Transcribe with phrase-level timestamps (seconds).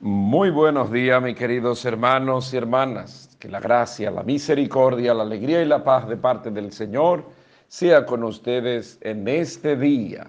[0.00, 3.34] Muy buenos días, mis queridos hermanos y hermanas.
[3.40, 7.24] Que la gracia, la misericordia, la alegría y la paz de parte del Señor
[7.66, 10.26] sea con ustedes en este día.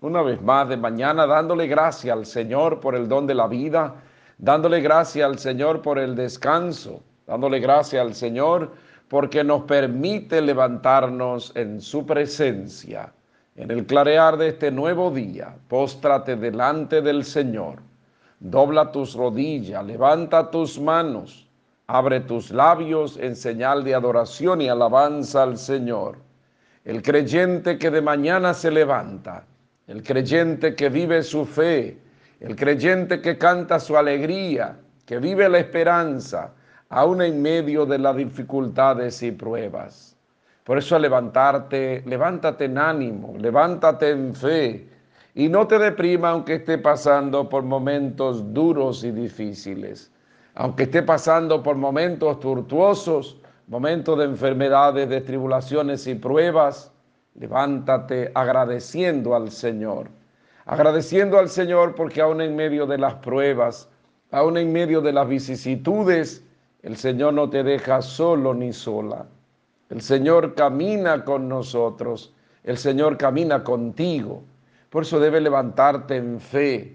[0.00, 3.94] Una vez más de mañana dándole gracia al Señor por el don de la vida,
[4.36, 8.72] dándole gracia al Señor por el descanso, dándole gracia al Señor
[9.06, 13.12] porque nos permite levantarnos en su presencia.
[13.54, 17.93] En el clarear de este nuevo día, póstrate delante del Señor
[18.44, 21.48] dobla tus rodillas, levanta tus manos,
[21.86, 26.18] abre tus labios en señal de adoración y alabanza al Señor.
[26.84, 29.46] El creyente que de mañana se levanta,
[29.86, 31.96] el creyente que vive su fe,
[32.38, 36.52] el creyente que canta su alegría, que vive la esperanza,
[36.90, 40.18] aún en medio de las dificultades y pruebas.
[40.64, 44.86] Por eso levantarte, levántate en ánimo, levántate en fe,
[45.34, 50.12] y no te deprima aunque esté pasando por momentos duros y difíciles,
[50.54, 53.36] aunque esté pasando por momentos tortuosos,
[53.66, 56.92] momentos de enfermedades, de tribulaciones y pruebas,
[57.34, 60.08] levántate agradeciendo al Señor.
[60.66, 63.88] Agradeciendo al Señor porque aún en medio de las pruebas,
[64.30, 66.44] aún en medio de las vicisitudes,
[66.82, 69.26] el Señor no te deja solo ni sola.
[69.90, 74.42] El Señor camina con nosotros, el Señor camina contigo.
[74.94, 76.94] Por eso debe levantarte en fe,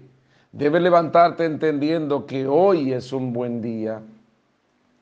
[0.52, 4.00] debe levantarte entendiendo que hoy es un buen día,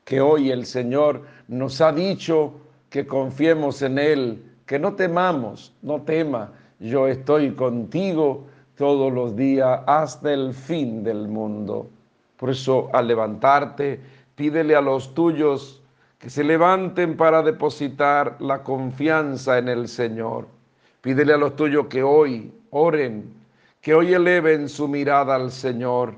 [0.03, 2.55] que hoy el Señor nos ha dicho
[2.89, 9.79] que confiemos en Él, que no temamos, no tema, yo estoy contigo todos los días
[9.87, 11.89] hasta el fin del mundo.
[12.35, 14.01] Por eso al levantarte,
[14.35, 15.81] pídele a los tuyos
[16.17, 20.58] que se levanten para depositar la confianza en el Señor.
[21.01, 23.33] Pídele a los tuyos que hoy oren,
[23.81, 26.13] que hoy eleven su mirada al Señor,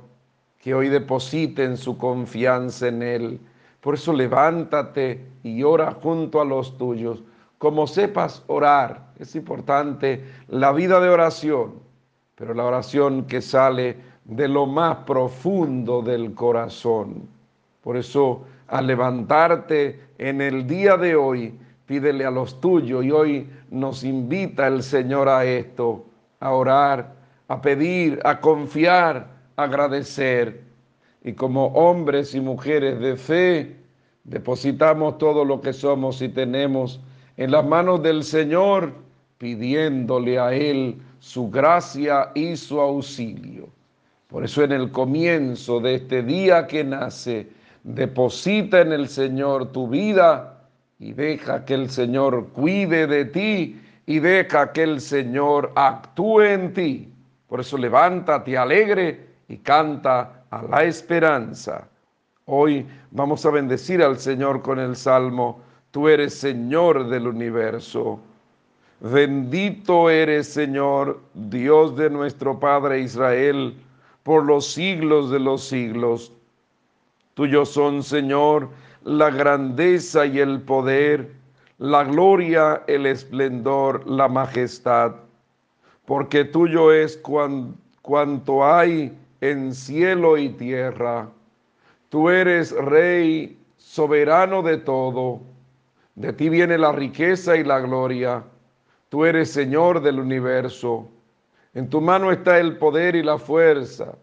[0.60, 3.40] que hoy depositen su confianza en Él.
[3.80, 7.24] Por eso levántate y ora junto a los tuyos.
[7.58, 11.74] Como sepas orar, es importante la vida de oración,
[12.36, 17.28] pero la oración que sale de lo más profundo del corazón.
[17.84, 21.53] Por eso, al levantarte en el día de hoy,
[21.91, 26.06] pídele a los tuyos y hoy nos invita el Señor a esto
[26.40, 27.13] a orar,
[27.50, 30.63] a pedir, a confiar, a agradecer.
[31.22, 33.75] Y como hombres y mujeres de fe,
[34.24, 37.01] depositamos todo lo que somos y tenemos
[37.35, 38.94] en las manos del Señor,
[39.38, 43.68] pidiéndole a Él su gracia y su auxilio.
[44.30, 47.50] Por eso en el comienzo de este día que nace,
[47.84, 50.57] deposita en el Señor tu vida
[51.01, 56.73] y deja que el Señor cuide de ti y deja que el Señor actúe en
[56.73, 57.12] ti.
[57.47, 61.88] Por eso levántate alegre y canta a la esperanza.
[62.45, 68.19] Hoy vamos a bendecir al Señor con el salmo, tú eres Señor del universo.
[69.00, 73.75] Bendito eres Señor, Dios de nuestro Padre Israel,
[74.22, 76.31] por los siglos de los siglos.
[77.33, 78.69] Tuyo son, Señor,
[79.03, 81.41] la grandeza y el poder
[81.81, 85.16] la gloria, el esplendor, la majestad,
[86.06, 87.19] porque tuyo es
[88.03, 91.28] cuanto hay en cielo y tierra.
[92.09, 95.41] Tú eres rey soberano de todo.
[96.13, 98.44] De ti viene la riqueza y la gloria.
[99.09, 101.09] Tú eres Señor del universo.
[101.73, 104.13] En tu mano está el poder y la fuerza.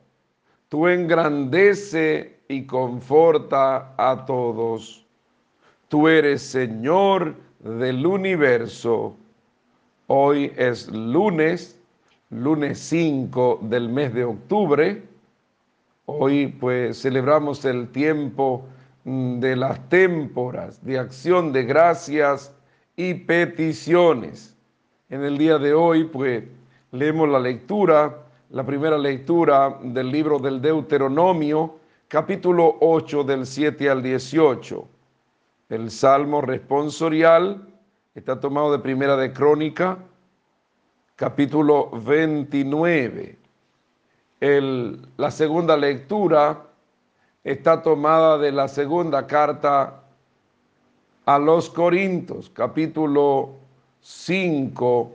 [0.69, 5.05] Tú engrandece y conforta a todos.
[5.89, 9.15] Tú eres Señor del universo.
[10.07, 11.79] Hoy es lunes,
[12.31, 15.03] lunes 5 del mes de octubre.
[16.07, 18.65] Hoy pues celebramos el tiempo
[19.05, 22.55] mm, de las témporas de acción de gracias
[22.97, 24.57] y peticiones.
[25.11, 26.45] En el día de hoy pues
[26.93, 31.79] leemos la lectura, la primera lectura del libro del Deuteronomio,
[32.09, 34.89] capítulo 8 del 7 al 18
[35.69, 37.69] el Salmo responsorial
[38.15, 39.99] está tomado de Primera de Crónica,
[41.15, 43.37] capítulo 29.
[44.41, 46.65] la segunda lectura
[47.45, 50.03] está tomada de la segunda carta
[51.27, 53.57] a los Corintios, capítulo
[54.01, 55.13] 5,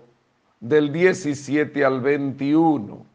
[0.60, 3.13] del 17 al 21.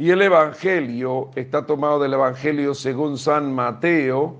[0.00, 4.34] Y el Evangelio está tomado del Evangelio según San Mateo,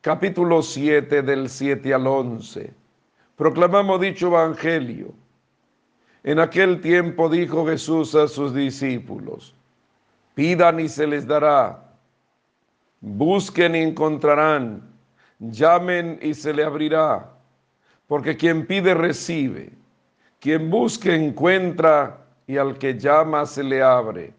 [0.00, 2.72] capítulo 7 del 7 al 11.
[3.36, 5.12] Proclamamos dicho evangelio.
[6.22, 9.54] En aquel tiempo dijo Jesús a sus discípulos,
[10.34, 11.84] pidan y se les dará,
[13.02, 14.90] busquen y encontrarán,
[15.38, 17.30] llamen y se le abrirá,
[18.06, 19.70] porque quien pide recibe,
[20.40, 24.32] quien busca encuentra y al que llama se le abre.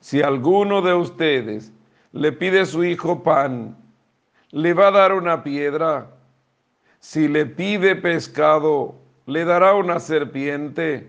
[0.00, 1.72] Si alguno de ustedes
[2.12, 3.76] le pide a su hijo pan,
[4.50, 6.08] le va a dar una piedra.
[7.00, 8.94] Si le pide pescado,
[9.26, 11.08] le dará una serpiente.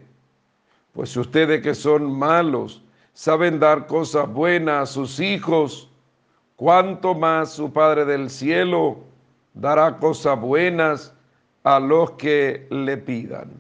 [0.94, 2.82] Pues ustedes que son malos,
[3.14, 5.90] saben dar cosas buenas a sus hijos,
[6.56, 8.98] cuánto más su Padre del cielo
[9.54, 11.14] dará cosas buenas
[11.64, 13.52] a los que le pidan.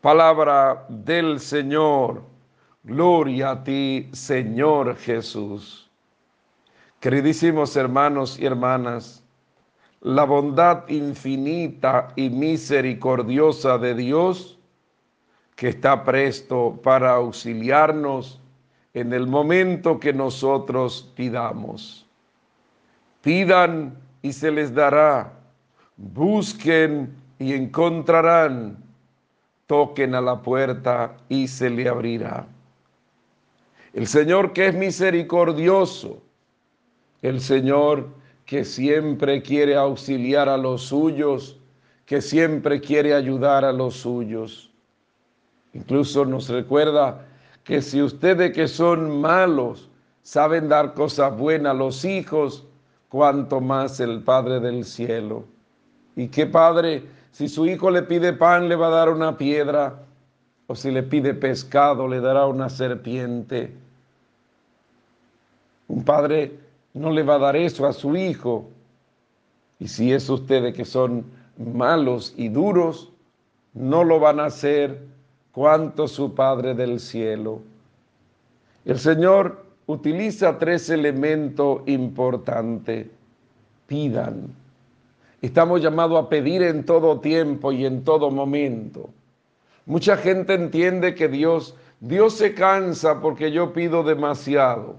[0.00, 2.22] Palabra del Señor.
[2.86, 5.90] Gloria a ti, Señor Jesús.
[7.00, 9.24] Queridísimos hermanos y hermanas,
[10.02, 14.60] la bondad infinita y misericordiosa de Dios,
[15.56, 18.40] que está presto para auxiliarnos
[18.94, 22.06] en el momento que nosotros pidamos.
[23.20, 25.32] Pidan y se les dará,
[25.96, 28.76] busquen y encontrarán,
[29.66, 32.46] toquen a la puerta y se le abrirá.
[33.96, 36.22] El Señor que es misericordioso,
[37.22, 38.10] el Señor
[38.44, 41.58] que siempre quiere auxiliar a los suyos,
[42.04, 44.70] que siempre quiere ayudar a los suyos.
[45.72, 47.26] Incluso nos recuerda
[47.64, 49.88] que si ustedes que son malos
[50.20, 52.66] saben dar cosas buenas a los hijos,
[53.08, 55.46] cuanto más el Padre del cielo.
[56.16, 60.02] ¿Y qué padre, si su hijo le pide pan, le va a dar una piedra?
[60.66, 63.85] O si le pide pescado, le dará una serpiente.
[65.88, 66.58] Un padre
[66.94, 68.68] no le va a dar eso a su hijo.
[69.78, 71.24] Y si es ustedes que son
[71.58, 73.12] malos y duros,
[73.74, 75.00] no lo van a hacer
[75.52, 77.60] cuanto su Padre del cielo.
[78.84, 83.08] El Señor utiliza tres elementos importantes.
[83.86, 84.54] Pidan.
[85.42, 89.10] Estamos llamados a pedir en todo tiempo y en todo momento.
[89.84, 94.96] Mucha gente entiende que Dios, Dios se cansa porque yo pido demasiado.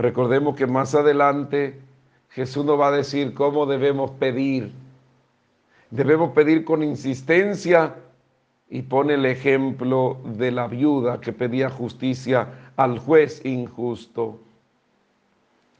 [0.00, 1.78] Recordemos que más adelante
[2.30, 4.72] Jesús nos va a decir cómo debemos pedir.
[5.90, 7.96] Debemos pedir con insistencia
[8.70, 14.40] y pone el ejemplo de la viuda que pedía justicia al juez injusto.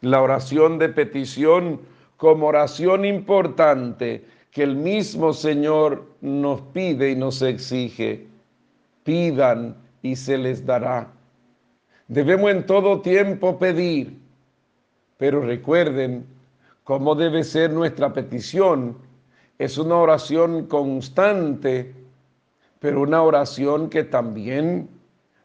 [0.03, 1.81] La oración de petición
[2.19, 8.27] como oración importante que el mismo Señor nos pide y nos exige.
[9.03, 11.11] Pidan y se les dará.
[12.11, 14.19] Debemos en todo tiempo pedir,
[15.17, 16.27] pero recuerden
[16.83, 18.99] cómo debe ser nuestra petición.
[19.61, 21.95] Es una oración constante,
[22.81, 24.89] pero una oración que también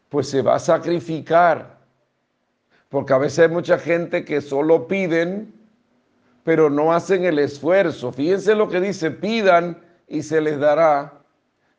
[0.08, 1.78] pues se va a sacrificar.
[2.88, 5.54] Porque a veces hay mucha gente que solo piden,
[6.42, 8.10] pero no hacen el esfuerzo.
[8.10, 11.12] Fíjense lo que dice, pidan y se les dará,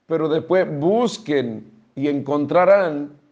[0.05, 3.26] pero después busquen y encontrarán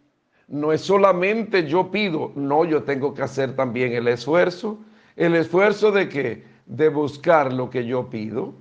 [0.48, 4.78] no es solamente yo pido, no, yo tengo que hacer también el esfuerzo.
[5.16, 6.44] El esfuerzo de qué?
[6.66, 8.54] De buscar lo que yo pido.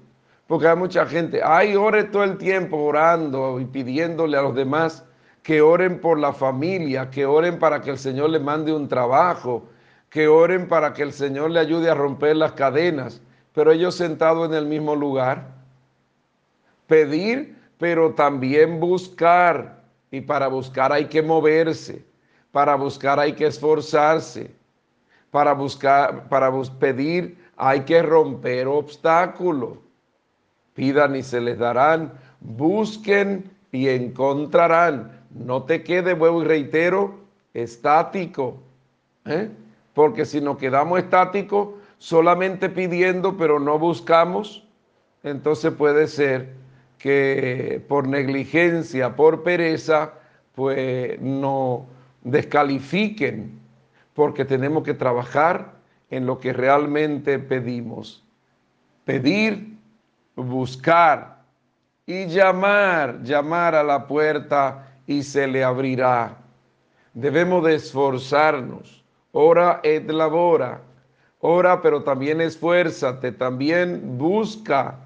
[0.47, 5.03] Porque hay mucha gente, ay, ore todo el tiempo orando y pidiéndole a los demás
[5.41, 9.67] que oren por la familia, que oren para que el Señor le mande un trabajo,
[10.09, 13.21] que oren para que el Señor le ayude a romper las cadenas,
[13.53, 15.53] pero ellos sentados en el mismo lugar.
[16.87, 19.74] Pedir, pero también buscar
[20.15, 22.01] y para buscar hay que moverse,
[22.53, 24.49] para buscar hay que esforzarse,
[25.29, 29.77] para buscar, para pedir hay que romper obstáculos.
[30.73, 35.19] Pidan y se les darán, busquen y encontrarán.
[35.31, 37.15] No te quede, vuelvo y reitero,
[37.53, 38.55] estático.
[39.25, 39.49] ¿eh?
[39.93, 44.65] Porque si nos quedamos estáticos, solamente pidiendo, pero no buscamos,
[45.23, 46.53] entonces puede ser
[46.97, 50.13] que por negligencia, por pereza,
[50.53, 51.85] pues no
[52.23, 53.59] descalifiquen,
[54.13, 55.73] porque tenemos que trabajar
[56.09, 58.23] en lo que realmente pedimos.
[59.03, 59.77] Pedir,
[60.35, 61.43] buscar
[62.05, 66.37] y llamar, llamar a la puerta y se le abrirá.
[67.13, 69.03] Debemos de esforzarnos.
[69.31, 70.81] Ora et labora.
[71.39, 75.04] Ora, pero también esfuérzate, también busca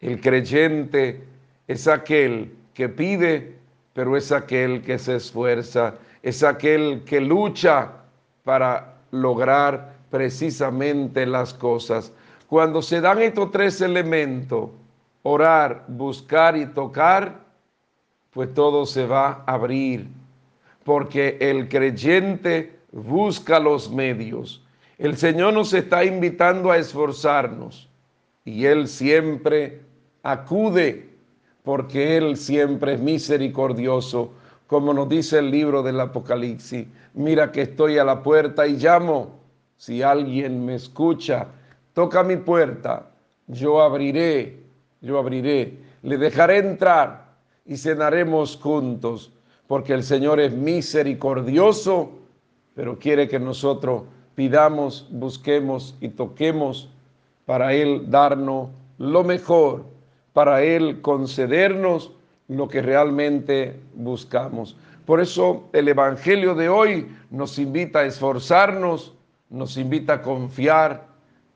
[0.00, 1.24] el creyente
[1.68, 3.56] es aquel que pide,
[3.92, 7.92] pero es aquel que se esfuerza, es aquel que lucha
[8.44, 12.12] para lograr precisamente las cosas.
[12.46, 14.70] Cuando se dan estos tres elementos,
[15.22, 17.40] orar, buscar y tocar,
[18.30, 20.08] pues todo se va a abrir,
[20.84, 24.62] porque el creyente busca los medios.
[24.98, 27.88] El Señor nos está invitando a esforzarnos
[28.44, 29.80] y Él siempre
[30.26, 31.08] acude
[31.62, 34.32] porque Él siempre es misericordioso,
[34.66, 36.86] como nos dice el libro del Apocalipsis.
[37.14, 39.38] Mira que estoy a la puerta y llamo.
[39.76, 41.48] Si alguien me escucha,
[41.92, 43.10] toca mi puerta,
[43.46, 44.60] yo abriré,
[45.00, 49.32] yo abriré, le dejaré entrar y cenaremos juntos,
[49.66, 52.10] porque el Señor es misericordioso,
[52.74, 54.04] pero quiere que nosotros
[54.34, 56.90] pidamos, busquemos y toquemos
[57.44, 59.95] para Él darnos lo mejor,
[60.36, 62.12] para Él concedernos
[62.48, 64.76] lo que realmente buscamos.
[65.06, 69.14] Por eso el Evangelio de hoy nos invita a esforzarnos,
[69.48, 71.06] nos invita a confiar,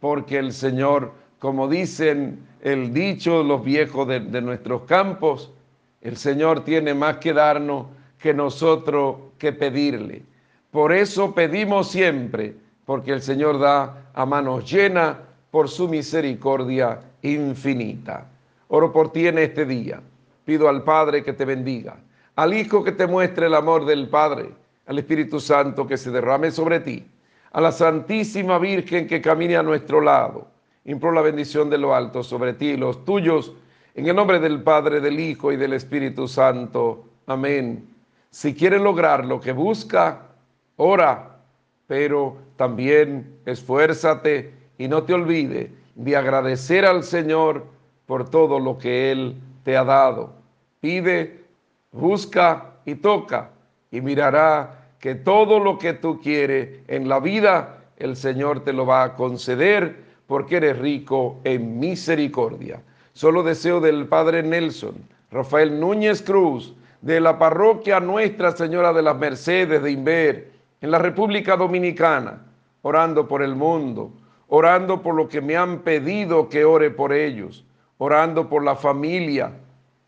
[0.01, 5.53] porque el Señor, como dicen el dicho los viejos de, de nuestros campos,
[6.01, 7.85] el Señor tiene más que darnos
[8.19, 10.23] que nosotros que pedirle.
[10.71, 12.55] Por eso pedimos siempre,
[12.87, 15.19] porque el Señor da a manos llenas
[15.51, 18.27] por su misericordia infinita.
[18.73, 20.00] Oro por ti en este día.
[20.45, 21.97] Pido al Padre que te bendiga,
[22.37, 24.50] al Hijo que te muestre el amor del Padre,
[24.87, 27.05] al Espíritu Santo que se derrame sobre ti,
[27.50, 30.47] a la Santísima Virgen que camine a nuestro lado.
[30.85, 33.53] Impro la bendición de lo alto sobre ti y los tuyos,
[33.97, 37.05] en el nombre del Padre, del Hijo y del Espíritu Santo.
[37.27, 37.89] Amén.
[38.31, 40.29] Si quieres lograr lo que busca,
[40.77, 41.41] ora,
[41.89, 47.80] pero también esfuérzate y no te olvides de agradecer al Señor
[48.11, 50.33] por todo lo que Él te ha dado.
[50.81, 51.45] Pide,
[51.93, 53.50] busca y toca
[53.93, 58.85] y mirará que todo lo que tú quieres en la vida, el Señor te lo
[58.85, 62.83] va a conceder porque eres rico en misericordia.
[63.12, 64.97] Solo deseo del Padre Nelson,
[65.31, 70.50] Rafael Núñez Cruz, de la parroquia Nuestra Señora de las Mercedes de Inver,
[70.81, 72.45] en la República Dominicana,
[72.83, 74.11] orando por el mundo,
[74.49, 77.64] orando por lo que me han pedido que ore por ellos
[78.02, 79.52] orando por la familia,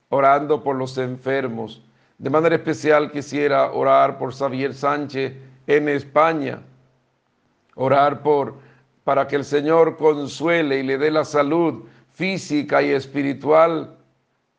[0.08, 1.82] orando por los enfermos.
[2.16, 5.34] De manera especial quisiera orar por Xavier Sánchez
[5.66, 6.62] en España,
[7.74, 8.54] orar por
[9.04, 11.84] para que el Señor consuele y le dé la salud
[12.14, 13.94] física y espiritual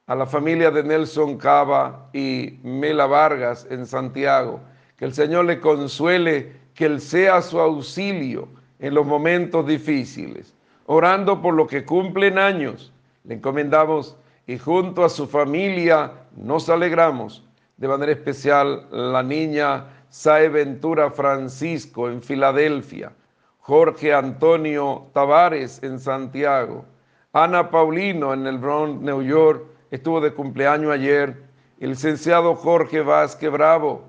[0.05, 4.59] a la familia de Nelson Cava y Mela Vargas en Santiago.
[4.95, 8.47] Que el Señor le consuele, que Él sea su auxilio
[8.77, 10.53] en los momentos difíciles.
[10.85, 12.92] Orando por lo que cumplen años,
[13.24, 17.44] le encomendamos y junto a su familia nos alegramos.
[17.77, 23.12] De manera especial la niña Sae Ventura Francisco en Filadelfia,
[23.60, 26.86] Jorge Antonio Tavares en Santiago,
[27.32, 31.44] Ana Paulino en el Bronx, New York, estuvo de cumpleaños ayer,
[31.80, 34.03] el licenciado Jorge Vázquez Bravo.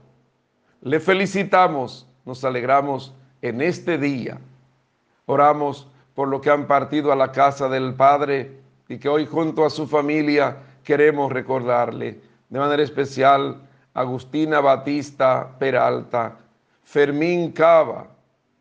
[0.83, 4.38] Le felicitamos, nos alegramos en este día.
[5.26, 8.63] Oramos por lo que han partido a la casa del Padre
[8.94, 13.60] y que hoy junto a su familia queremos recordarle de manera especial
[13.92, 16.36] Agustina Batista Peralta,
[16.84, 18.06] Fermín Cava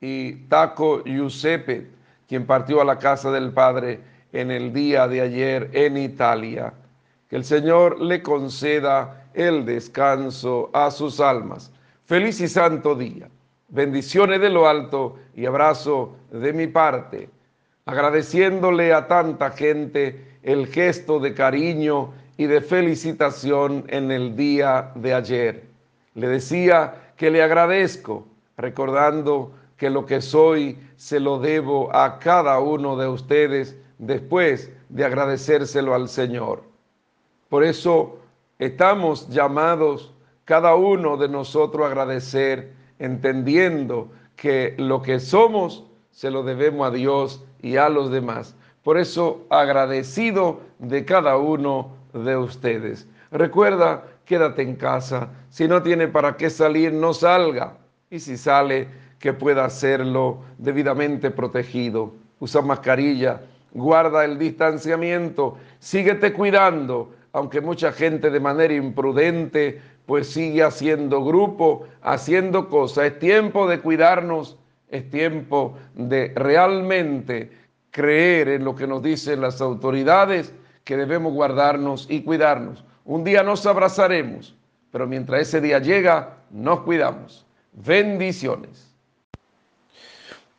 [0.02, 1.88] y Taco Giuseppe,
[2.28, 4.00] quien partió a la casa del Padre
[4.32, 6.74] en el día de ayer en Italia.
[7.30, 11.72] Que el Señor le conceda el descanso a sus almas.
[12.06, 13.30] Feliz y santo día.
[13.68, 17.30] Bendiciones de lo alto y abrazo de mi parte
[17.86, 25.14] agradeciéndole a tanta gente el gesto de cariño y de felicitación en el día de
[25.14, 25.64] ayer.
[26.16, 28.26] Le decía que le agradezco,
[28.58, 35.06] recordando que lo que soy se lo debo a cada uno de ustedes después de
[35.06, 36.64] agradecérselo al Señor.
[37.50, 38.20] Por eso
[38.60, 40.14] estamos llamados
[40.46, 46.92] cada uno de nosotros a agradecer, entendiendo que lo que somos se lo debemos a
[46.92, 48.56] Dios y a los demás.
[48.84, 53.08] Por eso, agradecido de cada uno de ustedes.
[53.32, 55.30] Recuerda, quédate en casa.
[55.50, 57.78] Si no tiene para qué salir, no salga.
[58.10, 58.88] Y si sale,
[59.20, 62.14] que pueda hacerlo debidamente protegido.
[62.40, 63.42] Usa mascarilla,
[63.72, 71.88] guarda el distanciamiento, síguete cuidando, aunque mucha gente de manera imprudente pues sigue haciendo grupo,
[72.02, 73.06] haciendo cosas.
[73.06, 74.58] Es tiempo de cuidarnos
[74.94, 77.52] es tiempo de realmente
[77.90, 82.86] creer en lo que nos dicen las autoridades, que debemos guardarnos y cuidarnos.
[83.04, 84.56] Un día nos abrazaremos,
[84.92, 87.44] pero mientras ese día llega, nos cuidamos.
[87.72, 88.94] Bendiciones.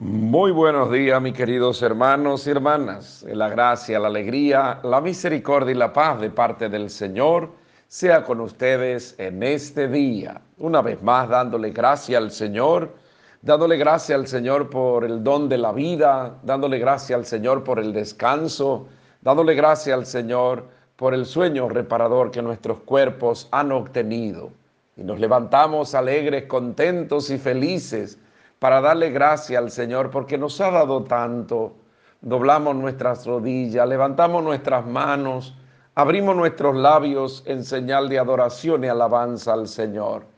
[0.01, 3.25] Muy buenos días, mis queridos hermanos y hermanas.
[3.29, 7.53] La gracia, la alegría, la misericordia y la paz de parte del Señor
[7.87, 10.41] sea con ustedes en este día.
[10.59, 13.04] Una vez más, dándole gracia al Señor
[13.45, 17.79] dándole gracias al Señor por el don de la vida, dándole gracias al Señor por
[17.79, 18.87] el descanso,
[19.21, 20.65] dándole gracias al Señor
[20.97, 24.51] por el sueño reparador que nuestros cuerpos han obtenido.
[24.97, 28.19] Y nos levantamos alegres, contentos y felices
[28.59, 31.75] para darle gracias al Señor porque nos ha dado tanto.
[32.23, 35.55] Doblamos nuestras rodillas, levantamos nuestras manos,
[35.95, 40.34] abrimos nuestros labios en señal de adoración y alabanza al Señor.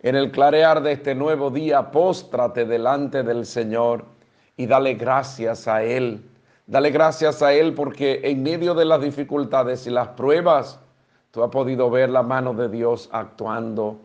[0.00, 4.04] En el clarear de este nuevo día, póstrate delante del Señor
[4.56, 6.24] y dale gracias a Él.
[6.68, 10.78] Dale gracias a Él porque en medio de las dificultades y las pruebas,
[11.32, 13.98] tú has podido ver la mano de Dios actuando.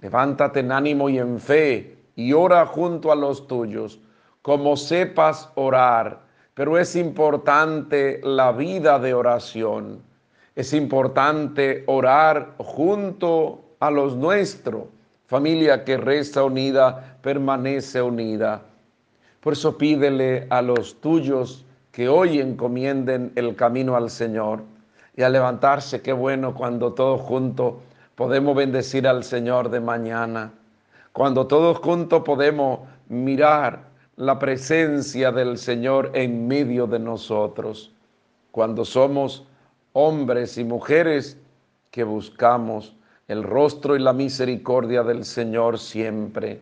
[0.00, 3.98] Levántate en ánimo y en fe y ora junto a los tuyos,
[4.42, 6.20] como sepas orar.
[6.52, 10.02] Pero es importante la vida de oración.
[10.54, 14.84] Es importante orar junto a los nuestros
[15.30, 18.62] Familia que resta unida, permanece unida.
[19.38, 24.64] Por eso pídele a los tuyos que hoy encomienden el camino al Señor
[25.16, 26.02] y a levantarse.
[26.02, 27.74] Qué bueno cuando todos juntos
[28.16, 30.52] podemos bendecir al Señor de mañana.
[31.12, 33.84] Cuando todos juntos podemos mirar
[34.16, 37.92] la presencia del Señor en medio de nosotros.
[38.50, 39.46] Cuando somos
[39.92, 41.38] hombres y mujeres
[41.92, 42.96] que buscamos
[43.30, 46.60] el rostro y la misericordia del Señor siempre.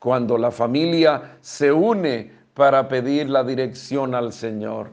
[0.00, 4.88] Cuando la familia se une para pedir la dirección al Señor.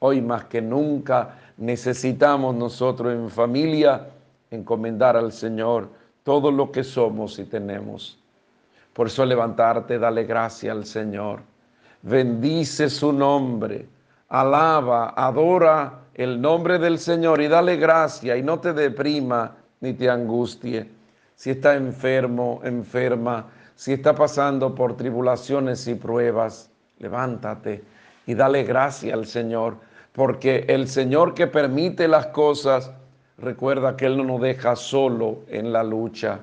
[0.00, 4.08] Hoy más que nunca necesitamos nosotros en familia
[4.50, 5.90] encomendar al Señor
[6.24, 8.18] todo lo que somos y tenemos.
[8.94, 11.38] Por eso levantarte, dale gracia al Señor.
[12.02, 13.86] Bendice su nombre.
[14.28, 20.08] Alaba, adora el nombre del Señor y dale gracia y no te deprima ni te
[20.08, 20.88] angustie.
[21.34, 27.84] Si está enfermo, enferma, si está pasando por tribulaciones y pruebas, levántate
[28.26, 29.76] y dale gracia al Señor,
[30.12, 32.90] porque el Señor que permite las cosas,
[33.36, 36.40] recuerda que Él no nos deja solo en la lucha.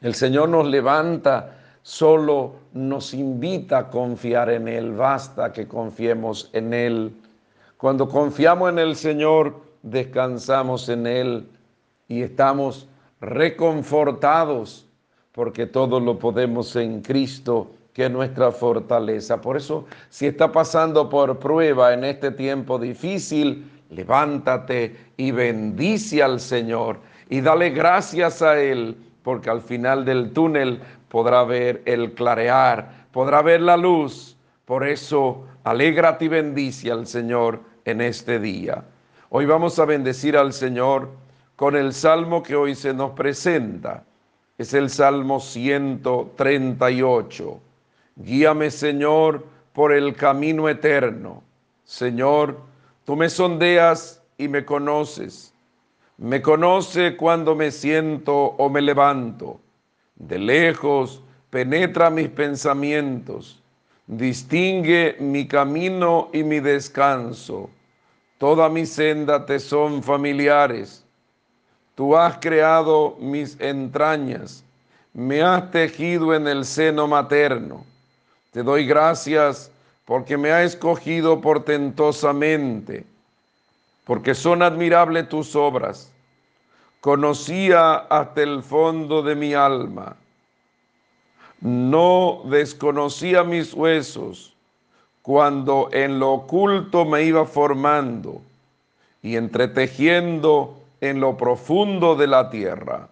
[0.00, 6.74] El Señor nos levanta, solo nos invita a confiar en Él, basta que confiemos en
[6.74, 7.12] Él.
[7.76, 11.48] Cuando confiamos en el Señor, descansamos en Él
[12.10, 12.88] y estamos
[13.20, 14.86] reconfortados
[15.30, 19.40] porque todo lo podemos en Cristo, que es nuestra fortaleza.
[19.40, 26.40] Por eso, si está pasando por prueba en este tiempo difícil, levántate y bendice al
[26.40, 33.06] Señor y dale gracias a Él, porque al final del túnel podrá ver el clarear,
[33.12, 34.36] podrá ver la luz.
[34.64, 38.82] Por eso, alégrate y bendice al Señor en este día.
[39.28, 41.29] Hoy vamos a bendecir al Señor
[41.60, 44.02] con el salmo que hoy se nos presenta.
[44.56, 47.60] Es el Salmo 138.
[48.16, 49.44] Guíame, Señor,
[49.74, 51.42] por el camino eterno.
[51.84, 52.58] Señor,
[53.04, 55.52] tú me sondeas y me conoces.
[56.16, 59.60] Me conoce cuando me siento o me levanto.
[60.14, 63.62] De lejos penetra mis pensamientos.
[64.06, 67.68] Distingue mi camino y mi descanso.
[68.38, 71.04] Toda mi senda te son familiares
[72.00, 74.64] Tú has creado mis entrañas,
[75.12, 77.84] me has tejido en el seno materno.
[78.52, 79.70] Te doy gracias
[80.06, 83.04] porque me has escogido portentosamente,
[84.06, 86.10] porque son admirables tus obras.
[87.02, 90.16] Conocía hasta el fondo de mi alma.
[91.60, 94.54] No desconocía mis huesos
[95.20, 98.40] cuando en lo oculto me iba formando
[99.22, 103.08] y entretejiendo en lo profundo de la tierra.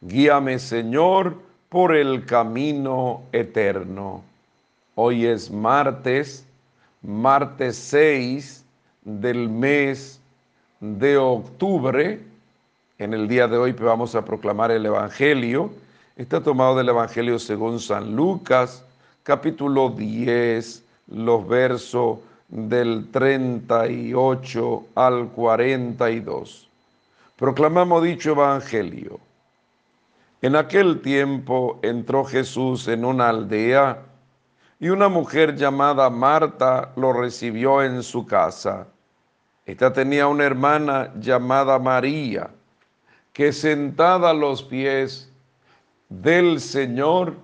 [0.00, 1.36] Guíame, Señor,
[1.68, 4.22] por el camino eterno.
[4.96, 6.44] Hoy es martes,
[7.02, 8.64] martes 6
[9.02, 10.20] del mes
[10.80, 12.20] de octubre.
[12.98, 15.70] En el día de hoy vamos a proclamar el Evangelio.
[16.16, 18.84] Está tomado del Evangelio según San Lucas,
[19.24, 26.63] capítulo 10, los versos del 38 al 42.
[27.44, 29.20] Proclamamos dicho evangelio.
[30.40, 34.00] En aquel tiempo entró Jesús en una aldea
[34.80, 38.86] y una mujer llamada Marta lo recibió en su casa.
[39.66, 42.48] Esta tenía una hermana llamada María,
[43.34, 45.30] que sentada a los pies
[46.08, 47.34] del Señor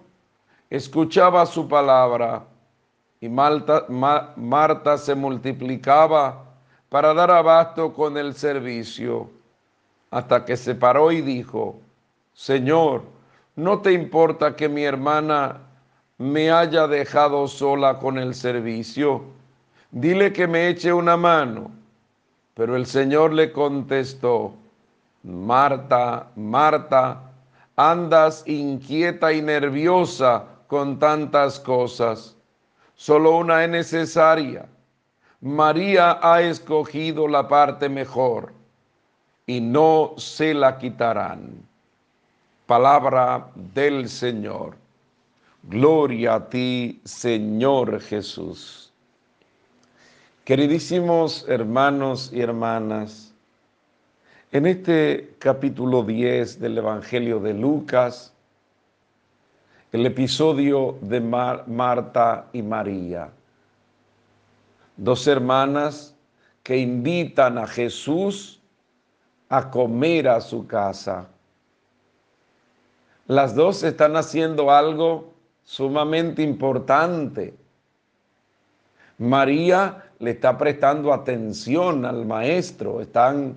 [0.71, 2.47] escuchaba su palabra
[3.21, 6.43] y Marta se multiplicaba
[6.89, 9.39] para dar abasto con el servicio
[10.11, 11.79] hasta que se paró y dijo,
[12.35, 13.03] Señor,
[13.57, 15.61] ¿no te importa que mi hermana
[16.21, 19.23] me haya dejado sola con el servicio.
[19.91, 21.71] Dile que me eche una mano.
[22.53, 24.53] Pero el Señor le contestó,
[25.23, 27.23] Marta, Marta,
[27.75, 32.37] andas inquieta y nerviosa con tantas cosas.
[32.97, 34.67] Solo una es necesaria.
[35.41, 38.60] María ha escogido la parte mejor
[39.51, 41.51] y no se la quitarán.
[42.67, 44.77] Palabra del Señor.
[45.65, 48.93] Gloria a ti, Señor Jesús.
[50.45, 53.35] Queridísimos hermanos y hermanas,
[54.53, 58.33] en este capítulo 10 del Evangelio de Lucas,
[59.91, 63.33] el episodio de Marta y María,
[64.97, 66.15] dos hermanas
[66.63, 68.60] que invitan a Jesús
[69.51, 71.29] a comer a su casa.
[73.27, 75.35] Las dos están haciendo algo
[75.65, 77.55] sumamente importante.
[79.19, 83.57] María le está prestando atención al maestro, están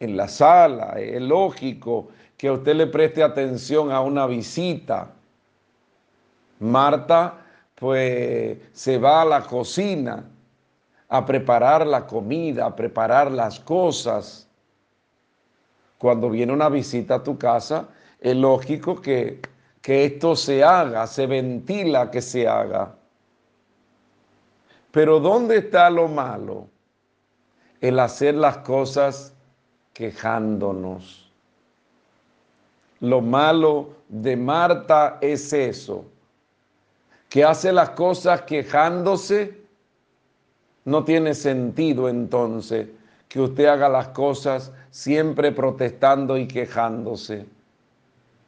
[0.00, 5.10] en la sala, es lógico que usted le preste atención a una visita.
[6.60, 7.34] Marta
[7.74, 10.24] pues se va a la cocina
[11.08, 14.48] a preparar la comida, a preparar las cosas.
[15.98, 17.88] Cuando viene una visita a tu casa,
[18.20, 19.40] es lógico que,
[19.80, 22.94] que esto se haga, se ventila que se haga.
[24.90, 26.68] Pero ¿dónde está lo malo?
[27.80, 29.34] El hacer las cosas
[29.92, 31.30] quejándonos.
[33.00, 36.04] Lo malo de Marta es eso,
[37.28, 39.62] que hace las cosas quejándose.
[40.84, 42.88] No tiene sentido entonces
[43.28, 47.46] que usted haga las cosas siempre protestando y quejándose.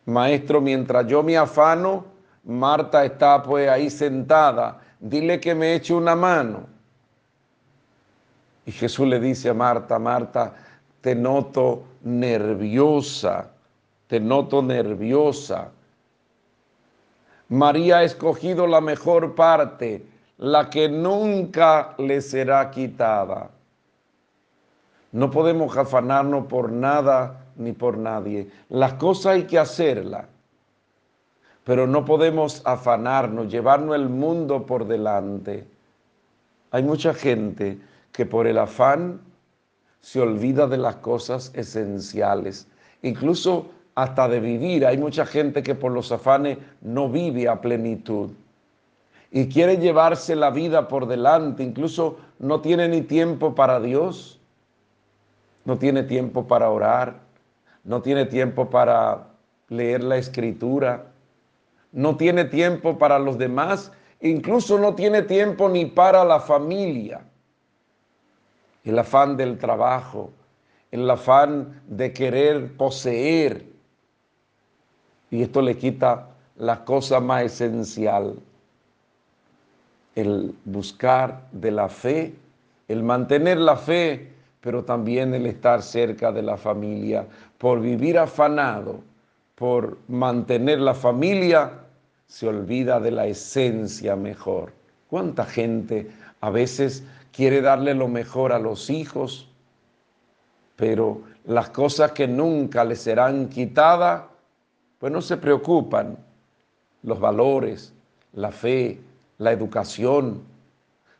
[0.06, 2.04] Maestro, mientras yo me afano,
[2.44, 6.66] Marta está pues ahí sentada, dile que me eche una mano.
[8.64, 10.54] Y Jesús le dice a Marta, Marta,
[11.00, 13.50] te noto nerviosa,
[14.06, 15.70] te noto nerviosa.
[17.48, 20.04] María ha escogido la mejor parte,
[20.38, 23.50] la que nunca le será quitada.
[25.12, 28.50] No podemos afanarnos por nada ni por nadie.
[28.68, 30.26] Las cosas hay que hacerlas,
[31.64, 35.66] pero no podemos afanarnos, llevarnos el mundo por delante.
[36.70, 37.78] Hay mucha gente
[38.12, 39.20] que por el afán
[40.00, 42.68] se olvida de las cosas esenciales,
[43.02, 44.86] incluso hasta de vivir.
[44.86, 48.30] Hay mucha gente que por los afanes no vive a plenitud
[49.30, 54.40] y quiere llevarse la vida por delante, incluso no tiene ni tiempo para Dios,
[55.66, 57.18] no tiene tiempo para orar,
[57.84, 59.26] no tiene tiempo para
[59.68, 61.06] leer la escritura,
[61.92, 67.20] no tiene tiempo para los demás, incluso no tiene tiempo ni para la familia.
[68.84, 70.30] El afán del trabajo,
[70.92, 73.66] el afán de querer poseer.
[75.32, 78.38] Y esto le quita la cosa más esencial,
[80.14, 82.36] el buscar de la fe,
[82.86, 84.35] el mantener la fe
[84.66, 87.24] pero también el estar cerca de la familia,
[87.56, 88.98] por vivir afanado,
[89.54, 91.70] por mantener la familia,
[92.26, 94.72] se olvida de la esencia mejor.
[95.08, 99.48] ¿Cuánta gente a veces quiere darle lo mejor a los hijos,
[100.74, 104.24] pero las cosas que nunca les serán quitadas,
[104.98, 106.18] pues no se preocupan?
[107.04, 107.92] Los valores,
[108.32, 108.98] la fe,
[109.38, 110.42] la educación.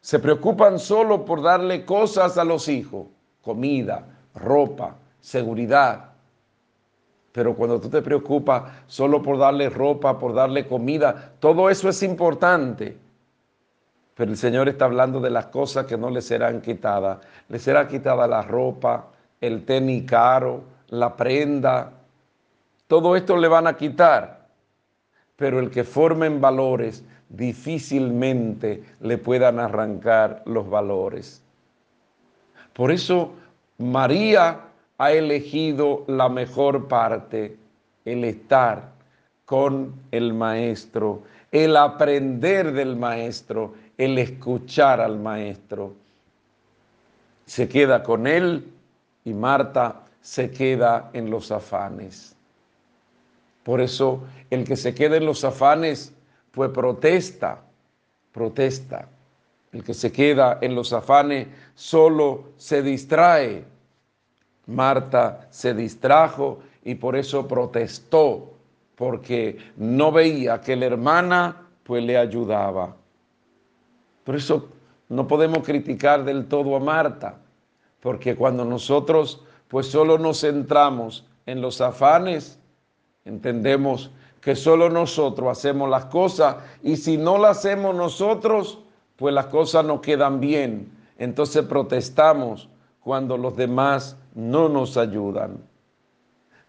[0.00, 3.06] Se preocupan solo por darle cosas a los hijos
[3.46, 4.04] comida,
[4.35, 6.11] ropa, seguridad.
[7.30, 12.02] Pero cuando tú te preocupas solo por darle ropa, por darle comida, todo eso es
[12.02, 12.98] importante.
[14.16, 17.18] Pero el Señor está hablando de las cosas que no le serán quitadas.
[17.48, 21.92] Le será quitada la ropa, el tenis caro, la prenda.
[22.88, 24.48] Todo esto le van a quitar.
[25.37, 31.45] Pero el que formen valores difícilmente le puedan arrancar los valores.
[32.76, 33.32] Por eso
[33.78, 34.60] María
[34.98, 37.56] ha elegido la mejor parte,
[38.04, 38.90] el estar
[39.46, 45.94] con el maestro, el aprender del maestro, el escuchar al maestro.
[47.46, 48.70] Se queda con él
[49.24, 52.36] y Marta se queda en los afanes.
[53.62, 56.12] Por eso el que se queda en los afanes,
[56.50, 57.58] pues protesta,
[58.32, 59.08] protesta.
[59.76, 63.62] El que se queda en los afanes solo se distrae.
[64.68, 68.54] Marta se distrajo y por eso protestó,
[68.94, 72.96] porque no veía que la hermana pues le ayudaba.
[74.24, 74.70] Por eso
[75.10, 77.38] no podemos criticar del todo a Marta,
[78.00, 82.58] porque cuando nosotros pues solo nos centramos en los afanes,
[83.26, 84.10] entendemos
[84.40, 88.78] que solo nosotros hacemos las cosas y si no las hacemos nosotros,
[89.16, 90.92] pues las cosas no quedan bien.
[91.18, 92.68] Entonces protestamos
[93.00, 95.59] cuando los demás no nos ayudan.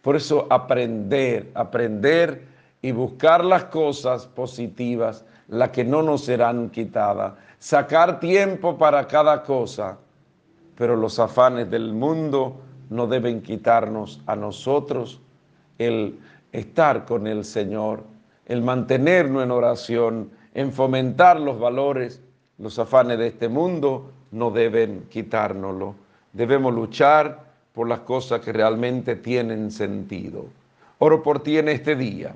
[0.01, 2.45] Por eso aprender, aprender
[2.81, 7.33] y buscar las cosas positivas, las que no nos serán quitadas.
[7.59, 9.97] Sacar tiempo para cada cosa,
[10.75, 15.19] pero los afanes del mundo no deben quitarnos a nosotros
[15.77, 16.19] el
[16.51, 18.03] estar con el Señor,
[18.45, 22.21] el mantenernos en oración, en fomentar los valores,
[22.57, 25.95] los afanes de este mundo no deben quitárnoslo.
[26.33, 30.45] Debemos luchar por las cosas que realmente tienen sentido.
[30.99, 32.35] Oro por ti en este día.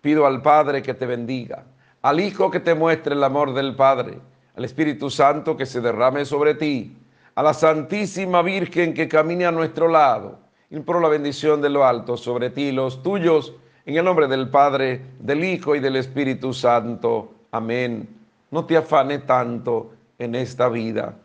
[0.00, 1.64] Pido al Padre que te bendiga,
[2.02, 4.18] al Hijo que te muestre el amor del Padre,
[4.56, 6.96] al Espíritu Santo que se derrame sobre ti,
[7.34, 10.38] a la Santísima Virgen que camine a nuestro lado.
[10.70, 13.54] Impro la bendición de lo alto sobre ti y los tuyos,
[13.86, 17.32] en el nombre del Padre, del Hijo y del Espíritu Santo.
[17.50, 18.21] Amén.
[18.52, 21.16] No te afane tanto en esta vida.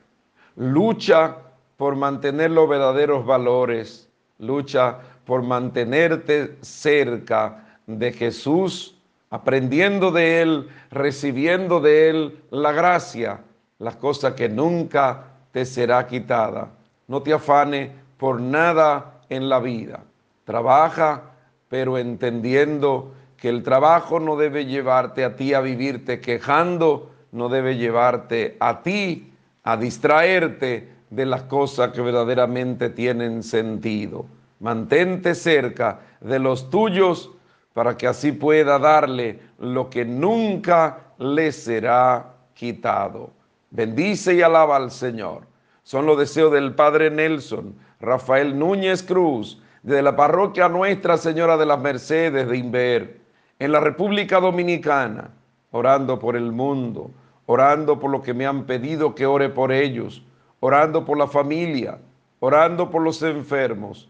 [0.56, 1.38] Lucha
[1.76, 4.10] por mantener los verdaderos valores.
[4.40, 8.98] Lucha por mantenerte cerca de Jesús,
[9.30, 13.42] aprendiendo de Él, recibiendo de Él la gracia,
[13.78, 16.70] las cosas que nunca te será quitada.
[17.08, 20.00] No te afane por nada en la vida.
[20.46, 21.24] Trabaja,
[21.68, 27.78] pero entendiendo que el trabajo no debe llevarte a ti a vivirte quejando, no debe
[27.78, 29.32] llevarte a ti
[29.64, 34.26] a distraerte de las cosas que verdaderamente tienen sentido.
[34.60, 37.32] Mantente cerca de los tuyos
[37.74, 43.32] para que así pueda darle lo que nunca le será quitado.
[43.70, 45.44] Bendice y alaba al Señor.
[45.84, 51.66] Son los deseos del Padre Nelson, Rafael Núñez Cruz, de la parroquia Nuestra Señora de
[51.66, 53.22] las Mercedes de Inver,
[53.60, 55.32] en la República Dominicana,
[55.72, 57.12] orando por el mundo,
[57.46, 60.24] orando por lo que me han pedido que ore por ellos,
[60.60, 62.00] orando por la familia,
[62.40, 64.10] orando por los enfermos.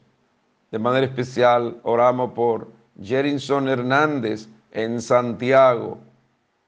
[0.71, 2.67] De manera especial, oramos por
[3.01, 5.97] Jerinson Hernández en Santiago,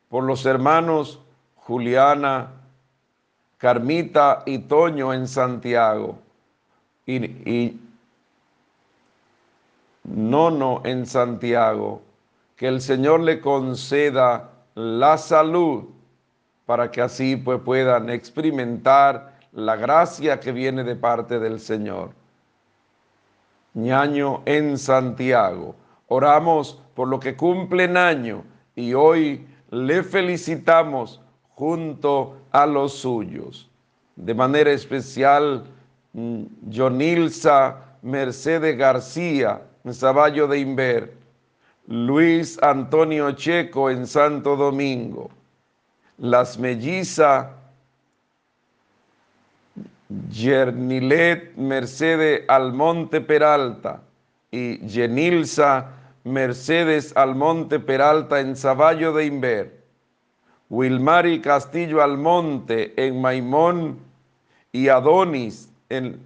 [0.10, 1.20] por los hermanos
[1.56, 2.52] Juliana,
[3.58, 6.18] Carmita y Toño en Santiago,
[7.06, 7.80] y, y
[10.04, 12.02] Nono en Santiago,
[12.56, 14.49] que el Señor le conceda
[14.80, 15.84] la salud
[16.66, 22.12] para que así pues puedan experimentar la gracia que viene de parte del Señor.
[23.74, 25.76] Ñaño en Santiago.
[26.08, 31.22] Oramos por lo que cumplen año y hoy le felicitamos
[31.56, 33.70] junto a los suyos.
[34.16, 35.66] De manera especial,
[36.74, 41.19] Jonilsa mm, Mercedes García en Saballo de Inver,
[41.90, 45.32] Luis Antonio Checo en Santo Domingo,
[46.20, 47.48] las mellizas
[50.30, 54.02] Yernilet Mercedes Almonte Peralta.
[54.52, 55.88] Y Yenilsa
[56.24, 59.84] Mercedes Almonte Peralta en Saballo de Inver,
[60.70, 63.98] Wilmari Castillo Almonte en Maimón
[64.72, 66.20] y Adonis en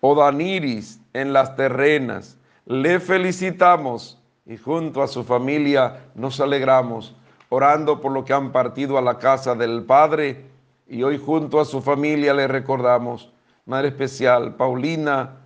[0.00, 2.36] Odaniris en Las Terrenas.
[2.66, 7.14] Le felicitamos y junto a su familia nos alegramos
[7.48, 10.44] orando por lo que han partido a la casa del Padre
[10.88, 13.30] y hoy junto a su familia le recordamos,
[13.66, 15.36] Madre Especial, Paulina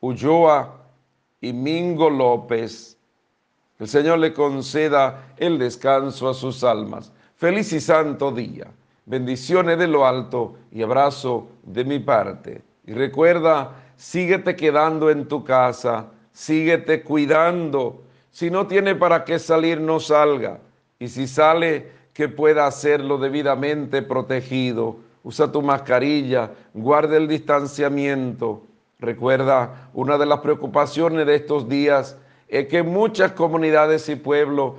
[0.00, 0.76] Ulloa,
[1.40, 2.96] y Mingo López.
[3.78, 7.12] El Señor le conceda el descanso a sus almas.
[7.36, 8.66] Feliz y santo día.
[9.04, 12.62] Bendiciones de lo alto y abrazo de mi parte.
[12.86, 18.02] Y recuerda, síguete quedando en tu casa, síguete cuidando.
[18.30, 20.60] Si no tiene para qué salir, no salga.
[20.98, 24.98] Y si sale, que pueda hacerlo debidamente protegido.
[25.22, 28.62] Usa tu mascarilla, guarde el distanciamiento
[28.98, 32.16] Recuerda, una de las preocupaciones de estos días
[32.48, 34.74] es que en muchas comunidades y pueblos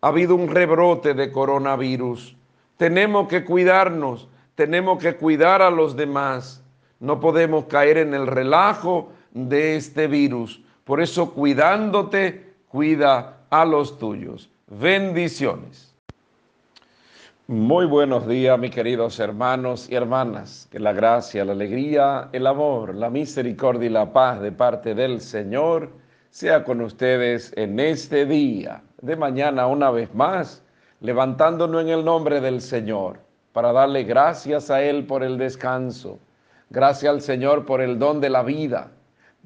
[0.00, 2.36] ha habido un rebrote de coronavirus.
[2.76, 6.64] Tenemos que cuidarnos, tenemos que cuidar a los demás.
[6.98, 10.60] No podemos caer en el relajo de este virus.
[10.86, 14.48] Por eso, cuidándote, cuida a los tuyos.
[14.68, 15.92] Bendiciones.
[17.48, 20.68] Muy buenos días, mis queridos hermanos y hermanas.
[20.70, 25.20] Que la gracia, la alegría, el amor, la misericordia y la paz de parte del
[25.20, 25.90] Señor
[26.30, 28.80] sea con ustedes en este día.
[29.02, 30.62] De mañana, una vez más,
[31.00, 33.18] levantándonos en el nombre del Señor
[33.52, 36.20] para darle gracias a Él por el descanso,
[36.70, 38.92] gracias al Señor por el don de la vida,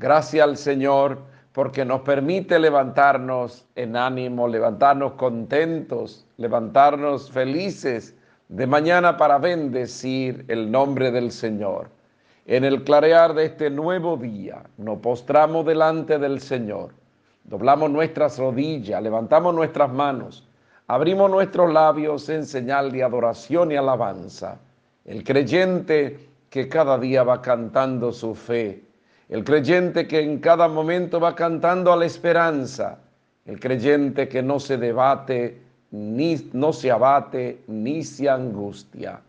[0.00, 1.18] gracias al Señor
[1.52, 8.14] porque nos permite levantarnos en ánimo, levantarnos contentos, levantarnos felices
[8.48, 11.90] de mañana para bendecir el nombre del Señor.
[12.46, 16.94] En el clarear de este nuevo día nos postramos delante del Señor,
[17.44, 20.48] doblamos nuestras rodillas, levantamos nuestras manos,
[20.86, 24.58] abrimos nuestros labios en señal de adoración y alabanza.
[25.04, 28.89] El creyente que cada día va cantando su fe,
[29.30, 32.98] el creyente que en cada momento va cantando a la esperanza,
[33.46, 35.62] el creyente que no se debate,
[35.92, 39.20] ni no se abate, ni se angustia.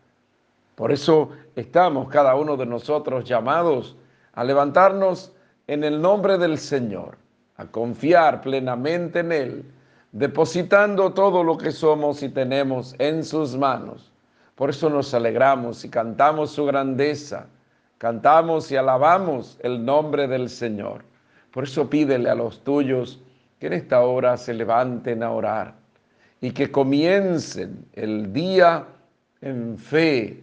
[0.74, 3.96] Por eso estamos cada uno de nosotros llamados
[4.32, 5.32] a levantarnos
[5.68, 7.16] en el nombre del Señor,
[7.56, 9.64] a confiar plenamente en Él,
[10.10, 14.10] depositando todo lo que somos y tenemos en sus manos.
[14.56, 17.46] Por eso nos alegramos y cantamos su grandeza,
[18.02, 21.04] cantamos y alabamos el nombre del Señor.
[21.52, 23.20] Por eso pídele a los tuyos
[23.60, 25.74] que en esta hora se levanten a orar
[26.40, 28.84] y que comiencen el día
[29.40, 30.42] en fe,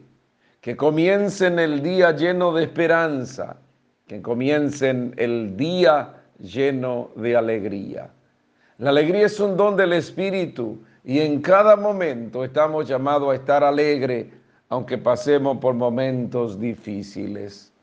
[0.62, 3.58] que comiencen el día lleno de esperanza,
[4.08, 8.10] que comiencen el día lleno de alegría.
[8.78, 13.66] La alegría es un don del Espíritu y en cada momento estamos llamados a estar
[13.66, 14.39] alegre,
[14.70, 17.74] aunque pasemos por momentos difíciles.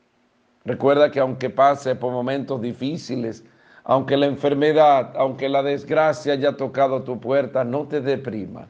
[0.65, 3.45] Recuerda que aunque pase por momentos difíciles,
[3.85, 8.69] aunque la enfermedad, aunque la desgracia haya tocado tu puerta, no te deprima.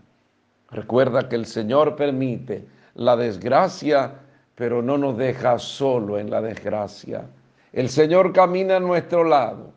[0.70, 4.12] Recuerda que el Señor permite la desgracia,
[4.54, 7.26] pero no nos deja solo en la desgracia.
[7.72, 9.72] El Señor camina a nuestro lado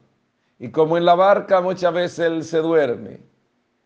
[0.58, 3.20] y como en la barca muchas veces Él se duerme,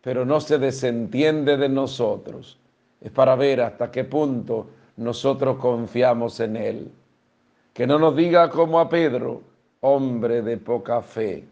[0.00, 2.58] pero no se desentiende de nosotros.
[3.04, 6.90] Es para ver hasta qué punto nosotros confiamos en Él.
[7.74, 9.42] Que no nos diga como a Pedro,
[9.80, 11.44] hombre de poca fe,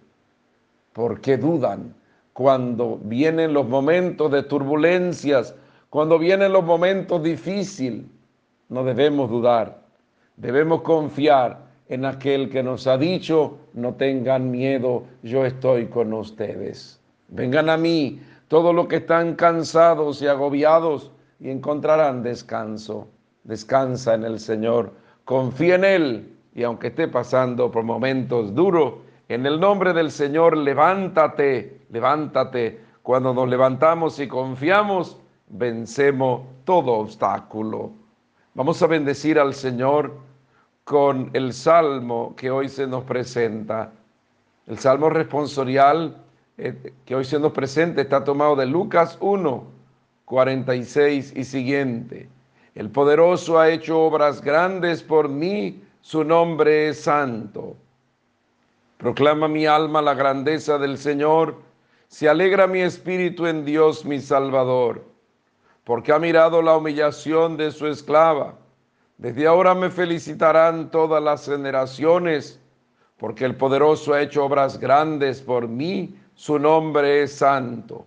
[0.95, 1.95] porque dudan
[2.33, 5.55] cuando vienen los momentos de turbulencias,
[5.91, 8.07] cuando vienen los momentos difíciles.
[8.71, 9.79] No debemos dudar,
[10.39, 11.59] debemos confiar
[11.91, 16.99] en aquel que nos ha dicho, no tengan miedo, yo estoy con ustedes.
[17.29, 21.11] Vengan a mí todos los que están cansados y agobiados
[21.43, 23.09] y encontrarán descanso.
[23.43, 24.93] Descansa en el Señor,
[25.25, 28.95] confía en Él y aunque esté pasando por momentos duros,
[29.29, 32.81] en el nombre del Señor, levántate, levántate.
[33.03, 37.91] Cuando nos levantamos y confiamos, vencemos todo obstáculo.
[38.55, 40.13] Vamos a bendecir al Señor
[40.85, 43.91] con el salmo que hoy se nos presenta.
[44.67, 46.17] El salmo responsorial
[46.59, 49.65] eh, que hoy se nos presenta está tomado de Lucas 1,
[50.33, 52.27] 46 y siguiente.
[52.75, 57.77] El poderoso ha hecho obras grandes por mí, su nombre es santo.
[58.97, 61.57] Proclama mi alma la grandeza del Señor,
[62.09, 65.05] se alegra mi espíritu en Dios mi Salvador,
[65.85, 68.55] porque ha mirado la humillación de su esclava
[69.19, 72.59] desde ahora me felicitarán todas las generaciones,
[73.19, 78.07] porque el poderoso ha hecho obras grandes por mí, su nombre es santo,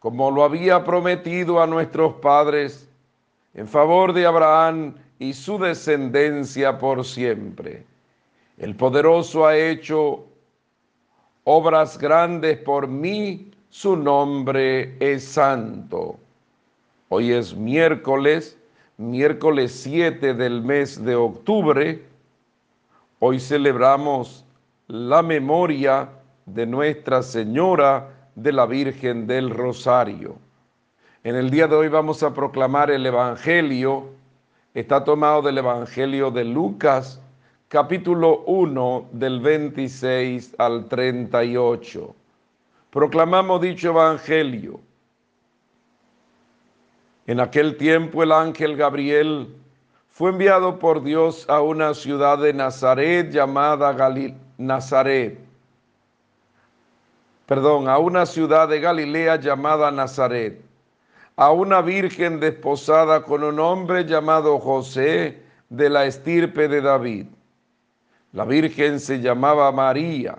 [0.00, 2.88] como lo había prometido a nuestros padres,
[3.54, 7.84] en favor de Abraham y su descendencia por siempre.
[8.58, 10.24] El poderoso ha hecho
[11.44, 16.16] obras grandes por mí, su nombre es santo.
[17.08, 18.56] Hoy es miércoles
[19.00, 22.04] miércoles 7 del mes de octubre,
[23.18, 24.44] hoy celebramos
[24.88, 26.10] la memoria
[26.44, 30.36] de Nuestra Señora de la Virgen del Rosario.
[31.24, 34.10] En el día de hoy vamos a proclamar el Evangelio,
[34.74, 37.20] está tomado del Evangelio de Lucas,
[37.68, 42.14] capítulo 1, del 26 al 38.
[42.90, 44.80] Proclamamos dicho Evangelio
[47.30, 49.54] en aquel tiempo el ángel Gabriel
[50.08, 53.96] fue enviado por Dios a una ciudad de Nazaret llamada
[54.58, 55.38] Nazaret.
[57.50, 60.62] Perdón, a una ciudad de Galilea llamada Nazaret,
[61.34, 67.26] a una virgen desposada con un hombre llamado José de la estirpe de David.
[68.32, 70.38] La virgen se llamaba María.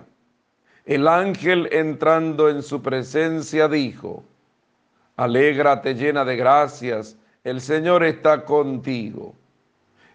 [0.86, 4.24] El ángel entrando en su presencia dijo,
[5.16, 9.34] Alégrate llena de gracias, el Señor está contigo.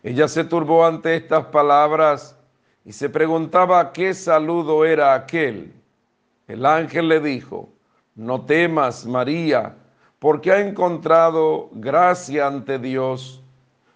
[0.02, 2.36] Ella se turbó ante estas palabras
[2.84, 5.77] y se preguntaba qué saludo era aquel.
[6.48, 7.70] El ángel le dijo,
[8.16, 9.76] no temas, María,
[10.18, 13.44] porque ha encontrado gracia ante Dios.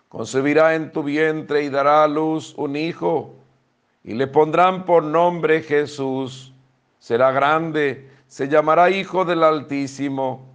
[0.09, 3.33] Concebirá en tu vientre y dará a luz un hijo,
[4.03, 6.53] y le pondrán por nombre Jesús.
[6.99, 10.45] Será grande, se llamará Hijo del Altísimo.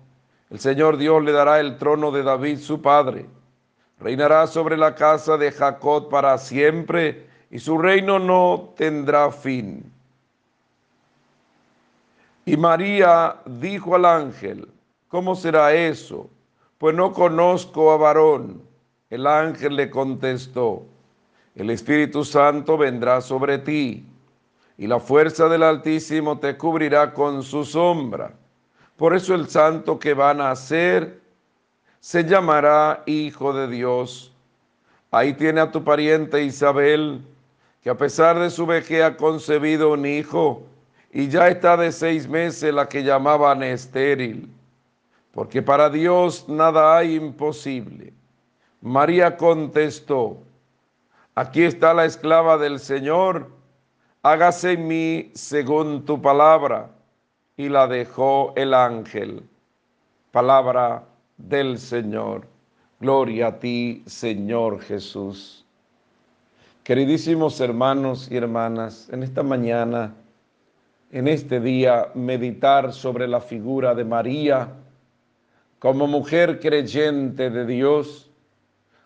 [0.51, 3.27] El Señor Dios le dará el trono de David su padre.
[3.99, 9.96] Reinará sobre la casa de Jacob para siempre, y su reino no tendrá fin.
[12.49, 14.69] Y María dijo al ángel,
[15.09, 16.31] ¿cómo será eso?
[16.79, 18.63] Pues no conozco a varón.
[19.11, 20.85] El ángel le contestó,
[21.57, 24.07] el Espíritu Santo vendrá sobre ti,
[24.79, 28.33] y la fuerza del Altísimo te cubrirá con su sombra.
[28.97, 31.21] Por eso el santo que va a nacer
[31.99, 34.33] se llamará Hijo de Dios.
[35.11, 37.25] Ahí tiene a tu pariente Isabel,
[37.83, 40.63] que a pesar de su vejez ha concebido un hijo
[41.13, 44.49] y ya está de seis meses la que llamaban estéril,
[45.33, 48.13] porque para Dios nada hay imposible.
[48.81, 50.39] María contestó,
[51.35, 53.51] aquí está la esclava del Señor,
[54.23, 56.91] hágase en mí según tu palabra.
[57.59, 59.43] Y la dejó el ángel.
[60.31, 61.05] Palabra
[61.39, 62.47] del Señor.
[63.01, 65.65] Gloria a ti, Señor Jesús.
[66.85, 70.15] Queridísimos hermanos y hermanas, en esta mañana
[71.17, 74.69] en este día meditar sobre la figura de María
[75.79, 78.31] como mujer creyente de Dios,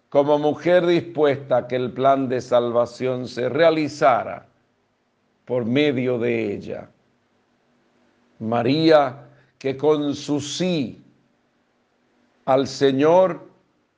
[0.09, 4.45] como mujer dispuesta a que el plan de salvación se realizara
[5.45, 6.89] por medio de ella.
[8.41, 11.01] María que con su sí
[12.45, 13.41] al Señor,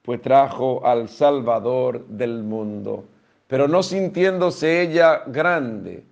[0.02, 3.06] pues trajo al Salvador del mundo,
[3.46, 6.11] pero no sintiéndose ella grande,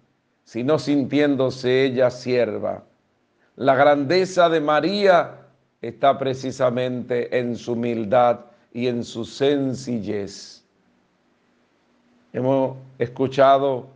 [0.51, 2.83] sino sintiéndose ella sierva.
[3.55, 5.47] La grandeza de María
[5.81, 8.41] está precisamente en su humildad
[8.73, 10.65] y en su sencillez.
[12.33, 13.91] Hemos escuchado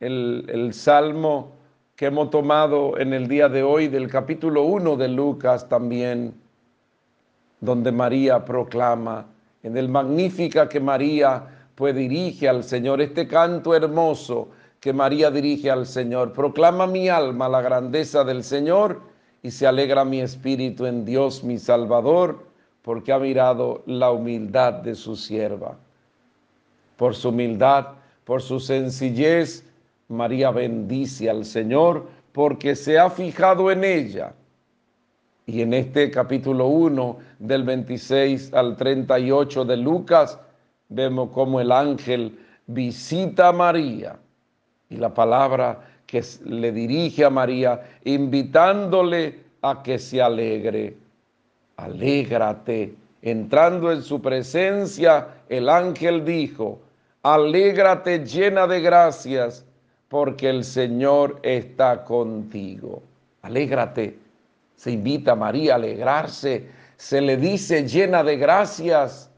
[0.00, 1.52] el, el, salmo
[1.94, 6.34] que hemos tomado en el día de hoy del capítulo 1 de Lucas también,
[7.60, 9.26] donde María proclama,
[9.62, 14.48] en el magnífica que María pues dirige al Señor este canto hermoso
[14.80, 16.32] que María dirige al Señor.
[16.32, 19.02] Proclama mi alma la grandeza del Señor
[19.42, 22.46] y se alegra mi espíritu en Dios mi Salvador,
[22.82, 25.76] porque ha mirado la humildad de su sierva.
[26.96, 27.88] Por su humildad,
[28.24, 29.66] por su sencillez,
[30.08, 34.32] María bendice al Señor porque se ha fijado en ella.
[35.46, 40.38] Y en este capítulo 1, del 26 al 38 de Lucas,
[40.88, 44.18] vemos cómo el ángel visita a María
[44.90, 50.96] y la palabra que le dirige a María, invitándole a que se alegre.
[51.76, 52.94] Alégrate.
[53.22, 56.80] Entrando en su presencia, el ángel dijo,
[57.22, 59.64] alégrate llena de gracias,
[60.08, 63.02] porque el Señor está contigo.
[63.42, 64.18] Alégrate.
[64.74, 66.66] Se invita a María a alegrarse.
[66.96, 69.29] Se le dice llena de gracias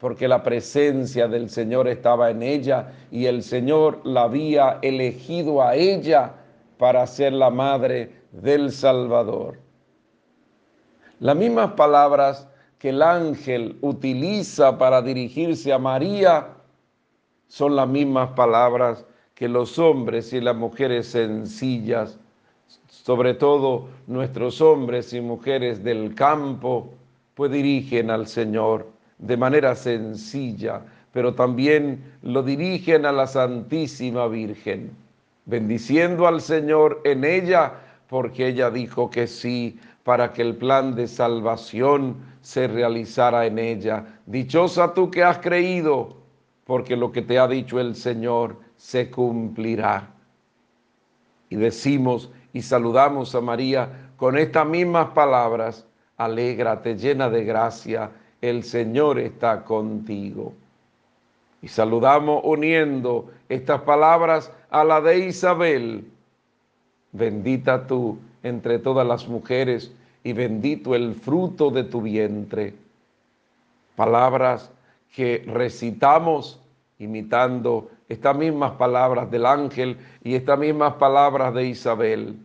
[0.00, 5.74] porque la presencia del Señor estaba en ella y el Señor la había elegido a
[5.74, 6.34] ella
[6.78, 9.58] para ser la madre del Salvador.
[11.18, 12.46] Las mismas palabras
[12.78, 16.46] que el ángel utiliza para dirigirse a María
[17.48, 22.18] son las mismas palabras que los hombres y las mujeres sencillas,
[22.88, 26.90] sobre todo nuestros hombres y mujeres del campo,
[27.34, 34.90] pues dirigen al Señor de manera sencilla, pero también lo dirigen a la Santísima Virgen,
[35.46, 37.74] bendiciendo al Señor en ella,
[38.08, 44.06] porque ella dijo que sí, para que el plan de salvación se realizara en ella.
[44.26, 46.16] Dichosa tú que has creído,
[46.64, 50.08] porque lo que te ha dicho el Señor se cumplirá.
[51.50, 58.10] Y decimos y saludamos a María con estas mismas palabras, alégrate llena de gracia
[58.40, 60.52] el Señor está contigo.
[61.60, 66.04] Y saludamos uniendo estas palabras a la de Isabel.
[67.12, 72.74] Bendita tú entre todas las mujeres y bendito el fruto de tu vientre.
[73.96, 74.70] Palabras
[75.14, 76.60] que recitamos
[76.98, 82.36] imitando estas mismas palabras del ángel y estas mismas palabras de Isabel.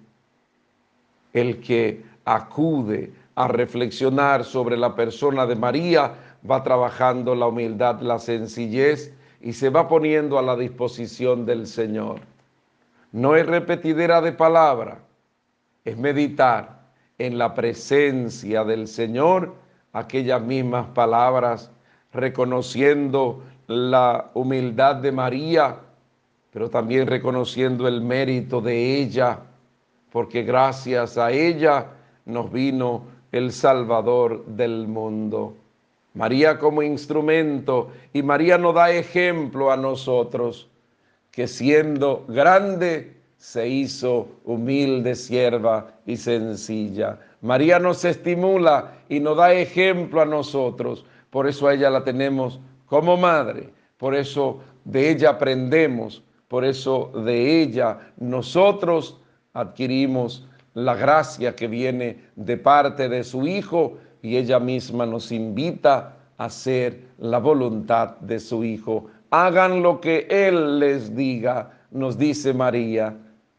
[1.34, 6.14] El que acude a reflexionar sobre la persona de María
[6.50, 12.22] va trabajando la humildad, la sencillez y se va poniendo a la disposición del Señor.
[13.12, 15.00] No es repetidera de palabra,
[15.86, 16.84] es meditar
[17.18, 19.54] en la presencia del Señor
[19.94, 21.72] aquellas mismas palabras,
[22.12, 25.78] reconociendo la humildad de María,
[26.52, 29.40] pero también reconociendo el mérito de ella,
[30.12, 31.88] porque gracias a ella
[32.26, 35.58] nos vino el Salvador del mundo.
[36.14, 40.70] María como instrumento y María nos da ejemplo a nosotros,
[41.32, 47.20] que siendo grande se hizo humilde sierva y sencilla.
[47.42, 52.60] María nos estimula y nos da ejemplo a nosotros, por eso a ella la tenemos
[52.86, 59.20] como madre, por eso de ella aprendemos, por eso de ella nosotros
[59.54, 66.16] adquirimos la gracia que viene de parte de su Hijo y ella misma nos invita
[66.38, 69.06] a hacer la voluntad de su Hijo.
[69.30, 73.16] Hagan lo que Él les diga, nos dice María.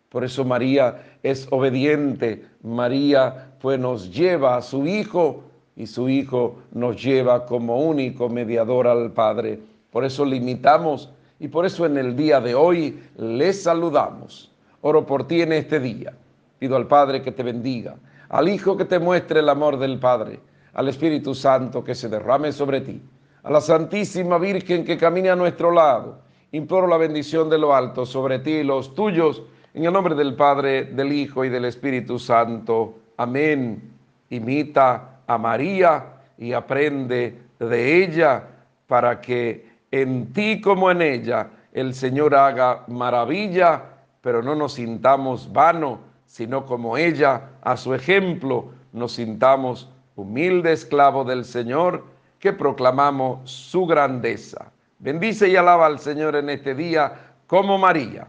[0.08, 2.44] Por eso María es obediente.
[2.62, 5.42] María pues nos lleva a su Hijo
[5.76, 9.60] y su Hijo nos lleva como único mediador al Padre.
[9.90, 14.50] Por eso limitamos y por eso en el día de hoy les saludamos.
[14.80, 16.14] Oro por ti en este día.
[16.58, 17.96] Pido al Padre que te bendiga,
[18.28, 20.40] al Hijo que te muestre el amor del Padre,
[20.72, 23.02] al Espíritu Santo que se derrame sobre ti,
[23.42, 26.18] a la Santísima Virgen que camine a nuestro lado.
[26.52, 29.42] Imploro la bendición de lo alto sobre ti y los tuyos,
[29.74, 32.94] en el nombre del Padre, del Hijo y del Espíritu Santo.
[33.16, 33.90] Amén.
[34.30, 36.04] Imita a María
[36.38, 38.44] y aprende de ella
[38.86, 43.82] para que en ti como en ella el Señor haga maravilla,
[44.20, 46.00] pero no nos sintamos vano,
[46.34, 52.06] sino como ella, a su ejemplo, nos sintamos humilde esclavo del Señor,
[52.40, 54.72] que proclamamos su grandeza.
[54.98, 58.26] Bendice y alaba al Señor en este día como María.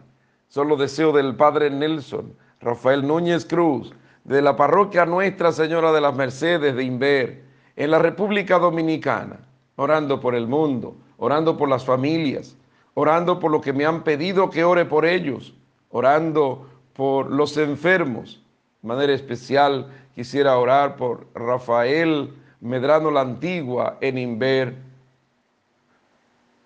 [0.49, 3.91] Solo deseo del Padre Nelson, Rafael Núñez Cruz,
[4.23, 7.43] de la parroquia Nuestra Señora de las Mercedes de Inver,
[7.75, 9.39] en la República Dominicana,
[9.77, 12.55] orando por el mundo, orando por las familias,
[12.93, 15.55] orando por lo que me han pedido que ore por ellos,
[15.89, 18.41] orando por los enfermos.
[18.81, 24.75] De manera especial quisiera orar por Rafael Medrano la Antigua en Inver,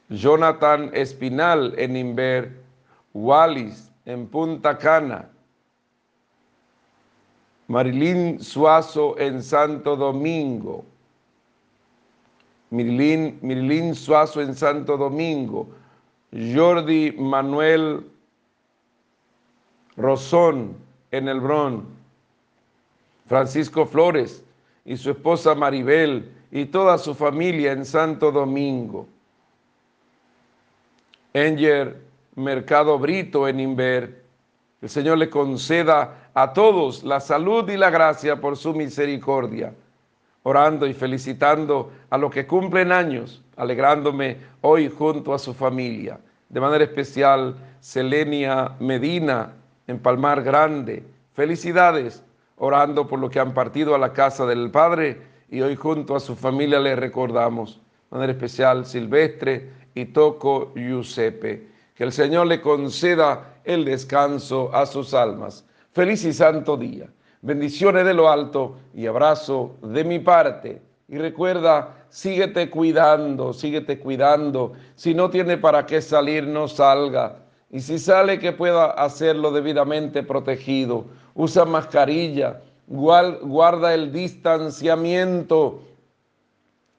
[0.10, 2.62] Jonathan Espinal en Inver,
[3.14, 5.30] Wallis en Punta Cana,
[7.68, 10.86] Marilín Suazo en Santo Domingo.
[12.72, 15.68] Marilín, Suazo en Santo Domingo.
[16.32, 18.06] Jordi Manuel
[20.00, 20.78] Rosón
[21.12, 21.86] en El Bron.
[23.28, 24.44] Francisco Flores
[24.86, 29.06] y su esposa Maribel y toda su familia en Santo Domingo.
[31.34, 32.02] Enger
[32.36, 34.24] Mercado Brito en Inver.
[34.82, 39.74] El Señor le conceda a todos la salud y la gracia por su misericordia,
[40.44, 46.20] orando y felicitando a los que cumplen años, alegrándome hoy junto a su familia.
[46.48, 49.54] De manera especial, Selenia Medina
[49.90, 51.04] en Palmar Grande.
[51.34, 52.24] Felicidades,
[52.58, 55.20] orando por lo que han partido a la casa del Padre
[55.50, 57.82] y hoy junto a su familia le recordamos.
[58.12, 61.68] De manera especial, Silvestre y Toco Giuseppe.
[61.96, 67.10] Que el Señor le conceda el descanso a sus almas Feliz y santo día.
[67.42, 70.84] Bendiciones de lo alto y abrazo de mi parte.
[71.08, 74.74] Y recuerda, síguete cuidando, síguete cuidando.
[74.94, 77.38] Si no tiene para qué salir, no salga.
[77.72, 81.06] Y si sale, que pueda hacerlo debidamente protegido.
[81.36, 85.82] Usa mascarilla, guarda el distanciamiento.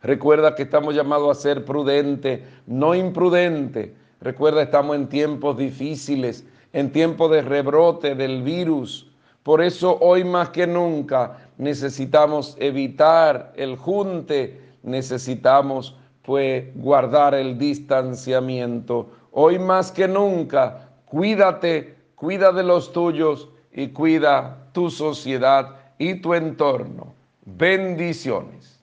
[0.03, 3.95] Recuerda que estamos llamados a ser prudente, no imprudente.
[4.21, 9.09] Recuerda, estamos en tiempos difíciles en tiempo de rebrote del virus.
[9.43, 19.11] Por eso hoy más que nunca necesitamos evitar el junte, necesitamos pues guardar el distanciamiento.
[19.33, 26.35] Hoy más que nunca, cuídate, cuida de los tuyos y cuida tu sociedad y tu
[26.35, 27.15] entorno.
[27.45, 28.81] Bendiciones.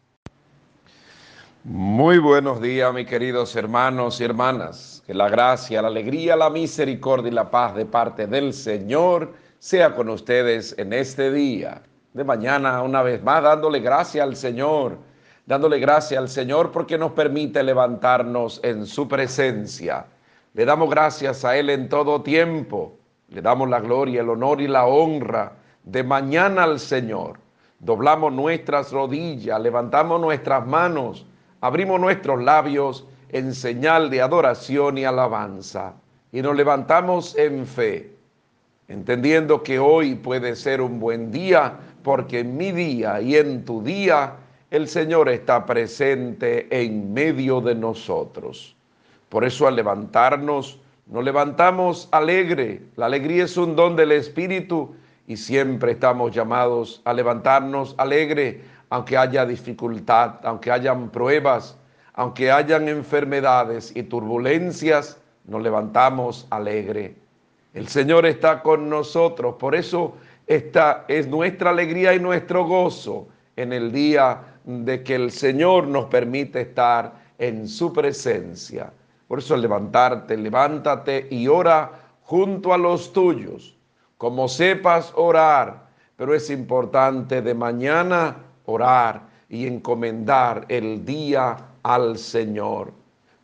[1.63, 5.03] Muy buenos días, mis queridos hermanos y hermanas.
[5.05, 9.93] Que la gracia, la alegría, la misericordia y la paz de parte del Señor sea
[9.93, 11.81] con ustedes en este día.
[12.13, 14.97] de mañana una vez más, dándole gracias al Señor,
[15.45, 20.05] dándole gracias al Señor porque nos permite levantarnos en su presencia.
[20.57, 22.97] Le damos gracias a Él en todo tiempo,
[23.29, 25.51] le damos la gloria, el honor y la honra
[25.83, 27.37] de mañana al Señor.
[27.77, 31.27] Doblamos nuestras rodillas, levantamos nuestras manos,
[31.61, 35.93] abrimos nuestros labios en señal de adoración y alabanza
[36.31, 38.15] y nos levantamos en fe,
[38.87, 43.83] entendiendo que hoy puede ser un buen día porque en mi día y en tu
[43.83, 44.33] día
[44.71, 48.76] el Señor está presente en medio de nosotros.
[49.29, 52.81] Por eso al levantarnos, nos levantamos alegre.
[52.95, 59.17] La alegría es un don del Espíritu y siempre estamos llamados a levantarnos alegre, aunque
[59.17, 61.77] haya dificultad, aunque hayan pruebas,
[62.13, 67.15] aunque hayan enfermedades y turbulencias, nos levantamos alegre.
[67.73, 70.15] El Señor está con nosotros, por eso
[70.47, 76.05] esta es nuestra alegría y nuestro gozo en el día de que el Señor nos
[76.05, 78.91] permite estar en su presencia.
[79.27, 83.77] Por eso levantarte, levántate y ora junto a los tuyos
[84.17, 92.91] como sepas orar, pero es importante de mañana orar y encomendar el día al Señor.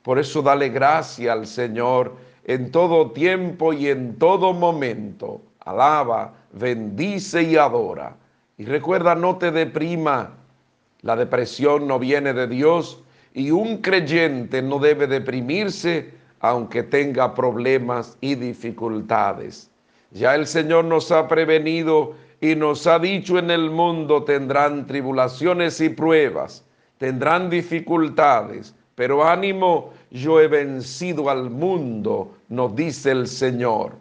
[0.02, 5.42] Por eso dale gracia al Señor en todo tiempo y en todo momento.
[5.60, 8.16] Alaba, bendice y adora.
[8.58, 10.32] Y recuerda, no te deprima.
[11.02, 13.03] La depresión no viene de Dios
[13.34, 19.72] y un creyente no debe deprimirse aunque tenga problemas y dificultades.
[20.12, 25.80] Ya el Señor nos ha prevenido y nos ha dicho en el mundo tendrán tribulaciones
[25.80, 26.66] y pruebas,
[26.98, 33.94] tendrán dificultades, pero ánimo, yo he vencido al mundo, nos dice el Señor.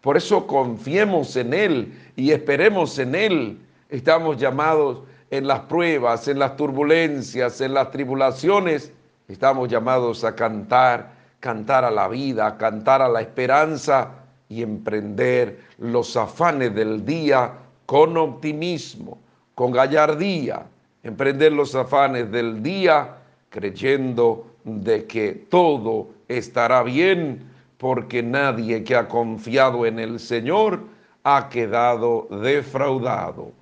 [0.00, 3.58] Por eso confiemos en Él y esperemos en Él.
[3.90, 8.92] Estamos llamados en las pruebas, en las turbulencias, en las tribulaciones,
[9.28, 11.10] estamos llamados a cantar,
[11.40, 14.10] cantar a la vida, cantar a la esperanza
[14.48, 17.52] y emprender los afanes del día
[17.84, 19.18] con optimismo,
[19.54, 20.66] con gallardía,
[21.02, 23.16] emprender los afanes del día
[23.50, 27.44] creyendo de que todo estará bien
[27.78, 30.80] porque nadie que ha confiado en el Señor
[31.24, 33.52] ha quedado defraudado.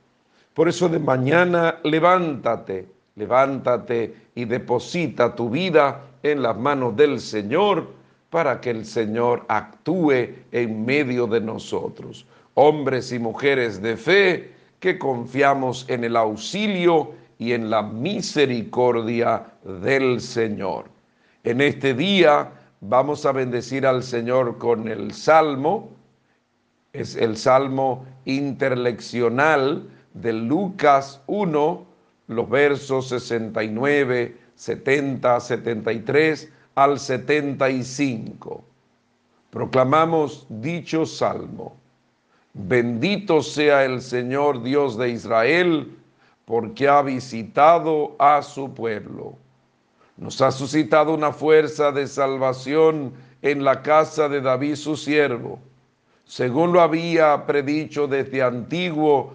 [0.56, 7.92] Por eso de mañana levántate, levántate y deposita tu vida en las manos del Señor
[8.30, 12.24] para que el Señor actúe en medio de nosotros.
[12.54, 20.22] Hombres y mujeres de fe que confiamos en el auxilio y en la misericordia del
[20.22, 20.86] Señor.
[21.44, 22.50] En este día
[22.80, 25.90] vamos a bendecir al Señor con el Salmo,
[26.94, 29.90] es el Salmo interleccional
[30.20, 31.86] de Lucas 1,
[32.28, 38.64] los versos 69, 70, 73 al 75.
[39.50, 41.76] Proclamamos dicho salmo.
[42.54, 45.94] Bendito sea el Señor Dios de Israel,
[46.46, 49.36] porque ha visitado a su pueblo.
[50.16, 53.12] Nos ha suscitado una fuerza de salvación
[53.42, 55.58] en la casa de David su siervo,
[56.24, 59.34] según lo había predicho desde antiguo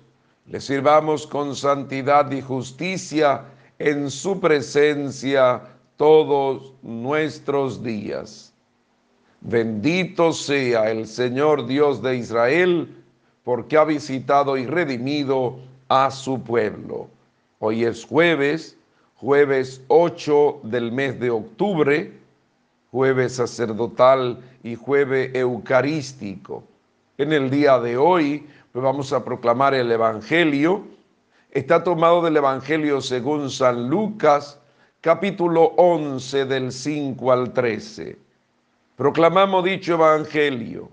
[0.51, 3.45] le sirvamos con santidad y justicia
[3.79, 5.61] en su presencia
[5.95, 8.53] todos nuestros días.
[9.39, 12.93] Bendito sea el Señor Dios de Israel,
[13.45, 17.07] porque ha visitado y redimido a su pueblo.
[17.59, 18.75] Hoy es jueves,
[19.15, 22.11] jueves 8 del mes de octubre,
[22.91, 26.65] jueves sacerdotal y jueves eucarístico.
[27.17, 30.85] En el día de hoy pues vamos a proclamar el Evangelio.
[31.51, 34.59] Está tomado del Evangelio según San Lucas,
[35.01, 38.17] capítulo 11 del 5 al 13.
[38.95, 40.89] Proclamamos dicho evangelio.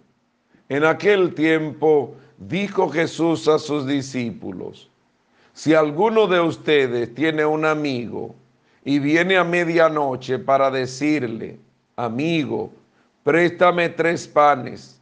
[0.68, 4.91] En aquel tiempo dijo Jesús a sus discípulos,
[5.53, 8.35] si alguno de ustedes tiene un amigo
[8.85, 11.59] y viene a medianoche para decirle,
[11.97, 12.72] amigo,
[13.22, 15.01] préstame tres panes,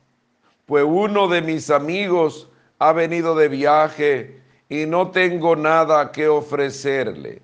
[0.67, 2.49] pues uno de mis amigos
[2.79, 7.43] ha venido de viaje y no tengo nada que ofrecerle.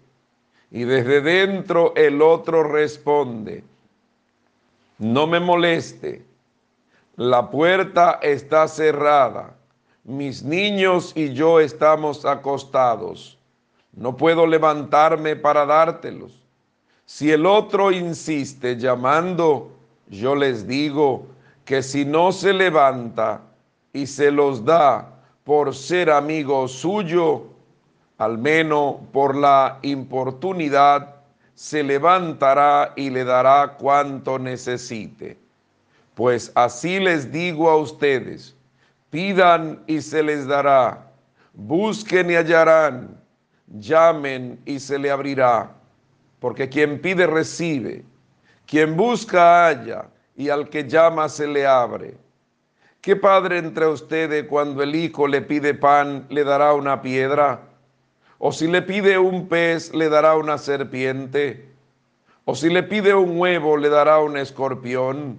[0.70, 3.62] Y desde dentro el otro responde,
[4.98, 6.24] no me moleste,
[7.16, 9.54] la puerta está cerrada,
[10.04, 13.38] mis niños y yo estamos acostados,
[13.92, 16.42] no puedo levantarme para dártelos.
[17.04, 19.70] Si el otro insiste llamando,
[20.08, 21.26] yo les digo
[21.66, 23.42] que si no se levanta
[23.92, 25.11] y se los da
[25.44, 27.46] por ser amigo suyo,
[28.18, 31.16] al menos por la importunidad,
[31.54, 35.38] se levantará y le dará cuanto necesite.
[36.14, 38.54] Pues así les digo a ustedes,
[39.10, 41.10] pidan y se les dará,
[41.54, 43.20] busquen y hallarán,
[43.66, 45.72] llamen y se le abrirá,
[46.38, 48.04] porque quien pide recibe,
[48.66, 52.14] quien busca halla, y al que llama se le abre.
[53.02, 57.62] ¿Qué padre entre ustedes cuando el hijo le pide pan le dará una piedra?
[58.38, 61.68] O si le pide un pez, le dará una serpiente.
[62.44, 65.36] O si le pide un huevo, le dará un escorpión.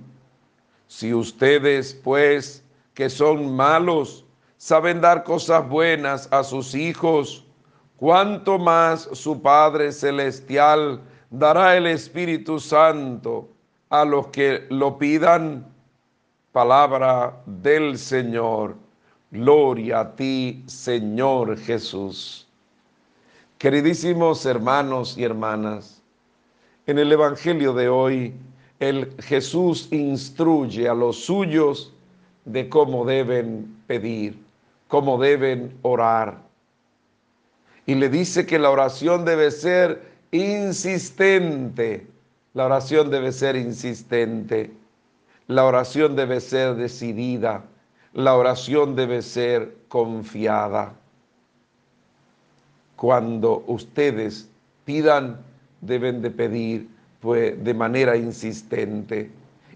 [0.87, 4.25] Si ustedes, pues, que son malos,
[4.57, 7.45] saben dar cosas buenas a sus hijos,
[7.95, 10.99] cuánto más su Padre Celestial
[11.29, 13.47] dará el Espíritu Santo
[13.89, 15.72] a los que lo pidan.
[16.53, 18.75] Palabra del Señor.
[19.31, 22.47] Gloria a ti, Señor Jesús.
[23.57, 26.03] Queridísimos hermanos y hermanas,
[26.85, 28.35] en el Evangelio de hoy,
[28.79, 31.91] el Jesús instruye a los suyos
[32.45, 34.37] de cómo deben pedir,
[34.87, 36.37] cómo deben orar.
[37.87, 42.05] Y le dice que la oración debe ser insistente.
[42.53, 44.82] La oración debe ser insistente.
[45.47, 47.63] La oración debe ser decidida.
[48.13, 50.93] La oración debe ser confiada
[53.03, 54.49] cuando ustedes
[54.85, 55.41] pidan,
[55.81, 56.87] deben de pedir
[57.19, 59.29] pues, de manera insistente.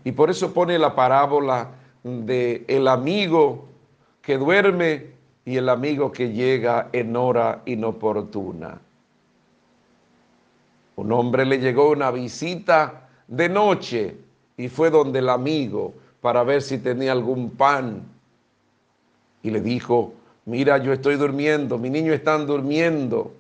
[0.06, 1.72] Y por eso pone la parábola
[2.04, 3.66] de el amigo
[4.22, 5.08] que duerme
[5.44, 8.80] y el amigo que llega en hora inoportuna.
[10.96, 14.16] Un hombre le llegó una visita de noche
[14.58, 18.04] y fue donde el amigo para ver si tenía algún pan.
[19.44, 20.14] Y le dijo,
[20.46, 23.32] mira, yo estoy durmiendo, mis niños están durmiendo,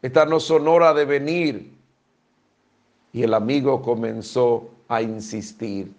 [0.00, 1.72] esta no son hora de venir.
[3.12, 5.92] Y el amigo comenzó a insistir.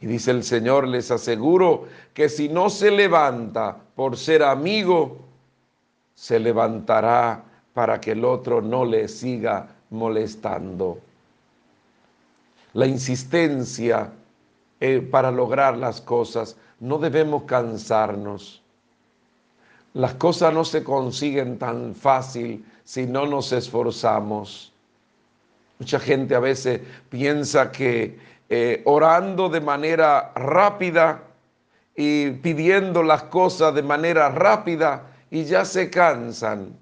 [0.00, 5.18] Y dice el Señor, les aseguro que si no se levanta por ser amigo,
[6.14, 10.98] se levantará para que el otro no le siga molestando.
[12.72, 14.12] La insistencia
[14.80, 18.60] eh, para lograr las cosas, no debemos cansarnos
[19.94, 24.72] las cosas no se consiguen tan fácil si no nos esforzamos.
[25.78, 28.18] Mucha gente a veces piensa que
[28.48, 31.22] eh, orando de manera rápida
[31.96, 36.76] y pidiendo las cosas de manera rápida y ya se cansan.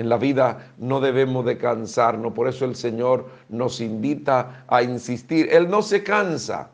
[0.00, 5.50] En la vida no debemos de cansarnos, por eso el Señor nos invita a insistir.
[5.52, 6.70] Él no se cansa.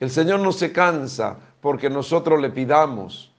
[0.00, 3.30] El Señor no se cansa porque nosotros le pidamos.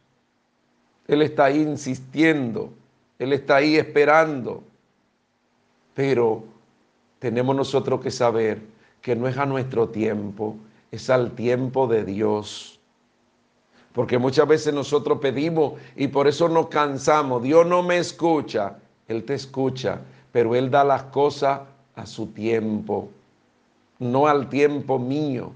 [1.08, 2.74] Él está ahí insistiendo,
[3.18, 4.64] Él está ahí esperando.
[5.96, 6.44] Pero
[7.18, 8.62] tenemos nosotros que saber
[9.02, 10.58] que no es a nuestro tiempo,
[10.92, 12.75] es al tiempo de Dios.
[13.96, 17.42] Porque muchas veces nosotros pedimos y por eso nos cansamos.
[17.42, 18.78] Dios no me escucha,
[19.08, 20.02] Él te escucha,
[20.34, 21.62] pero Él da las cosas
[21.96, 23.10] a su tiempo,
[23.98, 25.54] no al tiempo mío.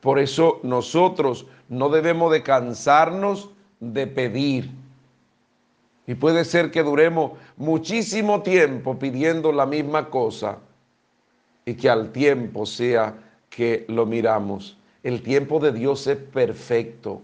[0.00, 4.70] Por eso nosotros no debemos de cansarnos de pedir.
[6.06, 10.60] Y puede ser que duremos muchísimo tiempo pidiendo la misma cosa
[11.66, 13.14] y que al tiempo sea
[13.50, 14.78] que lo miramos.
[15.02, 17.20] El tiempo de Dios es perfecto.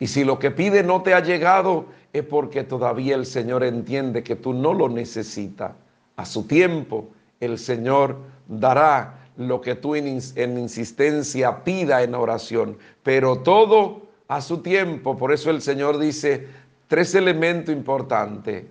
[0.00, 4.24] Y si lo que pide no te ha llegado, es porque todavía el Señor entiende
[4.24, 5.72] que tú no lo necesitas.
[6.16, 8.16] A su tiempo, el Señor
[8.48, 12.78] dará lo que tú en, en insistencia pida en oración.
[13.02, 15.16] Pero todo a su tiempo.
[15.16, 16.48] Por eso el Señor dice
[16.88, 18.64] tres elementos importantes.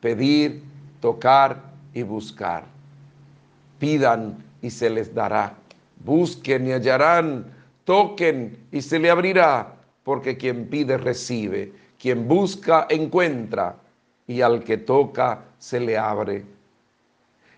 [0.00, 0.62] Pedir,
[1.00, 1.62] tocar
[1.94, 2.64] y buscar.
[3.78, 5.54] Pidan y se les dará.
[6.04, 7.46] Busquen y hallarán.
[7.84, 9.75] Toquen y se le abrirá.
[10.06, 11.72] Porque quien pide recibe.
[11.98, 13.76] Quien busca encuentra.
[14.26, 16.46] Y al que toca se le abre.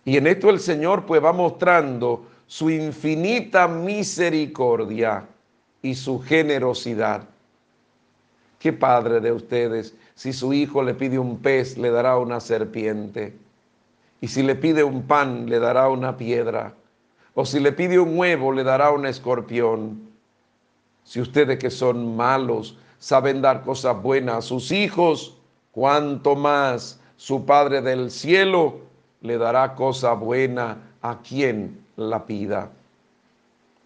[0.05, 5.27] Y en esto el Señor pues va mostrando su infinita misericordia
[5.83, 7.29] y su generosidad
[8.59, 13.37] ¿Qué padre de ustedes, si su hijo le pide un pez, le dará una serpiente?
[14.21, 16.75] Y si le pide un pan, le dará una piedra.
[17.35, 20.08] O si le pide un huevo, le dará un escorpión.
[21.09, 25.39] Si ustedes que son malos saben dar cosas buenas a sus hijos,
[25.73, 28.81] cuanto más su Padre del cielo
[29.23, 32.71] le dará cosa buena a quien la pida.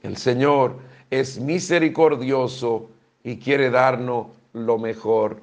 [0.03, 0.81] El Señor
[1.12, 2.89] es misericordioso
[3.23, 5.41] y quiere darnos lo mejor,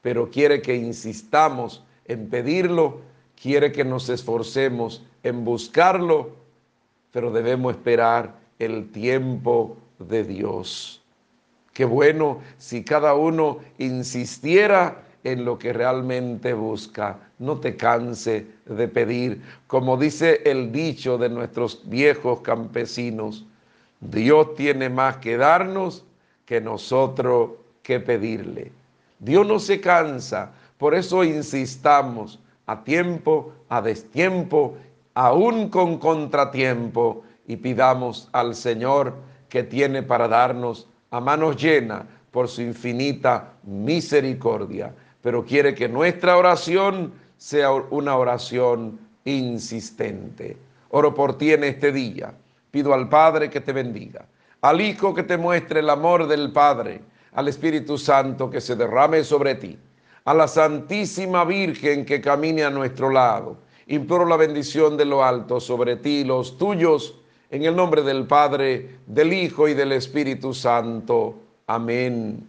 [0.00, 3.02] pero quiere que insistamos en pedirlo,
[3.38, 6.30] quiere que nos esforcemos en buscarlo,
[7.12, 11.02] pero debemos esperar el tiempo de Dios.
[11.78, 17.20] Qué bueno si cada uno insistiera en lo que realmente busca.
[17.38, 19.40] No te canse de pedir.
[19.68, 23.46] Como dice el dicho de nuestros viejos campesinos,
[24.00, 26.04] Dios tiene más que darnos
[26.44, 27.50] que nosotros
[27.84, 28.72] que pedirle.
[29.20, 34.76] Dios no se cansa, por eso insistamos a tiempo, a destiempo,
[35.14, 39.14] aún con contratiempo, y pidamos al Señor
[39.48, 46.36] que tiene para darnos a manos llenas por su infinita misericordia pero quiere que nuestra
[46.36, 50.56] oración sea una oración insistente.
[50.90, 52.32] Oro por ti en este día.
[52.70, 54.26] Pido al Padre que te bendiga,
[54.60, 57.00] al Hijo que te muestre el amor del Padre,
[57.32, 59.78] al Espíritu Santo que se derrame sobre ti,
[60.24, 63.58] a la Santísima Virgen que camine a nuestro lado.
[63.86, 67.16] Imploro la bendición de lo alto sobre ti y los tuyos,
[67.50, 71.36] en el nombre del Padre, del Hijo y del Espíritu Santo.
[71.66, 72.46] Amén.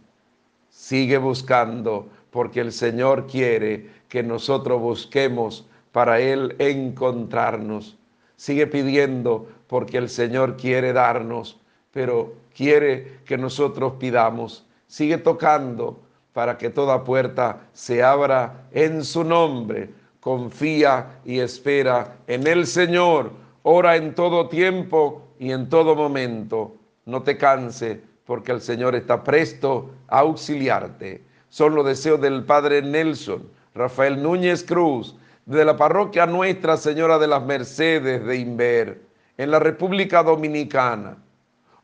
[0.70, 7.98] Sigue buscando porque el Señor quiere que nosotros busquemos para Él encontrarnos.
[8.36, 11.60] Sigue pidiendo porque el Señor quiere darnos,
[11.92, 14.66] pero quiere que nosotros pidamos.
[14.88, 16.00] Sigue tocando
[16.34, 19.90] para que toda puerta se abra en su nombre.
[20.20, 23.32] Confía y espera en el Señor.
[23.72, 26.76] Ora en todo tiempo y en todo momento.
[27.06, 31.22] No te canse porque el Señor está presto a auxiliarte.
[31.50, 35.16] Son los deseos del Padre Nelson, Rafael Núñez Cruz,
[35.46, 39.02] de la parroquia Nuestra Señora de las Mercedes de Inver,
[39.38, 41.18] en la República Dominicana,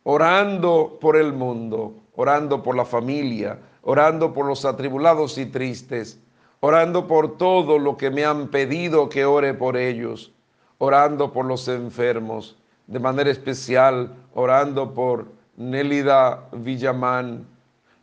[0.02, 6.20] orando por el mundo, orando por la familia, orando por los atribulados y tristes,
[6.62, 10.32] orando por todo lo que me han pedido que ore por ellos,
[10.78, 12.56] orando por los enfermos,
[12.88, 17.46] de manera especial orando por Nélida Villamán,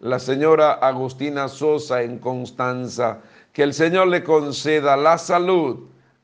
[0.00, 3.20] la señora Agustina Sosa en Constanza,
[3.52, 5.80] que el Señor le conceda la salud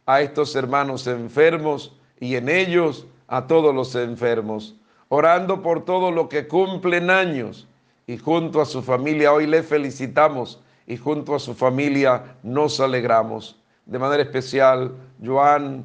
[0.06, 4.74] a estos hermanos enfermos y en ellos a todos los enfermos,
[5.08, 7.68] orando por todo lo que cumplen años
[8.06, 13.60] y junto a su familia hoy le felicitamos y junto a su familia nos alegramos.
[13.84, 14.94] De manera especial,
[15.24, 15.84] Joan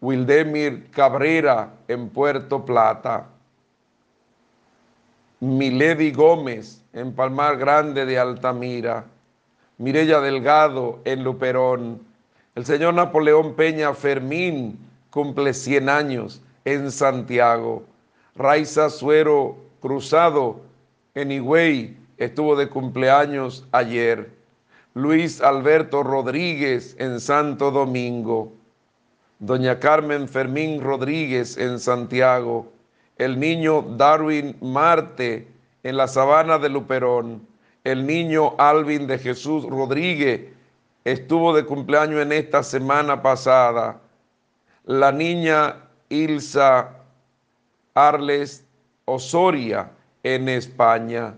[0.00, 3.26] Wildemir Cabrera en Puerto Plata.
[5.40, 9.04] Milady Gómez en Palmar Grande de Altamira,
[9.78, 12.00] Mirella Delgado en Luperón,
[12.56, 14.76] el señor Napoleón Peña Fermín
[15.10, 17.84] cumple 100 años en Santiago,
[18.34, 20.60] Raiza Suero Cruzado
[21.14, 24.32] en Higüey estuvo de cumpleaños ayer,
[24.94, 28.52] Luis Alberto Rodríguez en Santo Domingo,
[29.40, 32.72] Doña Carmen Fermín Rodríguez en Santiago,
[33.16, 35.46] el niño Darwin Marte
[35.84, 37.46] en la sabana de Luperón,
[37.84, 40.42] el niño Alvin de Jesús Rodríguez
[41.04, 44.00] estuvo de cumpleaños en esta semana pasada,
[44.84, 45.76] la niña
[46.08, 46.96] Ilsa
[47.94, 48.64] Arles
[49.04, 49.90] Osoria
[50.22, 51.34] en España.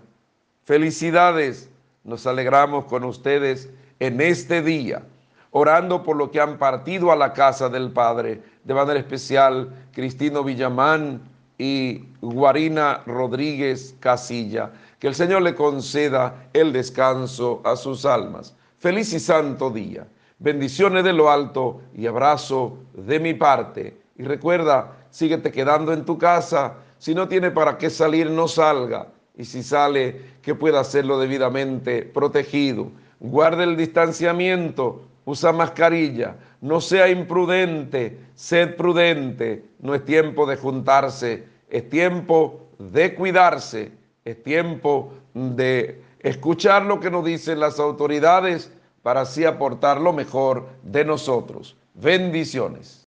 [0.65, 1.69] Felicidades,
[2.03, 5.03] nos alegramos con ustedes en este día,
[5.51, 10.43] orando por lo que han partido a la casa del Padre, de manera especial Cristino
[10.43, 11.21] Villamán,
[11.61, 14.71] y Guarina Rodríguez Casilla.
[14.97, 18.55] Que el Señor le conceda el descanso a sus almas.
[18.79, 20.07] Feliz y santo día.
[20.39, 23.95] Bendiciones de lo alto y abrazo de mi parte.
[24.17, 26.77] Y recuerda, síguete quedando en tu casa.
[26.97, 29.09] Si no tiene para qué salir, no salga.
[29.37, 32.87] Y si sale, que pueda hacerlo debidamente protegido.
[33.19, 39.65] Guarde el distanciamiento, usa mascarilla, no sea imprudente, sed prudente.
[39.79, 43.91] No es tiempo de juntarse es tiempo de cuidarse,
[44.25, 50.67] es tiempo de escuchar lo que nos dicen las autoridades para así aportar lo mejor
[50.83, 51.77] de nosotros.
[51.93, 53.07] Bendiciones.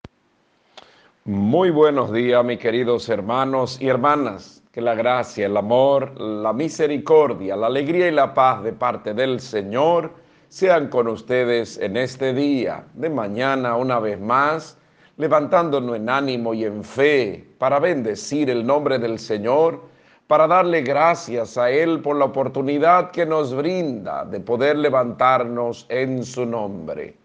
[1.24, 4.62] Muy buenos días, mis queridos hermanos y hermanas.
[4.70, 9.40] Que la gracia, el amor, la misericordia, la alegría y la paz de parte del
[9.40, 10.14] Señor
[10.52, 14.76] sean con ustedes en este día, de mañana una vez más,
[15.16, 19.80] levantándonos en ánimo y en fe para bendecir el nombre del Señor,
[20.26, 26.22] para darle gracias a Él por la oportunidad que nos brinda de poder levantarnos en
[26.22, 27.16] su nombre.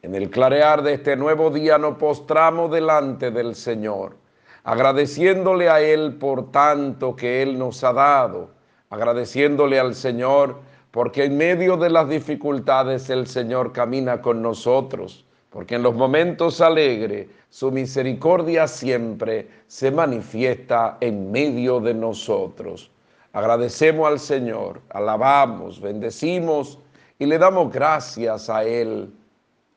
[0.00, 4.16] En el clarear de este nuevo día nos postramos delante del Señor
[4.64, 8.50] agradeciéndole a Él por tanto que Él nos ha dado,
[8.88, 15.76] agradeciéndole al Señor porque en medio de las dificultades el Señor camina con nosotros, porque
[15.76, 22.90] en los momentos alegres su misericordia siempre se manifiesta en medio de nosotros.
[23.32, 26.78] Agradecemos al Señor, alabamos, bendecimos
[27.18, 29.12] y le damos gracias a Él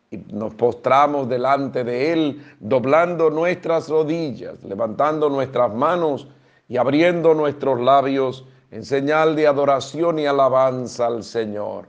[0.10, 6.28] y nos postramos delante de Él, doblando nuestras rodillas, levantando nuestras manos
[6.68, 11.86] y abriendo nuestros labios en señal de adoración y alabanza al Señor.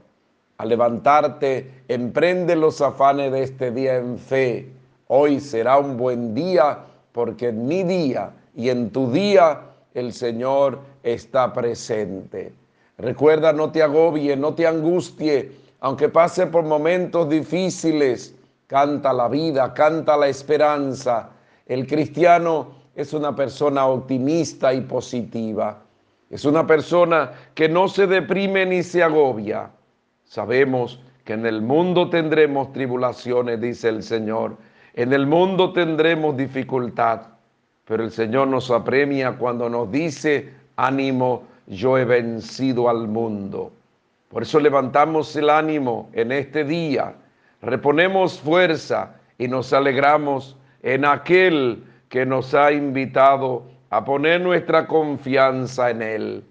[0.59, 4.69] Al levantarte, emprende los afanes de este día en fe.
[5.09, 6.81] Hoy será un buen día
[7.13, 9.63] porque en mi día y en tu día
[9.95, 12.53] el Señor está presente.
[12.99, 18.35] Recuerda, no te agobie, no te angustie aunque pase por momentos difíciles,
[18.67, 21.29] canta la vida, canta la esperanza.
[21.67, 25.84] El cristiano es una persona optimista y positiva.
[26.31, 29.71] Es una persona que no se deprime ni se agobia.
[30.25, 34.57] Sabemos que en el mundo tendremos tribulaciones, dice el Señor.
[34.95, 37.23] En el mundo tendremos dificultad,
[37.85, 43.73] pero el Señor nos apremia cuando nos dice, ánimo, yo he vencido al mundo.
[44.29, 47.15] Por eso levantamos el ánimo en este día,
[47.63, 53.65] reponemos fuerza y nos alegramos en aquel que nos ha invitado
[53.95, 56.45] a poner nuestra confianza en Él.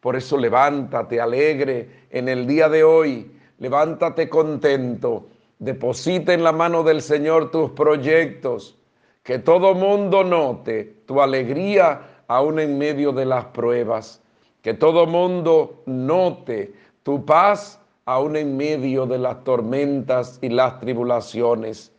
[0.00, 5.28] Por eso levántate alegre en el día de hoy, levántate contento,
[5.60, 8.76] deposita en la mano del Señor tus proyectos,
[9.22, 14.20] que todo mundo note tu alegría aún en medio de las pruebas,
[14.60, 16.74] que todo mundo note
[17.04, 21.92] tu paz aún en medio de las tormentas y las tribulaciones.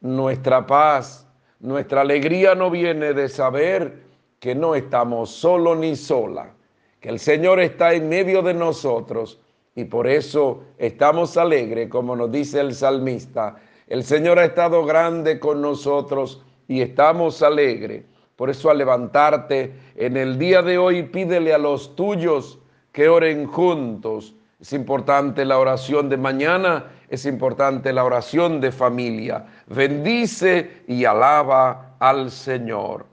[0.00, 1.28] Nuestra paz,
[1.60, 4.05] nuestra alegría no viene de saber
[4.38, 6.54] que no estamos solo ni sola,
[7.00, 9.40] que el Señor está en medio de nosotros
[9.74, 13.56] y por eso estamos alegres, como nos dice el salmista.
[13.86, 18.04] El Señor ha estado grande con nosotros y estamos alegres.
[18.36, 22.58] Por eso al levantarte en el día de hoy, pídele a los tuyos
[22.92, 29.44] que oren juntos es importante la oración de mañana, es importante la oración de familia.
[29.66, 33.04] Bendice y alaba al Señor.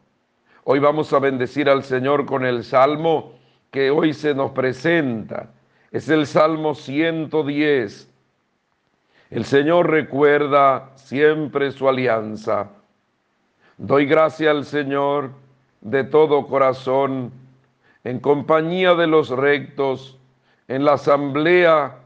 [0.66, 3.34] Hoy vamos a bendecir al Señor con el salmo
[3.70, 5.49] que hoy se nos presenta.
[5.91, 8.09] Es el Salmo 110.
[9.30, 12.70] El Señor recuerda siempre su alianza.
[13.78, 15.32] Doy gracia al Señor
[15.82, 17.34] de todo corazón,
[18.05, 20.18] en compañía de los rectos
[20.70, 21.97] en la asamblea,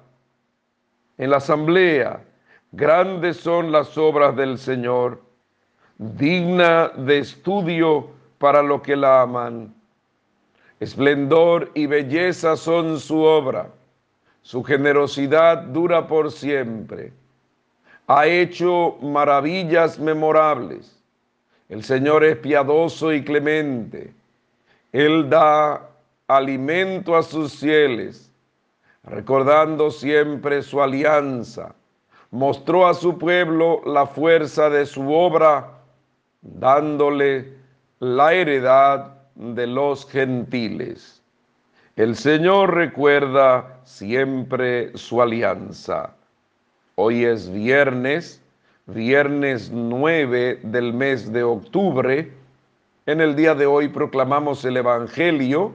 [1.20, 2.24] en la asamblea,
[2.72, 5.22] grandes son las obras del Señor,
[6.00, 9.74] digna de estudio para los que la aman.
[10.80, 13.70] Esplendor y belleza son su obra,
[14.42, 17.12] su generosidad dura por siempre.
[18.08, 21.02] Ha hecho maravillas memorables.
[21.70, 24.14] El Señor es piadoso y clemente.
[24.92, 25.90] Él da
[26.28, 28.28] alimento a sus fieles
[29.08, 31.74] recordando siempre su alianza,
[32.30, 35.80] mostró a su pueblo la fuerza de su obra,
[36.42, 37.54] dándole
[38.00, 41.22] la heredad de los gentiles.
[41.96, 46.14] El Señor recuerda siempre su alianza.
[46.96, 48.42] Hoy es viernes,
[48.86, 52.32] viernes 9 del mes de octubre.
[53.06, 55.74] En el día de hoy proclamamos el Evangelio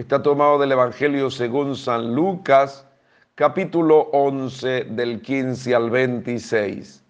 [0.00, 2.86] Está tomado del Evangelio según San Lucas,
[3.34, 7.04] capítulo 11, del 15 al 26.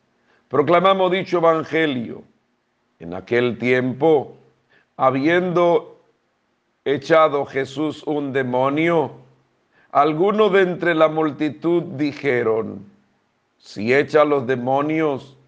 [0.48, 2.24] Proclamamos dicho Evangelio.
[2.98, 4.36] En aquel tiempo,
[5.00, 5.98] habiendo
[6.84, 9.12] echado Jesús un demonio,
[9.92, 12.84] algunos de entre la multitud dijeron,
[13.56, 15.38] si echa los demonios,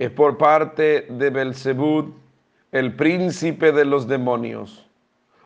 [0.00, 2.06] es por parte de Belzebud,
[2.72, 4.84] el príncipe de los demonios.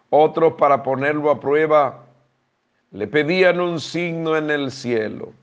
[0.08, 2.02] Otros para ponerlo a prueba
[2.92, 5.34] le pedían un signo en el cielo.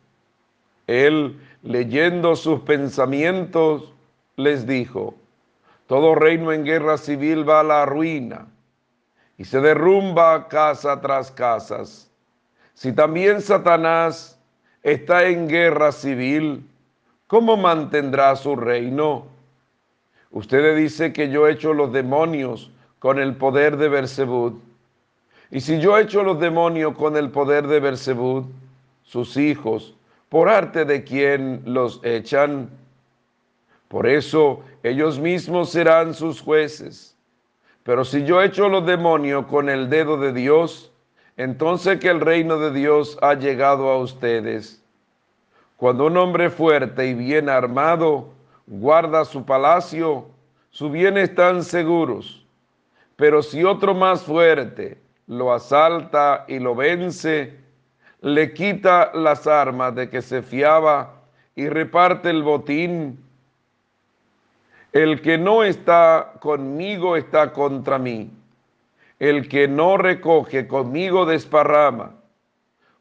[0.88, 3.94] Él, leyendo sus pensamientos,
[4.38, 5.14] les dijo,
[5.92, 8.48] todo reino en guerra civil va a la ruina
[9.38, 12.10] y se derrumba casa tras casas.
[12.74, 14.40] Si también Satanás
[14.84, 16.66] está en guerra civil,
[17.28, 19.26] ¿cómo mantendrá su reino?
[20.30, 24.54] Usted dice que yo he hecho los demonios con el poder de Bersebud.
[25.50, 28.46] Y si yo he hecho los demonios con el poder de Bersebud,
[29.04, 29.94] sus hijos,
[30.30, 32.70] por arte de quien los echan,
[33.90, 37.18] por eso ellos mismos serán sus jueces.
[37.84, 40.92] Pero si yo echo los demonios con el dedo de Dios,
[41.38, 44.84] entonces que el reino de Dios ha llegado a ustedes.
[45.78, 48.30] Cuando un hombre fuerte y bien armado
[48.68, 50.28] guarda su palacio,
[50.70, 52.46] sus bienes están seguros.
[53.16, 57.58] Pero si otro más fuerte lo asalta y lo vence,
[58.22, 61.22] le quita las armas de que se fiaba
[61.56, 63.20] y reparte el botín,
[64.94, 68.30] el que no está conmigo está contra mí.
[69.20, 72.16] El que no recoge conmigo desparrama.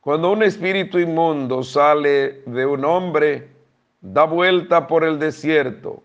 [0.01, 3.49] Cuando un espíritu inmundo sale de un hombre,
[4.01, 6.03] da vuelta por el desierto,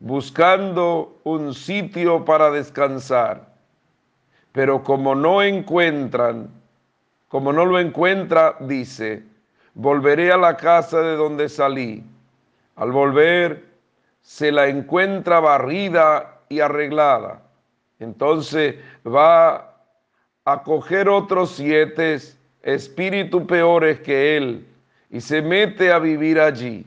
[0.00, 3.48] buscando un sitio para descansar.
[4.52, 6.50] Pero como no encuentran,
[7.28, 9.22] como no lo encuentra, dice,
[9.74, 12.02] volveré a la casa de donde salí.
[12.76, 13.67] Al volver,
[14.28, 17.40] se la encuentra barrida y arreglada.
[17.98, 19.74] Entonces va
[20.44, 22.18] a coger otros siete
[22.62, 24.68] espíritus peores que él
[25.08, 26.84] y se mete a vivir allí.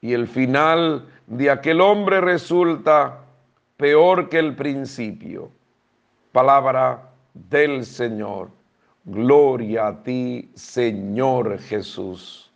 [0.00, 3.18] Y el final de aquel hombre resulta
[3.76, 5.50] peor que el principio.
[6.32, 8.48] Palabra del Señor.
[9.04, 12.50] Gloria a ti, Señor Jesús.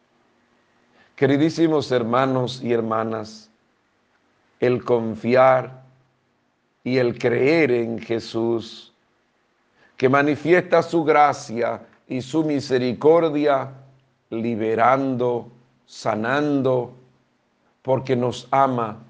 [1.17, 3.50] Queridísimos hermanos y hermanas,
[4.61, 5.83] el confiar
[6.85, 8.93] y el creer en Jesús,
[9.97, 13.73] que manifiesta su gracia y su misericordia,
[14.31, 15.51] liberando,
[15.87, 16.95] sanando,
[17.83, 19.03] porque nos ama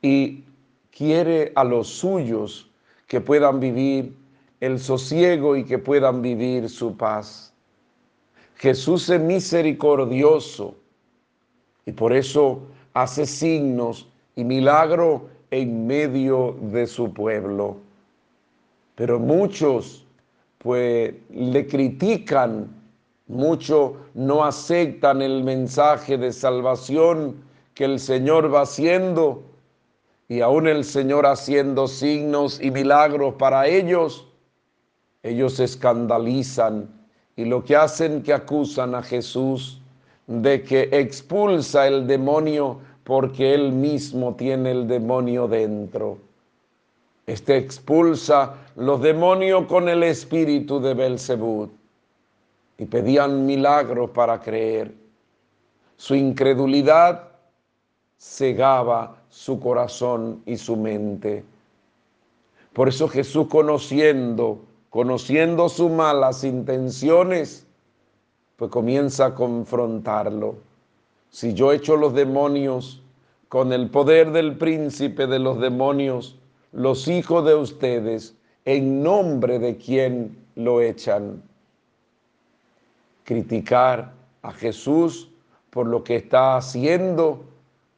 [0.00, 0.44] y
[0.90, 2.70] quiere a los suyos
[3.06, 4.16] que puedan vivir
[4.60, 7.52] el sosiego y que puedan vivir su paz.
[8.56, 10.74] Jesús es misericordioso
[11.84, 12.62] y por eso
[12.94, 17.78] hace signos y milagro en medio de su pueblo.
[18.94, 20.06] Pero muchos
[20.58, 22.68] pues le critican,
[23.26, 27.36] muchos no aceptan el mensaje de salvación
[27.74, 29.42] que el Señor va haciendo
[30.28, 34.26] y aún el Señor haciendo signos y milagros para ellos,
[35.22, 36.88] ellos se escandalizan
[37.36, 39.80] y lo que hacen que acusan a Jesús
[40.26, 46.18] de que expulsa el demonio porque él mismo tiene el demonio dentro.
[47.24, 51.68] Este expulsa los demonios con el espíritu de Belzebud
[52.76, 54.92] y pedían milagros para creer.
[55.96, 57.28] Su incredulidad
[58.18, 61.44] cegaba su corazón y su mente.
[62.72, 64.58] Por eso Jesús conociendo,
[64.90, 67.68] conociendo sus malas intenciones,
[68.56, 70.65] pues comienza a confrontarlo
[71.36, 73.02] si yo echo los demonios
[73.50, 76.38] con el poder del príncipe de los demonios,
[76.72, 78.34] los hijos de ustedes,
[78.64, 81.42] en nombre de quien lo echan.
[83.24, 85.28] Criticar a Jesús
[85.68, 87.44] por lo que está haciendo,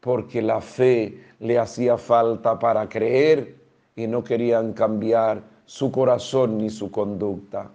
[0.00, 3.54] porque la fe le hacía falta para creer
[3.94, 7.70] y no querían cambiar su corazón ni su conducta.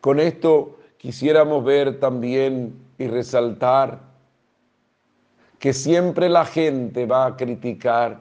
[0.00, 3.98] Con esto quisiéramos ver también y resaltar
[5.58, 8.20] que siempre la gente va a criticar.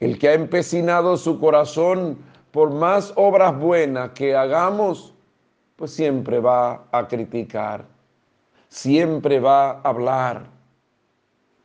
[0.00, 2.18] El que ha empecinado su corazón
[2.50, 5.14] por más obras buenas que hagamos,
[5.76, 7.84] pues siempre va a criticar,
[8.68, 10.46] siempre va a hablar.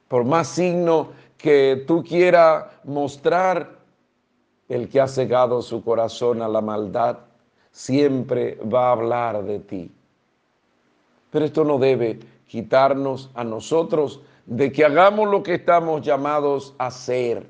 [0.07, 3.75] Por más signo que tú quieras mostrar,
[4.67, 7.17] el que ha cegado su corazón a la maldad,
[7.71, 9.91] siempre va a hablar de ti.
[11.35, 16.85] Pero esto no debe quitarnos a nosotros de que hagamos lo que estamos llamados a
[16.85, 17.45] hacer.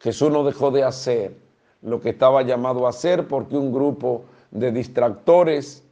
[0.00, 1.36] Jesús no dejó de hacer
[1.82, 5.84] lo que estaba llamado a hacer porque un grupo de distractores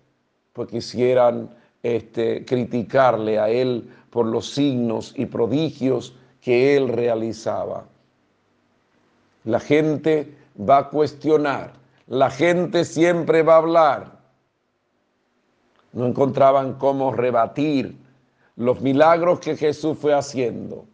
[0.55, 1.51] pues quisieran
[1.85, 7.85] este, criticarle a él por los signos y prodigios que él realizaba.
[9.45, 10.35] La gente
[10.69, 11.75] va a cuestionar,
[12.09, 14.16] la gente siempre va a hablar,
[15.93, 17.97] no encontraban cómo rebatir
[18.57, 20.87] los milagros que Jesús fue haciendo,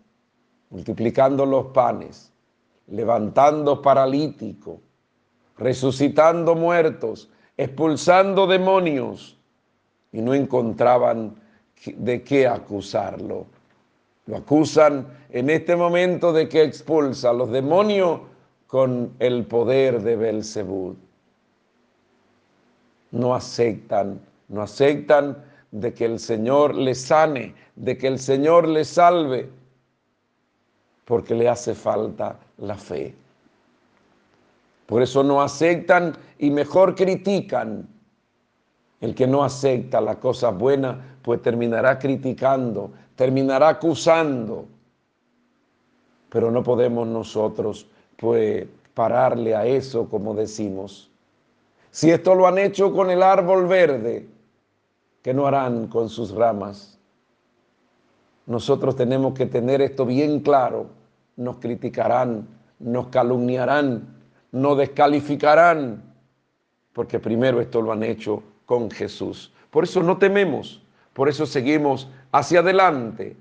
[0.71, 2.33] multiplicando los panes,
[2.89, 4.79] levantando paralíticos,
[5.57, 9.39] resucitando muertos, expulsando demonios,
[10.13, 11.35] y no encontraban
[11.97, 13.47] de qué acusarlo.
[14.27, 18.21] Lo acusan en este momento de que expulsa a los demonios
[18.67, 20.97] con el poder de Belzebud.
[23.11, 24.21] No aceptan,
[24.53, 29.49] no aceptan de que el Señor les sane, de que el Señor les salve,
[31.07, 33.15] porque le hace falta la fe.
[34.87, 37.89] Por eso no aceptan y mejor critican.
[39.01, 44.67] El que no acepta la cosa buena, pues terminará criticando, terminará acusando.
[46.29, 51.11] Pero no podemos nosotros, pues, pararle a eso, como decimos.
[51.91, 54.29] Si esto lo han hecho con el árbol verde,
[55.23, 56.99] ¿qué no harán con sus ramas?
[58.47, 60.87] Nosotros tenemos que tener esto bien claro.
[61.37, 62.47] Nos criticarán,
[62.79, 64.07] nos calumniarán,
[64.51, 66.03] nos descalificarán,
[66.93, 69.53] porque primero esto lo han hecho con Jesús.
[69.71, 70.83] Por eso no tememos,
[71.13, 73.37] por eso seguimos hacia adelante,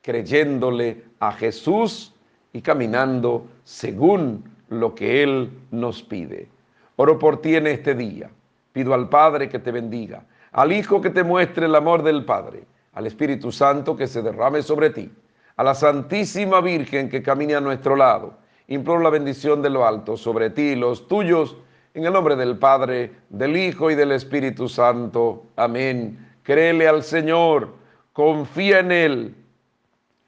[0.00, 2.14] creyéndole a Jesús
[2.52, 6.48] y caminando según lo que Él nos pide.
[6.96, 8.30] Oro por ti en este día.
[8.72, 10.24] Pido al Padre que te bendiga,
[10.54, 12.64] al Hijo que te muestre el amor del Padre
[12.94, 15.10] al Espíritu Santo que se derrame sobre ti,
[15.56, 18.34] a la Santísima Virgen que camine a nuestro lado.
[18.68, 21.56] Imploro la bendición de lo alto sobre ti y los tuyos,
[21.92, 25.44] en el nombre del Padre, del Hijo y del Espíritu Santo.
[25.56, 26.18] Amén.
[26.42, 27.74] Créele al Señor,
[28.12, 29.34] confía en Él,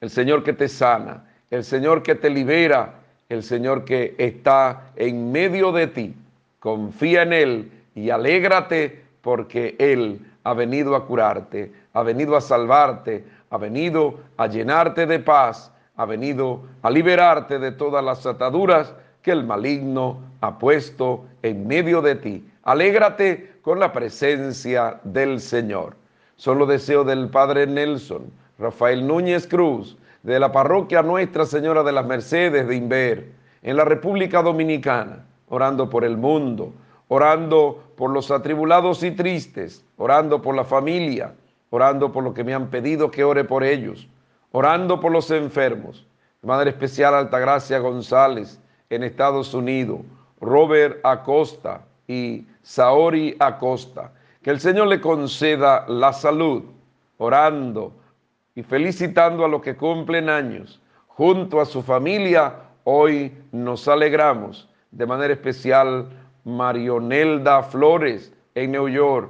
[0.01, 2.95] el Señor que te sana, el Señor que te libera,
[3.29, 6.15] el Señor que está en medio de ti.
[6.59, 13.25] Confía en Él y alégrate porque Él ha venido a curarte, ha venido a salvarte,
[13.49, 19.31] ha venido a llenarte de paz, ha venido a liberarte de todas las ataduras que
[19.31, 22.49] el maligno ha puesto en medio de ti.
[22.63, 25.97] Alégrate con la presencia del Señor.
[26.37, 32.05] Solo deseo del Padre Nelson, Rafael Núñez Cruz, de la parroquia Nuestra Señora de las
[32.05, 33.29] Mercedes de Inver,
[33.61, 36.71] en la República Dominicana, orando por el mundo,
[37.07, 41.33] orando por los atribulados y tristes, orando por la familia,
[41.69, 44.07] orando por lo que me han pedido que ore por ellos,
[44.51, 46.05] orando por los enfermos.
[46.41, 48.59] Manera especial Altagracia González
[48.89, 49.99] en Estados Unidos,
[50.39, 54.13] Robert Acosta y Saori Acosta.
[54.41, 56.63] Que el Señor le conceda la salud,
[57.17, 57.91] orando
[58.55, 60.79] y felicitando a los que cumplen años.
[61.07, 62.53] Junto a su familia,
[62.85, 66.07] hoy nos alegramos de manera especial
[66.47, 69.29] Marionelda Flores en New York,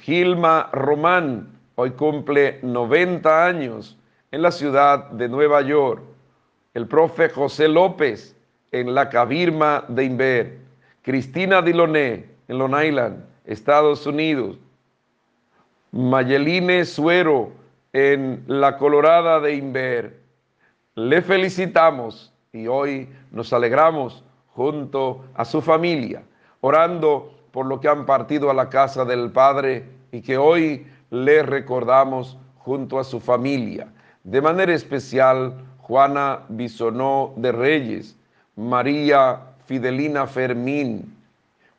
[0.00, 3.98] Gilma Román, hoy cumple 90 años
[4.30, 6.02] en la ciudad de Nueva York,
[6.72, 8.34] el profe José López
[8.72, 10.58] en la Cabirma de Inver,
[11.02, 14.56] Cristina Diloné en Long Island, Estados Unidos,
[15.92, 17.52] Mayeline Suero
[17.92, 20.18] en la Colorada de Inver.
[20.94, 26.22] Le felicitamos y hoy nos alegramos junto a su familia
[26.60, 31.42] orando por lo que han partido a la casa del Padre y que hoy le
[31.42, 33.88] recordamos junto a su familia.
[34.24, 38.16] De manera especial, Juana Bisonó de Reyes,
[38.56, 41.14] María Fidelina Fermín,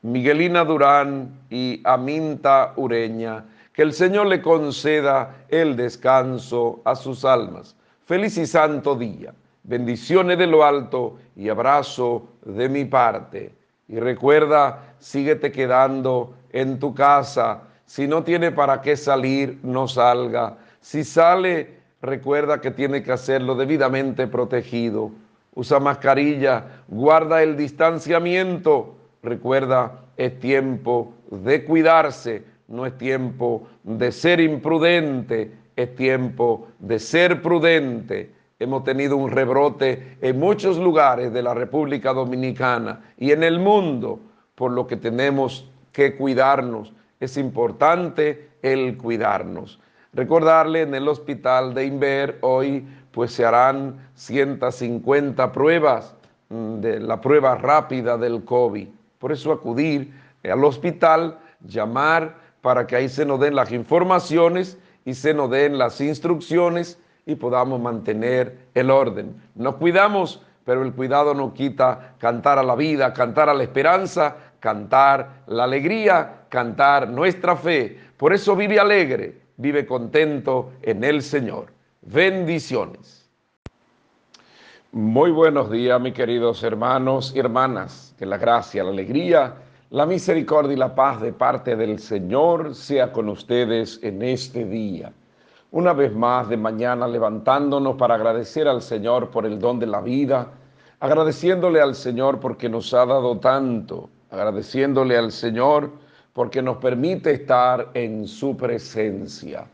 [0.02, 3.44] Miguelina Durán y Aminta Ureña.
[3.72, 7.76] Que el Señor le conceda el descanso a sus almas.
[8.04, 9.32] Feliz y santo día.
[9.62, 13.59] Bendiciones de lo alto y abrazo de mi parte.
[13.90, 17.62] Y recuerda, síguete quedando en tu casa.
[17.86, 20.58] Si no tiene para qué salir, no salga.
[20.80, 25.10] Si sale, recuerda que tiene que hacerlo debidamente protegido.
[25.56, 28.94] Usa mascarilla, guarda el distanciamiento.
[29.24, 37.42] Recuerda, es tiempo de cuidarse, no es tiempo de ser imprudente, es tiempo de ser
[37.42, 43.58] prudente hemos tenido un rebrote en muchos lugares de la República Dominicana y en el
[43.58, 44.20] mundo,
[44.54, 46.92] por lo que tenemos que cuidarnos.
[47.18, 49.80] Es importante el cuidarnos.
[50.12, 56.14] Recordarle en el hospital de Inver hoy pues se harán 150 pruebas
[56.50, 58.88] mm, de la prueba rápida del COVID.
[59.18, 60.12] Por eso acudir
[60.44, 65.78] al hospital, llamar para que ahí se nos den las informaciones y se nos den
[65.78, 69.34] las instrucciones y podamos mantener el orden.
[69.54, 74.36] Nos cuidamos, pero el cuidado no quita cantar a la vida, cantar a la esperanza,
[74.60, 77.98] cantar la alegría, cantar nuestra fe.
[78.16, 81.66] Por eso vive alegre, vive contento en el Señor.
[82.02, 83.28] Bendiciones.
[84.92, 88.14] Muy buenos días, mis queridos hermanos y hermanas.
[88.18, 89.54] Que la gracia, la alegría,
[89.90, 95.12] la misericordia y la paz de parte del Señor sea con ustedes en este día.
[95.72, 100.00] Una vez más de mañana levantándonos para agradecer al Señor por el don de la
[100.00, 100.48] vida,
[100.98, 105.90] agradeciéndole al Señor porque nos ha dado tanto, agradeciéndole al Señor
[106.32, 109.66] porque nos permite estar en su presencia.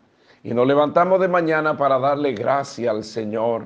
[0.43, 3.65] Y nos levantamos de mañana para darle gracia al Señor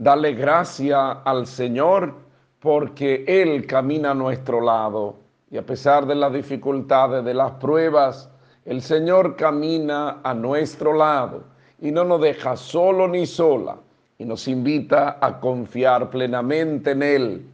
[0.00, 2.14] Dale gracia al Señor
[2.58, 5.16] porque Él camina a nuestro lado.
[5.50, 8.30] Y a pesar de las dificultades, de las pruebas,
[8.64, 11.44] el Señor camina a nuestro lado
[11.80, 13.76] y no nos deja solo ni sola
[14.18, 17.46] y nos invita a confiar plenamente en Él.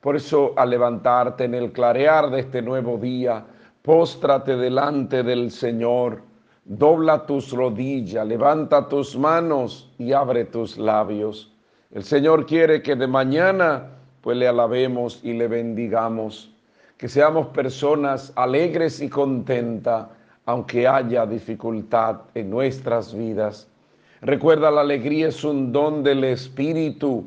[0.00, 3.44] Por eso, al levantarte en el clarear de este nuevo día,
[3.82, 6.22] póstrate delante del Señor,
[6.64, 11.52] dobla tus rodillas, levanta tus manos y abre tus labios
[11.92, 13.90] el Señor quiere que de mañana
[14.22, 16.50] pues le alabemos y le bendigamos,
[16.96, 20.06] que seamos personas alegres y contentas
[20.46, 23.68] aunque haya dificultad en nuestras vidas.
[24.20, 27.24] Recuerda, la alegría es un don del Espíritu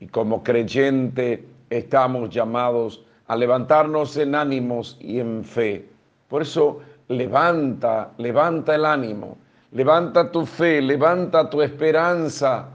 [0.00, 5.88] y como creyente estamos llamados a levantarnos en ánimos y en fe.
[6.28, 9.36] Por eso levanta, levanta el ánimo,
[9.72, 12.68] levanta tu fe, levanta tu esperanza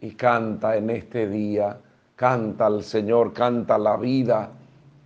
[0.00, 1.78] y canta en este día,
[2.16, 4.50] canta al Señor, canta la vida,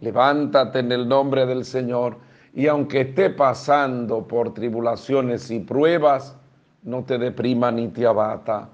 [0.01, 6.36] levántate en el nombre del Señor y aunque esté pasando por tribulaciones y pruebas,
[6.82, 8.68] no te deprima ni te abata.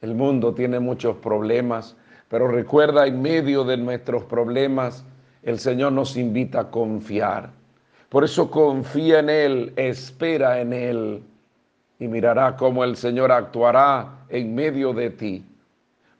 [0.00, 1.96] El mundo tiene muchos problemas,
[2.28, 5.04] pero recuerda en medio de nuestros problemas,
[5.42, 7.50] el Señor nos invita a confiar.
[8.08, 11.22] Por eso confía en Él, espera en Él
[11.98, 15.44] y mirará cómo el Señor actuará en medio de ti.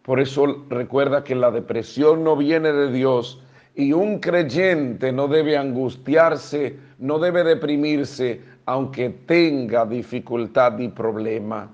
[0.02, 3.42] Por eso recuerda que la depresión no viene de Dios
[3.76, 11.70] y un creyente no debe angustiarse, no debe deprimirse, aunque tenga dificultad y problema.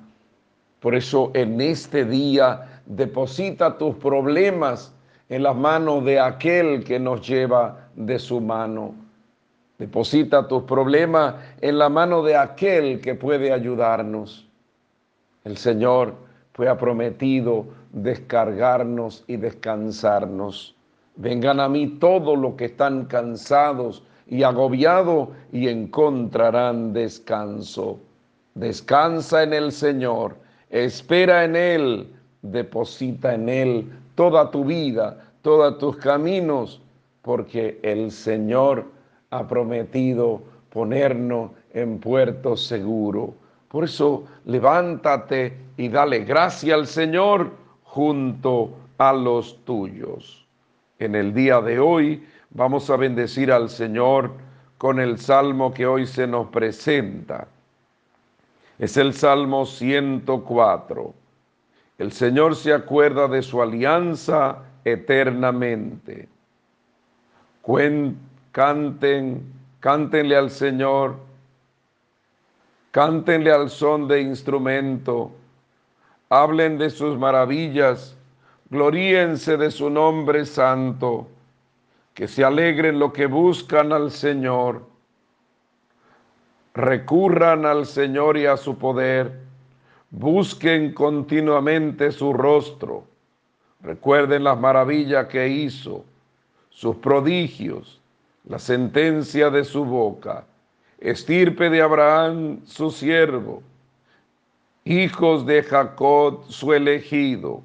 [0.81, 4.93] Por eso en este día deposita tus problemas
[5.29, 8.97] en las manos de aquel que nos lleva de su mano.
[9.79, 14.49] Deposita tus problemas en la mano de aquel que puede ayudarnos.
[15.45, 16.15] El Señor
[16.53, 20.75] fue ha prometido descargarnos y descansarnos.
[21.17, 27.99] Vengan a mí todos los que están cansados y agobiados y encontrarán descanso.
[28.55, 30.37] Descansa en el Señor,
[30.71, 32.13] espera en Él,
[32.43, 36.81] deposita en Él toda tu vida, todos tus caminos,
[37.23, 38.87] porque el Señor
[39.31, 43.35] ha prometido ponernos en puerto seguro.
[43.69, 47.51] Por eso levántate y dale gracia al Señor
[47.85, 50.42] junto a los tuyos.
[51.03, 54.31] En el día de hoy vamos a bendecir al Señor
[54.79, 57.49] con el salmo que hoy se nos presenta.
[58.79, 61.15] Es el Salmo 104.
[61.99, 66.29] El Señor se acuerda de su alianza eternamente.
[68.53, 69.43] canten,
[69.81, 71.17] cántenle al Señor
[72.93, 75.33] cántenle al son de instrumento,
[76.29, 78.15] hablen de sus maravillas,
[78.73, 81.29] gloríense de su nombre santo,
[82.15, 84.83] que se alegren lo que buscan al Señor,
[86.73, 89.41] recurran al Señor y a su poder,
[90.11, 93.05] busquen continuamente su rostro,
[93.83, 96.07] recuerden las maravillas que hizo,
[96.71, 98.01] sus prodigios,
[98.47, 100.47] la sentencia de su boca
[100.99, 103.63] estirpe de Abraham su siervo,
[104.85, 107.63] hijos de Jacob su elegido.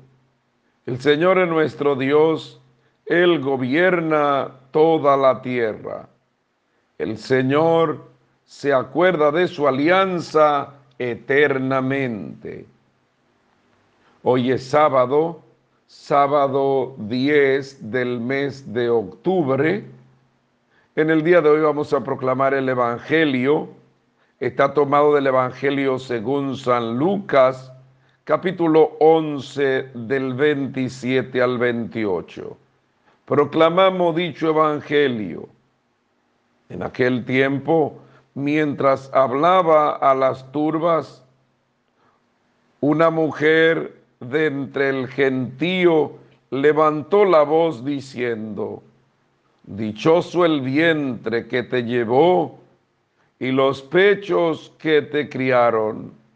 [0.88, 2.60] El Señor es nuestro Dios,
[3.06, 6.10] Él gobierna toda la tierra.
[6.98, 8.08] El Señor
[8.46, 12.66] se acuerda de su alianza eternamente.
[14.24, 15.44] Hoy es sábado,
[15.86, 19.86] sábado 10 del mes de octubre
[20.98, 23.70] en el día de hoy vamos a proclamar el Evangelio.
[24.40, 27.72] Está tomado del Evangelio según San Lucas,
[28.28, 32.58] capítulo 11 del 27 al 28.
[33.24, 35.48] Proclamamos dicho Evangelio.
[36.68, 37.98] En aquel tiempo,
[38.34, 41.24] mientras hablaba a las turbas,
[42.82, 46.18] una mujer de entre el gentío
[46.50, 48.84] levantó la voz diciendo,
[49.64, 52.60] Dichoso el vientre que te llevó
[53.40, 56.27] y los pechos que te criaron.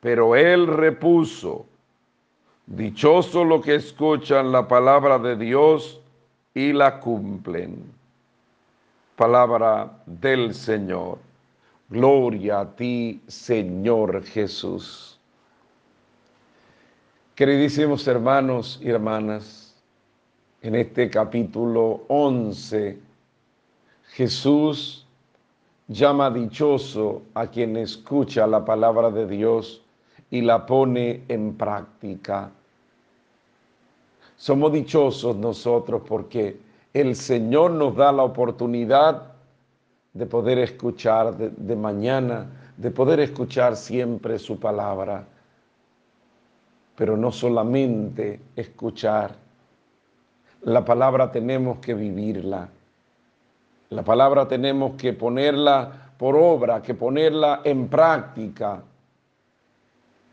[0.00, 1.66] Pero él repuso,
[2.68, 6.02] Dichoso los que escuchan la palabra de Dios
[6.52, 7.82] y la cumplen.
[9.16, 11.18] Palabra del Señor.
[11.88, 15.18] Gloria a ti, Señor Jesús.
[17.34, 19.74] Queridísimos hermanos y hermanas,
[20.60, 22.98] en este capítulo 11,
[24.08, 25.06] Jesús
[25.86, 29.82] llama dichoso a quien escucha la palabra de Dios
[30.30, 32.50] y la pone en práctica.
[34.36, 36.60] Somos dichosos nosotros porque
[36.92, 39.34] el Señor nos da la oportunidad
[40.12, 42.46] de poder escuchar de, mañana,
[42.76, 45.24] de poder escuchar siempre su palabra.
[46.96, 49.34] Pero no solamente escuchar,
[50.62, 52.68] la palabra tenemos que vivirla.
[53.90, 58.82] La palabra tenemos que ponerla por obra, que ponerla en práctica.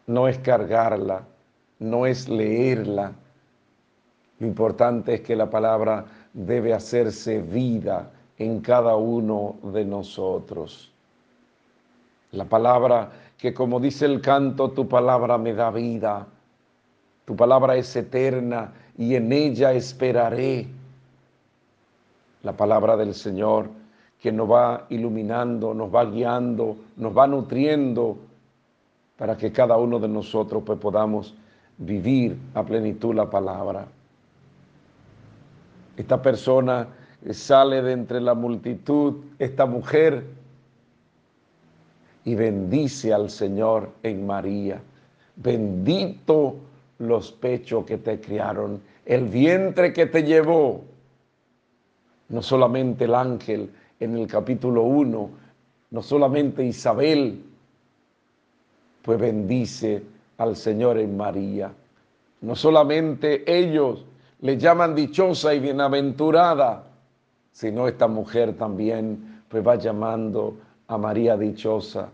[0.07, 1.23] No es cargarla,
[1.79, 3.13] no es leerla.
[4.39, 10.91] Lo importante es que la palabra debe hacerse vida en cada uno de nosotros.
[12.31, 16.25] La palabra que como dice el canto, tu palabra me da vida,
[17.25, 20.67] tu palabra es eterna y en ella esperaré
[22.43, 23.69] la palabra del Señor
[24.21, 28.17] que nos va iluminando, nos va guiando, nos va nutriendo
[29.17, 31.35] para que cada uno de nosotros pues, podamos
[31.77, 33.87] vivir a plenitud la palabra.
[35.97, 36.87] Esta persona
[37.31, 40.25] sale de entre la multitud, esta mujer,
[42.25, 44.81] y bendice al Señor en María.
[45.35, 46.55] Bendito
[46.97, 50.83] los pechos que te criaron, el vientre que te llevó
[52.29, 53.69] no solamente el ángel
[53.99, 55.29] en el capítulo 1,
[55.91, 57.41] no solamente Isabel,
[59.05, 60.01] pues bendice
[60.39, 61.71] al Señor en María.
[62.41, 64.03] No solamente ellos
[64.41, 66.83] le llaman dichosa y bienaventurada,
[67.51, 70.57] sino esta mujer también pues va llamando
[70.87, 72.09] a María dichosa,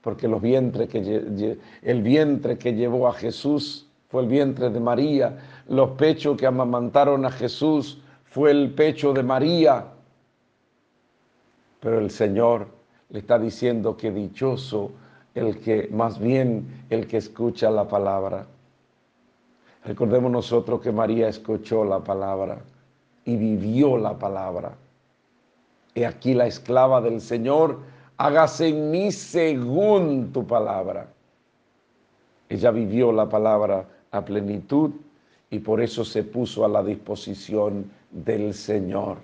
[0.00, 5.36] porque los vientres que, el vientre que llevó a Jesús fue el vientre de María,
[5.68, 9.86] los pechos que amamantaron a Jesús fue el pecho de María.
[11.80, 12.68] Pero el Señor
[13.10, 14.92] le está diciendo que dichoso
[15.34, 18.46] el que, más bien el que escucha la palabra.
[19.84, 22.62] Recordemos nosotros que María escuchó la palabra
[23.24, 24.74] y vivió la palabra.
[25.94, 27.80] Y aquí la esclava del Señor,
[28.16, 31.08] hágase en mí según tu palabra.
[32.48, 34.92] Ella vivió la palabra a plenitud
[35.50, 39.18] y por eso se puso a la disposición del Señor.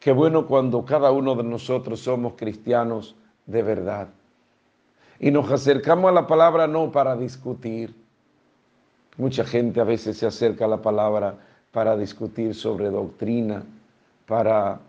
[0.00, 3.14] Qué bueno cuando cada uno de nosotros somos cristianos
[3.46, 4.08] de verdad.
[5.22, 7.94] Y nos acercamos a la palabra no para discutir.
[9.16, 11.36] Mucha gente a veces se acerca a la palabra
[11.70, 13.62] para discutir sobre doctrina,
[14.26, 14.80] para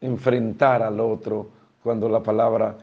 [0.00, 1.50] enfrentar al otro,
[1.84, 2.78] cuando la palabra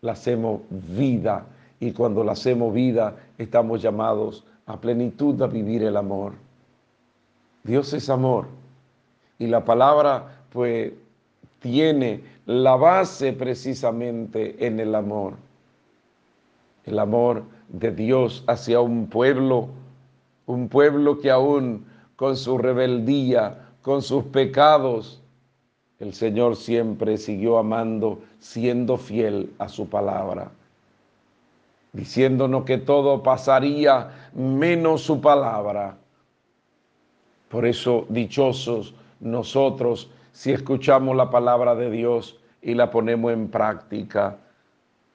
[0.00, 1.44] la hacemos vida
[1.78, 6.32] y cuando la hacemos vida estamos llamados a plenitud a vivir el amor.
[7.64, 8.46] Dios es amor
[9.38, 10.90] y la palabra pues
[11.60, 15.34] tiene la base precisamente en el amor.
[16.84, 19.68] El amor de Dios hacia un pueblo,
[20.46, 21.86] un pueblo que aún
[22.16, 25.20] con su rebeldía, con sus pecados,
[25.98, 30.50] el Señor siempre siguió amando, siendo fiel a su palabra
[31.94, 35.96] diciéndonos que todo pasaría menos su palabra.
[37.48, 44.36] Por eso, dichosos nosotros si escuchamos la palabra de Dios y la ponemos en práctica.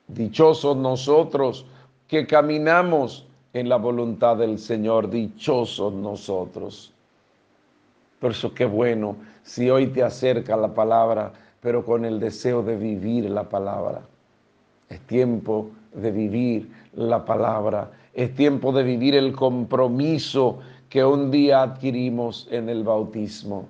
[0.10, 1.66] Dichosos nosotros
[2.08, 6.92] que caminamos en la voluntad del Señor, dichosos nosotros.
[8.20, 11.32] Por eso qué bueno si hoy te acerca la palabra,
[11.62, 14.02] pero con el deseo de vivir la palabra.
[14.90, 17.92] Es tiempo de vivir la palabra.
[18.14, 20.60] Es tiempo de vivir el compromiso
[20.90, 23.68] que un día adquirimos en el bautismo.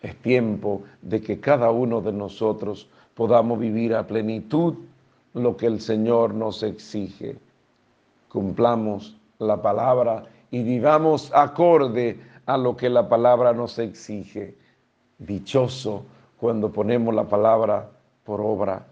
[0.00, 4.74] Es tiempo de que cada uno de nosotros podamos vivir a plenitud
[5.34, 7.36] lo que el Señor nos exige.
[8.28, 14.56] Cumplamos la palabra y vivamos acorde a lo que la palabra nos exige.
[15.18, 16.04] Dichoso
[16.38, 17.90] cuando ponemos la palabra
[18.24, 18.86] por obra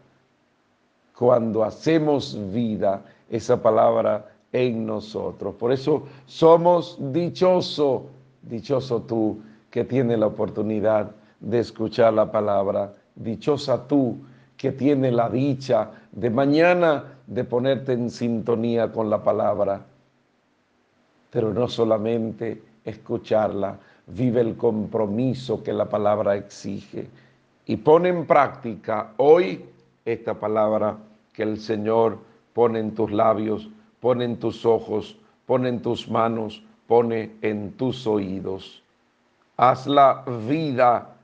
[1.16, 5.54] cuando hacemos vida esa palabra en nosotros.
[5.54, 8.06] Por eso somos dichoso,
[8.42, 9.40] dichoso tú
[9.70, 14.18] que tienes la oportunidad de escuchar la palabra, dichosa tú
[14.56, 19.84] que tienes la dicha de mañana de ponerte en sintonía con la palabra.
[21.30, 27.08] pero no solamente escucharla, vive el compromiso que la palabra exige
[27.66, 29.64] y pone en práctica hoy
[30.04, 30.96] esta palabra
[31.34, 32.18] que el Señor
[32.54, 33.68] pone en tus labios,
[34.00, 38.82] pone en tus ojos, pone en tus manos, pone en tus oídos.
[39.56, 41.16] Haz la vida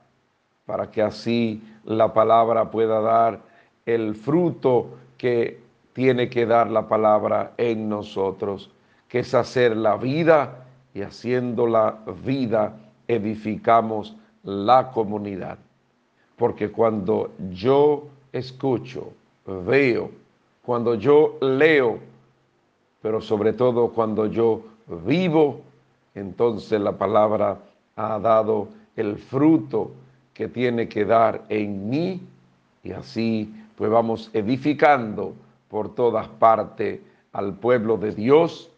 [0.65, 3.39] para que así la palabra pueda dar
[3.85, 4.87] el fruto
[5.17, 5.59] que
[5.93, 8.71] tiene que dar la palabra en nosotros,
[9.07, 12.77] que es hacer la vida y haciendo la vida
[13.07, 15.57] edificamos la comunidad.
[16.35, 19.13] Porque cuando yo escucho,
[19.45, 20.09] veo,
[20.63, 21.99] cuando yo leo,
[23.01, 24.61] pero sobre todo cuando yo
[25.05, 25.61] vivo,
[26.15, 27.59] entonces la palabra
[27.95, 29.91] ha dado el fruto
[30.33, 32.21] que tiene que dar en mí
[32.83, 35.33] y así pues vamos edificando
[35.69, 36.99] por todas partes
[37.31, 38.69] al pueblo de Dios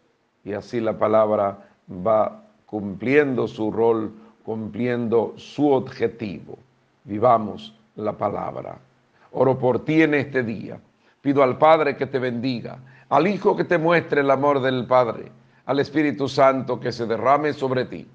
[0.44, 1.58] y así la palabra
[1.90, 4.12] va cumpliendo su rol,
[4.44, 6.58] cumpliendo su objetivo.
[7.04, 8.78] Vivamos la palabra.
[9.32, 10.78] Oro por ti en este día.
[11.20, 12.78] Pido al Padre que te bendiga,
[13.08, 15.30] al Hijo que te muestre el amor del Padre,
[15.66, 18.06] al Espíritu Santo que se derrame sobre ti,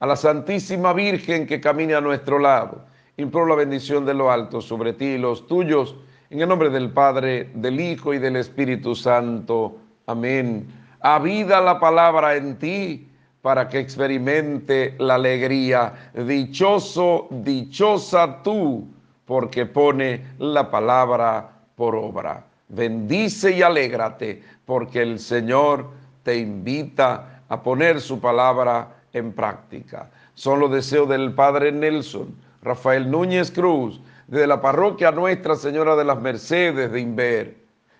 [0.00, 2.84] a la Santísima Virgen que camine a nuestro lado.
[3.18, 5.96] Imploro la bendición de lo alto sobre ti y los tuyos,
[6.30, 9.76] en el nombre del Padre, del Hijo y del Espíritu Santo.
[10.06, 10.68] Amén.
[11.00, 13.08] Habida la palabra en ti
[13.42, 16.12] para que experimente la alegría.
[16.14, 18.86] Dichoso, dichosa tú,
[19.24, 22.44] porque pone la palabra por obra.
[22.68, 25.90] Bendice y alégrate, porque el Señor
[26.22, 30.08] te invita a poner su palabra en práctica.
[30.34, 36.04] Son los deseos del Padre Nelson, Rafael Núñez Cruz, de la parroquia Nuestra Señora de
[36.04, 37.56] las Mercedes de Inver,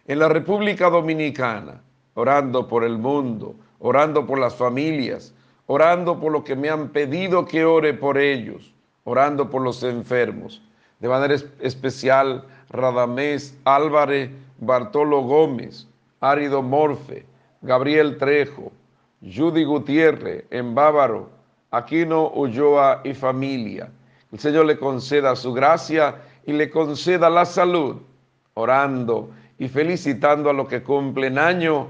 [0.07, 1.81] en la República Dominicana,
[2.13, 5.33] orando por el mundo, orando por las familias,
[5.69, 8.75] orando por lo que me han pedido que ore por ellos,
[9.05, 10.61] orando por los enfermos.
[11.01, 15.89] De manera especial, Radamés Álvarez, Bartolo Gómez,
[16.21, 17.25] Árido Morfe,
[17.63, 18.71] Gabriel Trejo,
[19.23, 21.31] Judy Gutiérrez, en Bávaro,
[21.71, 23.91] Aquino Ulloa y familia.
[24.31, 27.97] El Señor le conceda su gracia y le conceda la salud,
[28.55, 31.89] orando y felicitando a los que cumplen año,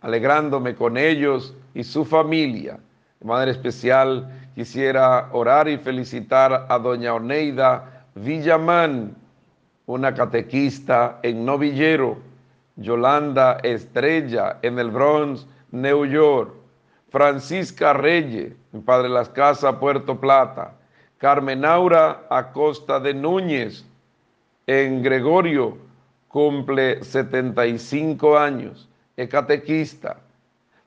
[0.00, 2.78] alegrándome con ellos y su familia.
[3.20, 9.16] De manera especial quisiera orar y felicitar a doña Oneida Villamán,
[9.86, 12.18] una catequista en Novillero,
[12.76, 16.52] Yolanda Estrella en el Bronx, New York,
[17.10, 20.77] Francisca Reyes, en Padre Las Casas, Puerto Plata,
[21.18, 23.84] Carmen Aura Acosta de Núñez,
[24.66, 25.76] en Gregorio,
[26.28, 30.20] cumple 75 años, es catequista.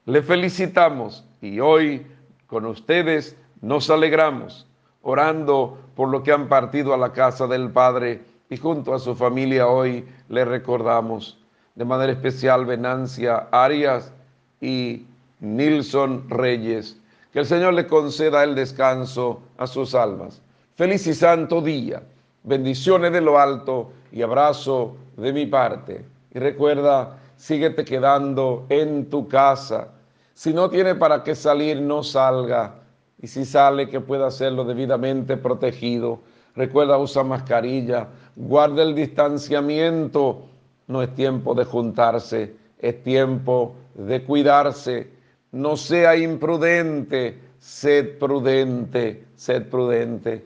[0.06, 2.08] Le felicitamos y hoy
[2.48, 4.68] con ustedes nos alegramos,
[5.02, 9.16] orando por lo que han partido a la casa del Padre y junto a su
[9.16, 11.38] familia hoy le recordamos
[11.76, 14.14] de manera especial Venancia Arias
[14.62, 15.06] y
[15.40, 17.01] Nilson Reyes.
[17.32, 20.42] Que el Señor le conceda el descanso a sus almas.
[20.76, 22.04] Feliz y santo día.
[22.44, 26.06] Bendiciones de lo alto y abrazo de mi parte.
[26.34, 29.88] Y recuerda, síguete quedando en tu casa.
[30.34, 32.76] Si no tiene para qué salir, no salga.
[33.22, 36.20] Y si sale, que pueda hacerlo debidamente protegido.
[36.56, 38.08] Recuerda, usa mascarilla.
[38.36, 40.42] Guarda el distanciamiento.
[40.88, 45.21] No es tiempo de juntarse, es tiempo de cuidarse
[45.52, 50.46] no sea imprudente, sed prudente, sed prudente.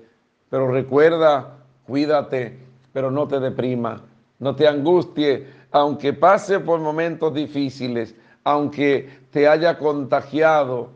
[0.49, 2.57] Pero recuerda, cuídate,
[2.91, 4.01] pero no te deprima,
[4.39, 10.89] no te angustie, aunque pase por momentos difíciles, aunque te haya contagiado,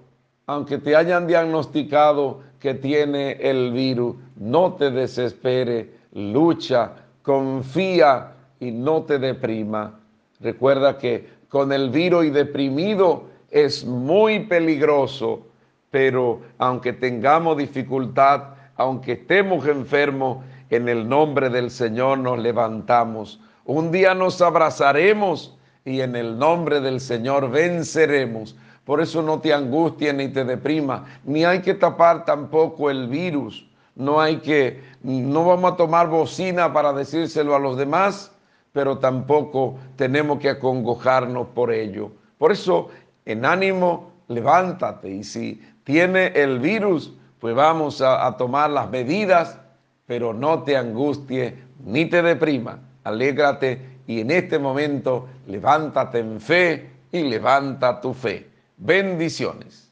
[0.46, 9.04] aunque te hayan diagnosticado que tiene el virus, no te desespere, lucha, confía y no
[9.04, 10.00] te deprima.
[10.40, 15.48] Recuerda que con el virus y deprimido es muy peligroso,
[15.92, 20.40] pero aunque tengamos dificultad, aunque estemos enfermos,
[20.70, 23.40] en el nombre del Señor nos levantamos.
[23.66, 28.56] Un día nos abrazaremos y en el nombre del Señor venceremos.
[28.86, 33.68] Por eso no te angusties ni te deprima, ni hay que tapar tampoco el virus.
[33.96, 38.32] No hay que, no vamos a tomar bocina para decírselo a los demás,
[38.72, 42.12] pero tampoco tenemos que acongojarnos por ello.
[42.38, 42.90] Por eso
[43.32, 45.10] en ánimo, levántate.
[45.10, 49.60] Y si tiene el virus, pues vamos a, tomar las medidas,
[50.06, 52.80] pero no te angustie ni te deprima.
[53.04, 58.50] Alégrate y en este momento levántate en fe y levanta tu fe.
[58.78, 59.92] Bendiciones.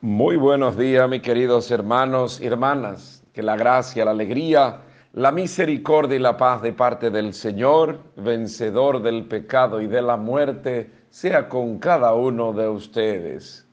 [0.00, 3.22] Muy buenos días, mis queridos hermanos y hermanas.
[3.32, 4.80] Que la gracia, la alegría,
[5.14, 10.16] la misericordia y la paz de parte del Señor, vencedor del pecado y de la
[10.16, 13.64] muerte, sea con cada uno de ustedes.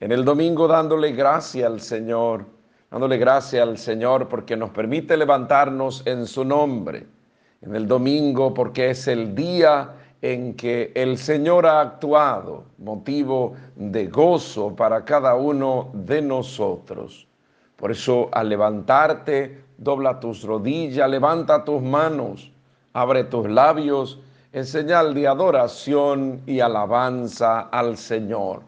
[0.00, 2.44] En el domingo dándole gracia al Señor,
[2.90, 7.06] dándole gracia al Señor porque nos permite levantarnos en su nombre.
[7.62, 14.08] En el domingo porque es el día en que el Señor ha actuado, motivo de
[14.08, 17.26] gozo para cada uno de nosotros.
[17.76, 22.52] Por eso al levantarte, dobla tus rodillas, levanta tus manos,
[22.92, 24.20] abre tus labios
[24.54, 28.62] en señal de adoración y alabanza al Señor.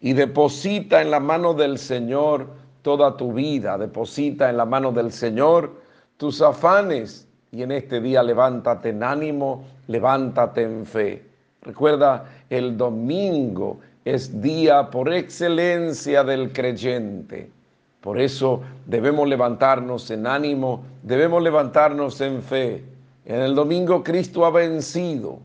[0.00, 2.48] Y deposita en la mano del Señor
[2.82, 5.72] toda tu vida, deposita en la mano del Señor
[6.16, 11.24] tus afanes, y en este día levántate en ánimo, levántate en fe.
[11.62, 17.48] Recuerda, el domingo es día por excelencia del creyente.
[18.00, 22.89] Por eso debemos levantarnos en ánimo, debemos levantarnos en fe.
[23.24, 25.38] En el domingo Cristo ha vencido.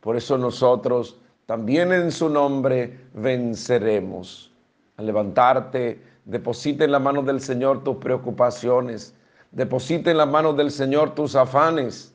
[0.00, 4.52] Por eso nosotros también en su nombre venceremos.
[4.96, 9.14] Al levantarte, deposita en la mano del Señor tus preocupaciones,
[9.54, 12.12] Deposita en las manos del Señor tus afanes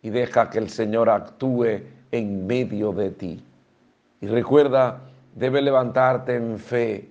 [0.00, 3.44] y deja que el Señor actúe en medio de ti.
[4.22, 4.98] Y recuerda,
[5.34, 7.10] debe levantarte en fe.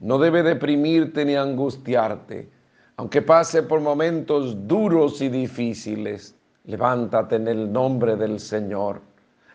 [0.00, 2.48] No debe deprimirte ni angustiarte.
[2.96, 6.34] Aunque pase por momentos duros y difíciles,
[6.66, 9.00] levántate en el nombre del Señor.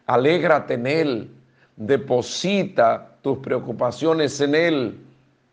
[0.07, 1.31] Alégrate en Él.
[1.75, 4.99] Deposita tus preocupaciones en Él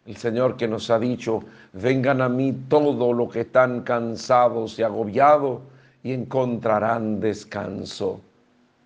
[0.08, 1.44] el Señor que nos ha dicho,
[1.74, 5.60] vengan a mí todos los que están cansados y agobiados
[6.02, 8.18] y encontrarán descanso.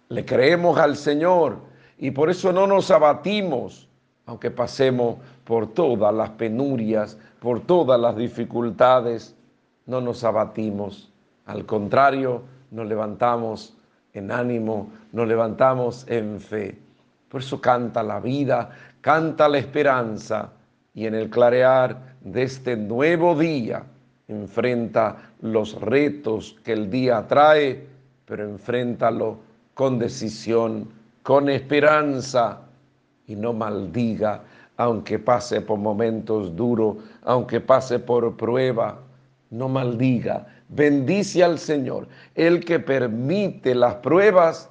[0.09, 1.59] Le creemos al Señor
[1.97, 3.87] y por eso no nos abatimos,
[4.27, 9.37] aunque pasemos por todas las penurias, por todas las dificultades,
[9.87, 11.09] no nos abatimos.
[11.47, 12.43] Al contrario,
[12.73, 13.77] nos levantamos
[14.15, 16.79] en ánimo, nos levantamos en fe.
[17.29, 18.71] Por eso canta la vida,
[19.01, 20.51] canta la esperanza
[20.95, 23.85] y en el clarear de este nuevo día
[24.29, 27.87] enfrenta los retos que el día trae,
[28.25, 29.39] pero enfréntalo
[29.75, 30.89] con decisión,
[31.23, 32.61] con esperanza
[33.27, 34.43] y no maldiga,
[34.77, 38.99] aunque pase por momentos duros, aunque pase por prueba,
[39.51, 42.09] no maldiga, bendice al Señor.
[42.35, 44.71] El que permite las pruebas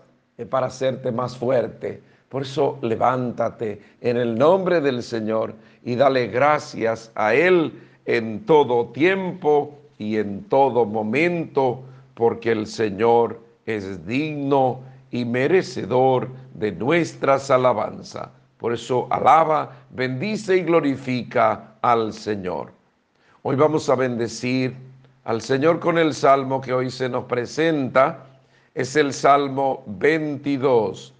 [0.49, 2.01] para hacerte más fuerte
[2.31, 5.53] por eso levántate en el nombre del Señor
[5.83, 7.73] y dale gracias a Él
[8.05, 11.83] en todo tiempo y en todo momento,
[12.13, 14.79] porque el Señor es digno
[15.11, 18.29] y merecedor de nuestras alabanzas.
[18.57, 22.71] Por eso alaba, bendice y glorifica al Señor.
[23.41, 24.73] Hoy vamos a bendecir
[25.23, 28.26] al Señor con el salmo que hoy se nos presenta.
[28.73, 31.14] Es el Salmo 22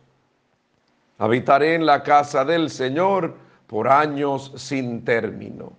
[1.22, 3.36] Habitaré en la casa del Señor
[3.68, 5.74] por años sin término.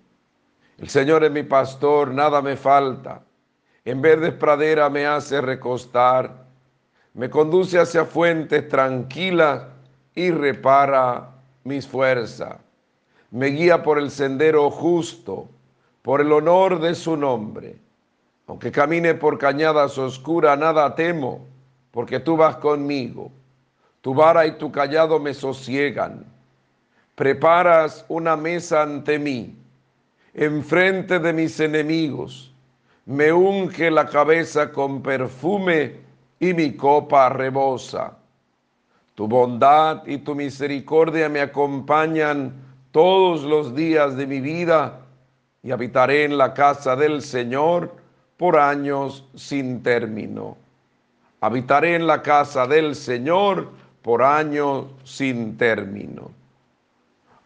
[0.78, 3.22] El Señor es mi pastor, nada me falta.
[3.84, 6.44] En verdes pradera me hace recostar,
[7.14, 9.64] me conduce hacia fuentes tranquilas
[10.14, 11.28] y repara
[11.64, 12.58] mis fuerzas.
[13.32, 15.48] Me guía por el sendero justo,
[16.02, 17.80] por el honor de su nombre.
[18.52, 21.46] Aunque camine por cañadas oscuras, nada temo,
[21.90, 23.32] porque tú vas conmigo
[24.02, 26.26] tu vara y tu callado me sosiegan.
[27.14, 29.56] Preparas una mesa ante mí,
[30.34, 32.52] enfrente de mis enemigos.
[33.06, 36.00] Me unge la cabeza con perfume
[36.40, 38.18] y mi copa rebosa.
[39.14, 42.52] Tu bondad y tu misericordia me acompañan
[42.90, 44.98] todos los días de mi vida
[45.62, 48.01] y habitaré en la casa del Señor
[48.42, 50.56] por años sin término.
[51.40, 53.68] Habitaré en la casa del Señor
[54.02, 56.32] por año sin término.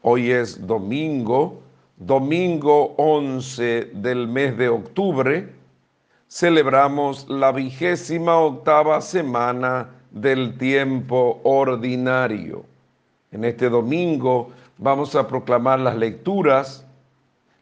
[0.01, 1.61] Hoy es domingo,
[1.99, 5.53] domingo 11 del mes de octubre,
[6.31, 12.65] celebramos la vigésima octava semana del tiempo ordinario.
[13.33, 16.87] En este domingo vamos a proclamar las lecturas.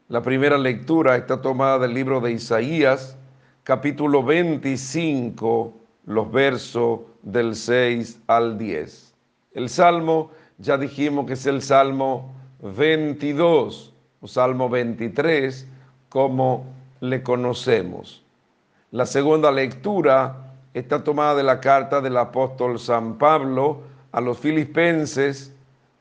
[0.06, 3.18] La primera lectura está tomada del libro de Isaías,
[3.64, 5.72] capítulo 25,
[6.04, 9.14] los versos del 6 al 10.
[9.54, 15.66] El salmo, ya dijimos que es el salmo 22 o salmo 23,
[16.10, 16.66] como
[17.00, 18.22] le conocemos.
[18.90, 23.80] La segunda lectura está tomada de la carta del apóstol San Pablo
[24.12, 25.52] a los filipenses,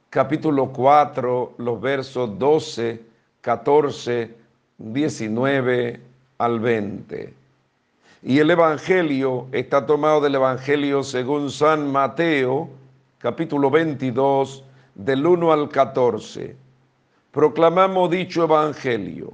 [0.10, 3.14] capítulo 4, los versos 12
[3.44, 4.34] 14,
[4.77, 5.99] 19
[6.38, 7.42] al 20.
[8.25, 12.69] Y el Evangelio está tomado del Evangelio según San Mateo,
[13.17, 14.63] capítulo 22,
[14.95, 16.55] del 1 al 14.
[17.31, 19.33] Proclamamos dicho Evangelio.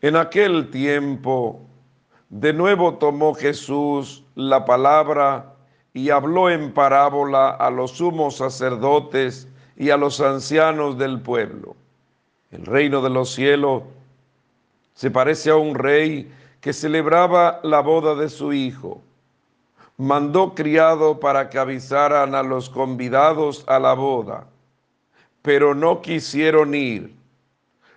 [0.00, 1.60] En aquel tiempo,
[2.30, 5.52] de nuevo tomó Jesús la palabra
[5.92, 11.76] y habló en parábola a los sumos sacerdotes y a los ancianos del pueblo.
[12.52, 13.82] El reino de los cielos
[14.94, 19.02] se parece a un rey que celebraba la boda de su hijo.
[19.96, 24.46] Mandó criado para que avisaran a los convidados a la boda,
[25.42, 27.14] pero no quisieron ir.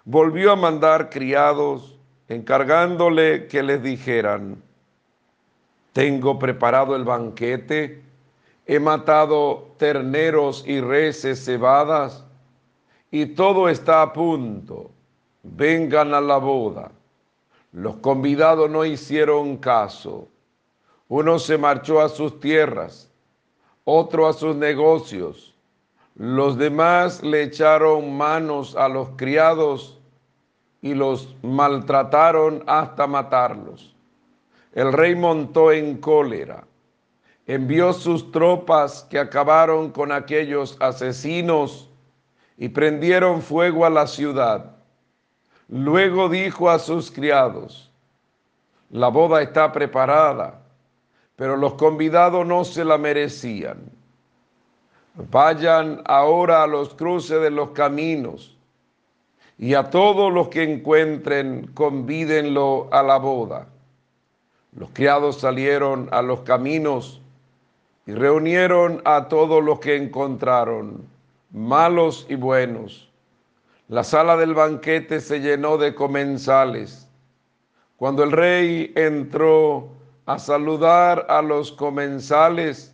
[0.05, 4.61] Volvió a mandar criados, encargándole que les dijeran,
[5.93, 8.01] tengo preparado el banquete,
[8.65, 12.25] he matado terneros y reses cebadas,
[13.11, 14.89] y todo está a punto.
[15.43, 16.91] Vengan a la boda.
[17.73, 20.27] Los convidados no hicieron caso.
[21.07, 23.11] Uno se marchó a sus tierras,
[23.83, 25.55] otro a sus negocios.
[26.15, 29.99] Los demás le echaron manos a los criados
[30.83, 33.95] y los maltrataron hasta matarlos.
[34.73, 36.67] El rey montó en cólera,
[37.47, 41.89] envió sus tropas que acabaron con aquellos asesinos
[42.55, 44.72] y prendieron fuego a la ciudad.
[45.73, 47.89] Luego dijo a sus criados,
[48.91, 50.61] la boda está preparada,
[51.35, 53.79] pero los convidados no se la merecían.
[55.31, 58.55] Vayan ahora a los cruces de los caminos
[59.57, 63.65] y a todos los que encuentren, convídenlo a la boda.
[64.75, 67.19] Los criados salieron a los caminos
[68.05, 71.07] y reunieron a todos los que encontraron,
[71.51, 73.09] malos y buenos
[73.93, 77.07] la sala del banquete se llenó de comensales.
[77.95, 79.87] Cuando el rey entró
[80.25, 82.91] a saludar a los comensales,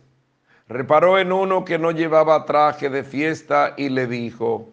[0.68, 4.68] reparó en uno que no llevaba traje de fiesta y le dijo,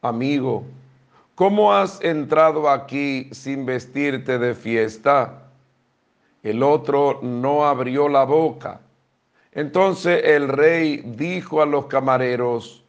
[0.00, 0.64] amigo,
[1.34, 5.50] ¿cómo has entrado aquí sin vestirte de fiesta?
[6.42, 8.80] El otro no abrió la boca.
[9.52, 12.86] Entonces el rey dijo a los camareros,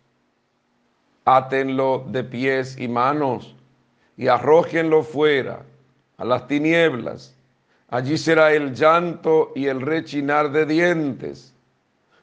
[1.38, 3.56] átenlo de pies y manos
[4.18, 5.64] y arrójenlo fuera
[6.18, 7.36] a las tinieblas.
[7.90, 11.54] Allí será el llanto y el rechinar de dientes,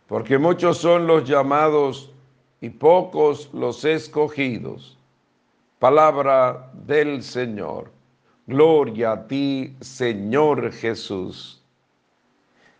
[0.06, 2.12] porque muchos son los llamados
[2.60, 4.96] y pocos los escogidos.
[5.78, 7.90] Palabra del Señor.
[8.46, 11.62] Gloria a ti, Señor Jesús.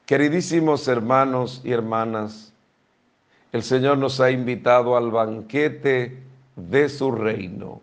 [0.06, 2.52] Queridísimos hermanos y hermanas,
[3.56, 6.22] el Señor nos ha invitado al banquete
[6.56, 7.80] de su reino.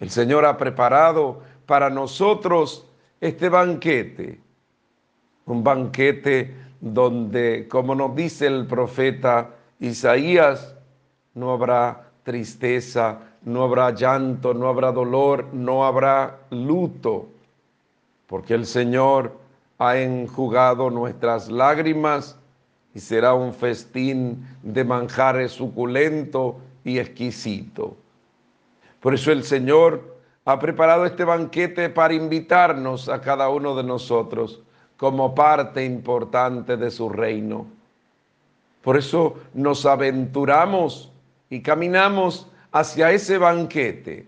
[0.00, 2.86] El Señor ha preparado para nosotros
[3.22, 4.38] este banquete,
[5.46, 9.48] un banquete donde, como nos dice el profeta
[9.80, 10.76] Isaías,
[11.32, 17.30] no habrá tristeza, no habrá llanto, no habrá dolor, no habrá luto,
[18.26, 19.32] porque el Señor
[19.78, 22.37] ha enjugado nuestras lágrimas
[22.98, 27.96] y será un festín de manjares suculento y exquisito.
[28.98, 34.60] Por eso el Señor ha preparado este banquete para invitarnos a cada uno de nosotros
[34.96, 37.68] como parte importante de su reino.
[38.82, 41.12] Por eso nos aventuramos
[41.50, 44.26] y caminamos hacia ese banquete.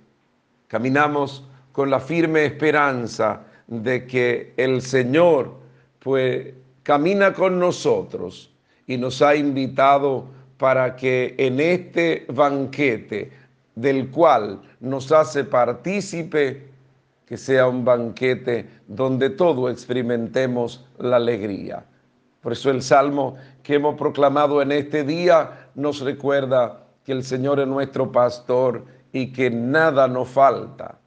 [0.69, 5.55] Caminamos con la firme esperanza de que el Señor
[5.99, 8.51] pues camina con nosotros
[8.91, 10.25] y nos ha invitado
[10.59, 13.31] para que en este banquete
[13.77, 16.69] del cual nos hace partícipe,
[17.25, 21.85] que sea un banquete donde todos experimentemos la alegría.
[22.41, 27.61] Por eso el salmo que hemos proclamado en este día nos recuerda que el Señor
[27.61, 30.99] es nuestro pastor y que nada nos falta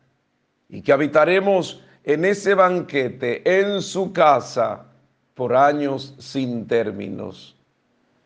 [0.70, 4.86] y que habitaremos en ese banquete, en su casa,
[5.34, 7.58] por años sin términos.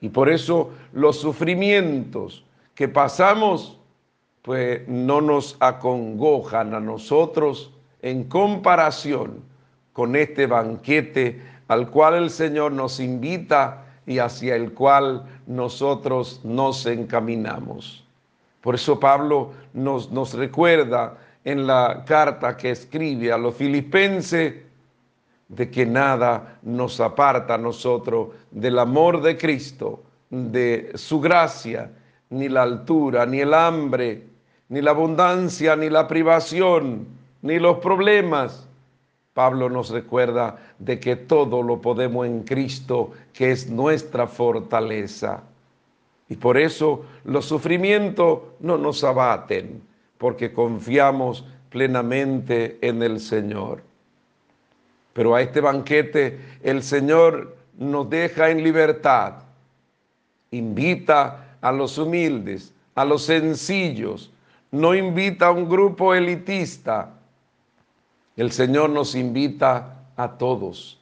[0.02, 2.44] Y por eso los sufrimientos
[2.76, 3.80] que pasamos,
[4.42, 7.72] pues no nos acongojan a nosotros
[8.02, 9.44] en comparación
[9.94, 16.86] con este banquete al cual el Señor nos invita y hacia el cual nosotros nos
[16.86, 18.06] encaminamos.
[18.62, 24.54] Por eso Pablo nos, nos recuerda en la carta que escribe a los filipenses
[25.50, 31.92] de que nada nos aparta a nosotros del amor de Cristo, de su gracia,
[32.30, 34.24] ni la altura, ni el hambre,
[34.70, 37.08] ni la abundancia, ni la privación,
[37.42, 38.68] ni los problemas.
[39.34, 45.44] Pablo nos recuerda de que todo lo podemos en Cristo, que es nuestra fortaleza.
[46.28, 49.82] Y por eso los sufrimientos no nos abaten,
[50.18, 53.84] porque confiamos plenamente en el Señor.
[55.18, 59.34] Pero a este banquete el Señor nos deja en libertad.
[60.52, 64.30] Invita a los humildes, a los sencillos.
[64.70, 67.16] No invita a un grupo elitista.
[68.36, 71.00] El Señor nos invita a todos.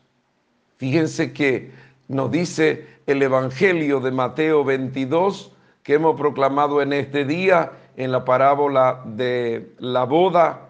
[0.78, 1.72] Fíjense que
[2.08, 5.52] nos dice el Evangelio de Mateo 22
[5.84, 10.70] que hemos proclamado en este día en la parábola de la boda.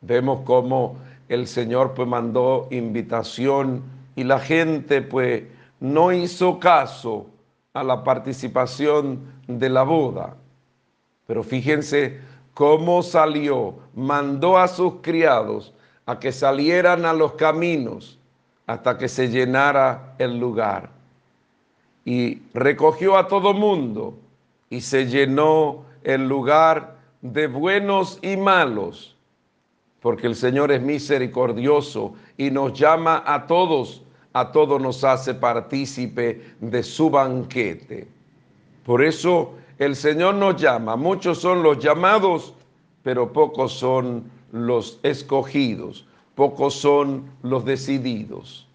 [0.00, 3.82] Vemos cómo el Señor pues mandó invitación
[4.16, 5.44] y la gente pues
[5.78, 7.26] no hizo caso
[7.72, 10.36] a la participación de la boda.
[11.28, 12.20] Pero fíjense
[12.52, 15.72] cómo salió, mandó a sus criados
[16.04, 18.18] a que salieran a los caminos
[18.66, 20.90] hasta que se llenara el lugar.
[22.04, 24.18] Y recogió a todo mundo
[24.68, 29.16] y se llenó el lugar de buenos y malos,
[30.00, 34.02] porque el Señor es misericordioso y nos llama a todos,
[34.32, 38.08] a todos nos hace partícipe de su banquete.
[38.84, 42.54] Por eso el Señor nos llama, muchos son los llamados,
[43.02, 48.66] pero pocos son los escogidos, pocos son los decididos.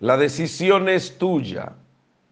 [0.00, 1.72] La decisión es tuya.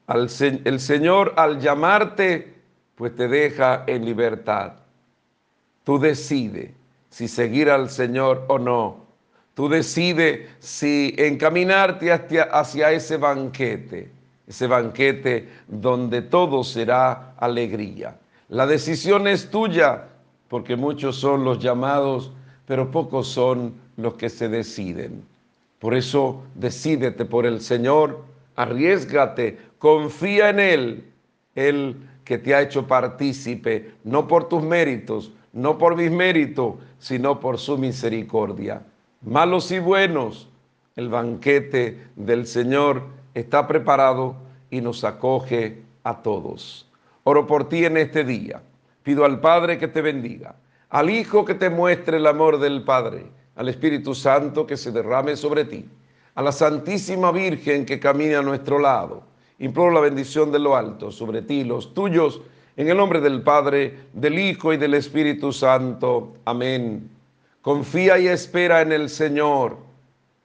[0.08, 2.54] el Señor al llamarte,
[2.94, 4.74] pues te deja en libertad.
[5.84, 6.75] Tú decides
[7.10, 9.06] si seguir al Señor o no.
[9.54, 14.10] Tú decides si encaminarte hacia, ese banquete,
[14.46, 18.18] ese banquete donde todo será alegría.
[18.48, 20.08] La decisión es tuya,
[20.48, 22.32] porque muchos son los llamados,
[22.66, 25.24] pero pocos son los que se deciden.
[25.78, 28.24] Por eso decídete por el Señor,
[28.56, 31.04] arriesgate, confía en Él,
[31.54, 37.40] Él que te ha hecho partícipe, no por tus méritos, no por mis méritos, sino
[37.40, 38.82] por su misericordia.
[39.22, 40.48] Malos y buenos,
[40.96, 43.02] el banquete del Señor
[43.32, 44.36] está preparado
[44.70, 46.86] y nos acoge a todos.
[47.24, 48.62] Oro por ti en este día.
[49.02, 50.56] Pido al Padre que te bendiga,
[50.90, 55.36] al Hijo que te muestre el amor del Padre, al Espíritu Santo que se derrame
[55.36, 55.88] sobre ti,
[56.34, 59.22] a la Santísima Virgen que camina a nuestro lado
[59.58, 62.42] Imploro la bendición de lo alto sobre ti, los tuyos,
[62.76, 66.34] en el nombre del Padre, del Hijo y del Espíritu Santo.
[66.44, 67.10] Amén.
[67.62, 69.78] Confía y espera en el Señor,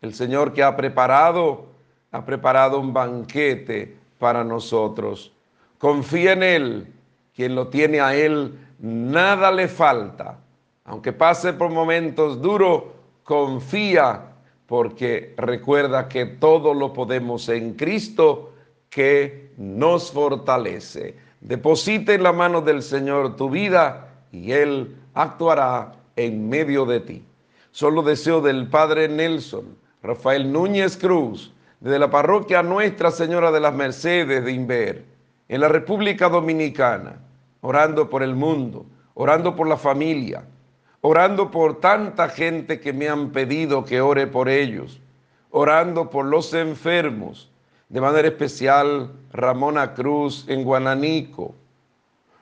[0.01, 1.65] el Señor que ha preparado,
[2.11, 5.33] ha preparado un banquete para nosotros.
[5.77, 6.93] Confía en Él,
[7.35, 10.39] quien lo tiene a Él, nada le falta.
[10.85, 12.83] Aunque pase por momentos duros,
[13.23, 14.29] confía,
[14.65, 18.53] porque recuerda que todo lo podemos en Cristo
[18.89, 21.15] que nos fortalece.
[21.41, 27.25] Deposita en la mano del Señor tu vida y Él actuará en medio de ti.
[27.71, 33.73] Solo deseo del Padre Nelson, Rafael Núñez Cruz, desde la parroquia Nuestra Señora de las
[33.73, 35.05] Mercedes de Inver,
[35.49, 37.19] en la República Dominicana,
[37.61, 38.85] orando por el mundo,
[39.15, 40.43] orando por la familia,
[41.01, 45.01] orando por tanta gente que me han pedido que ore por ellos,
[45.49, 47.50] orando por los enfermos,
[47.91, 51.53] de manera especial Ramona Cruz en Guananico,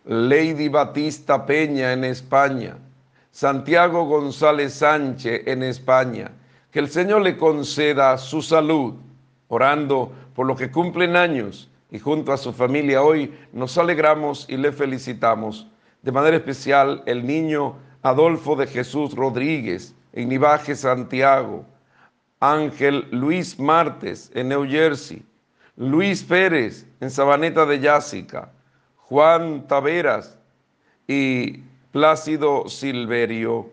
[0.06, 2.78] Lady Batista Peña en España,
[3.32, 6.32] Santiago González Sánchez en España.
[6.70, 8.94] Que el Señor le conceda su salud,
[9.48, 14.56] orando por lo que cumplen años y junto a su familia hoy nos alegramos y
[14.56, 15.68] le felicitamos.
[16.04, 21.66] De manera especial el niño Adolfo de Jesús Rodríguez en Nivaje, Santiago,
[22.40, 25.26] Ángel Luis Martes en New Jersey,
[25.80, 28.52] Luis Pérez en Sabaneta de Yásica,
[28.98, 30.38] Juan Taveras
[31.08, 33.72] y Plácido Silverio.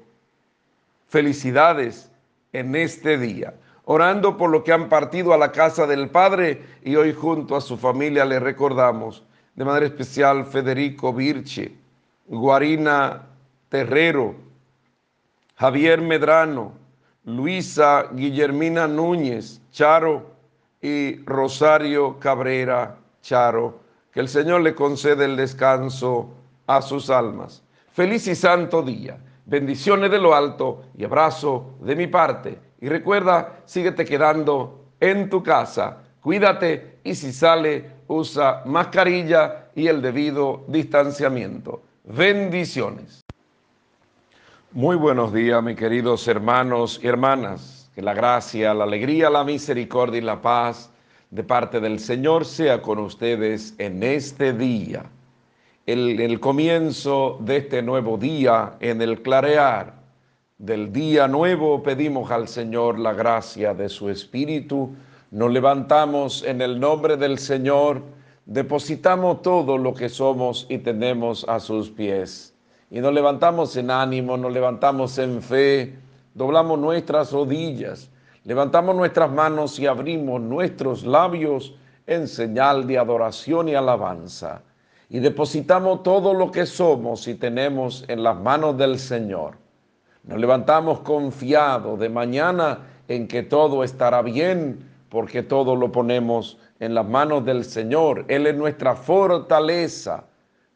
[1.09, 2.09] Felicidades
[2.53, 3.55] en este día,
[3.87, 7.61] orando por lo que han partido a la casa del Padre y hoy junto a
[7.61, 9.25] su familia le recordamos,
[9.57, 11.75] de manera especial Federico Virche,
[12.29, 13.27] Guarina
[13.69, 14.37] Terrero,
[15.57, 16.73] Javier Medrano,
[17.25, 20.36] Luisa Guillermina Núñez, Charo
[20.81, 23.81] y Rosario Cabrera Charo.
[24.13, 26.31] Que el Señor le conceda el descanso
[26.67, 27.63] a sus almas.
[27.93, 29.19] Feliz y santo día.
[29.45, 32.59] Bendiciones de lo alto y abrazo de mi parte.
[32.81, 35.99] Y recuerda, síguete quedando en tu casa.
[36.21, 41.83] Cuídate y si sale, usa mascarilla y el debido distanciamiento.
[42.05, 43.23] Bendiciones.
[44.73, 47.76] Muy buenos días, mis queridos hermanos y hermanas.
[47.97, 50.91] Que la gracia, la alegría, la misericordia y la paz
[51.31, 55.07] de parte del Señor sea con ustedes en este día.
[55.87, 59.95] El, el comienzo de este nuevo día, en el clarear
[60.59, 64.95] del día nuevo, pedimos al Señor la gracia de su Espíritu.
[65.31, 68.03] Nos levantamos en el nombre del Señor,
[68.45, 72.53] depositamos todo lo que somos y tenemos a sus pies
[72.91, 75.99] y nos levantamos en ánimo, nos levantamos en fe,
[76.37, 78.11] doblamos nuestras rodillas,
[78.45, 81.75] levantamos nuestras manos y abrimos nuestros labios
[82.07, 84.63] en señal de adoración y alabanza.
[85.09, 89.55] Y depositamos todo lo que somos y tenemos en las manos del Señor.
[90.25, 96.95] Nos levantamos confiados de mañana en que todo estará bien, porque todo lo ponemos en
[96.95, 98.25] las manos del Señor.
[98.29, 100.25] Él es nuestra fortaleza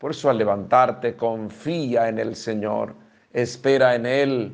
[0.01, 2.95] por eso al levantarte, confía en el Señor,
[3.35, 4.53] espera en Él,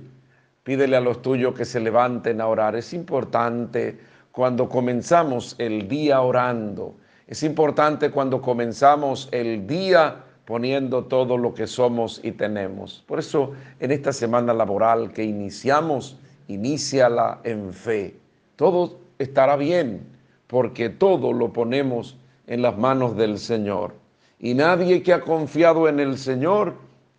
[0.66, 2.74] pídele a los tuyos que se levanten a orar.
[2.74, 3.96] Es importante
[4.32, 6.96] cuando comenzamos el día orando,
[7.28, 13.04] es importante cuando comenzamos el día poniendo todo lo que somos y tenemos.
[13.06, 16.18] Por eso en esta semana laboral que iniciamos,
[16.48, 18.16] iníciala en fe.
[18.56, 20.04] Todo estará bien
[20.48, 22.16] porque todo lo ponemos
[22.48, 23.94] en las manos del Señor
[24.40, 26.74] y nadie que ha confiado en el Señor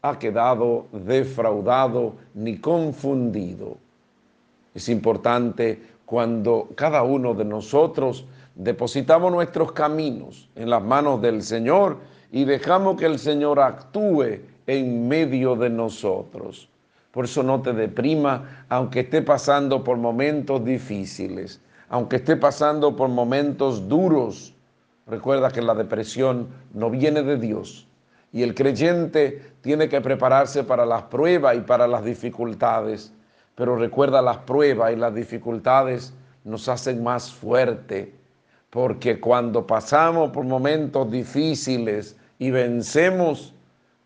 [0.10, 3.78] ha quedado defraudado ni confundido.
[4.74, 8.26] Es importante cuando cada uno de nosotros
[8.56, 11.98] depositamos nuestros caminos en las manos del Señor
[12.32, 16.70] y dejamos que el Señor actúe en medio de nosotros.
[17.12, 23.10] Por eso no te deprima, aunque esté pasando por momentos difíciles, aunque esté pasando por
[23.10, 24.54] momentos duros,
[25.08, 27.87] Recuerda que la depresión no viene de Dios
[28.32, 33.14] y el creyente tiene que prepararse para las pruebas y para las dificultades.
[33.56, 36.14] Pero recuerda, las pruebas y las dificultades
[36.44, 38.14] nos hacen más fuerte,
[38.70, 43.54] porque cuando pasamos por momentos difíciles y vencemos,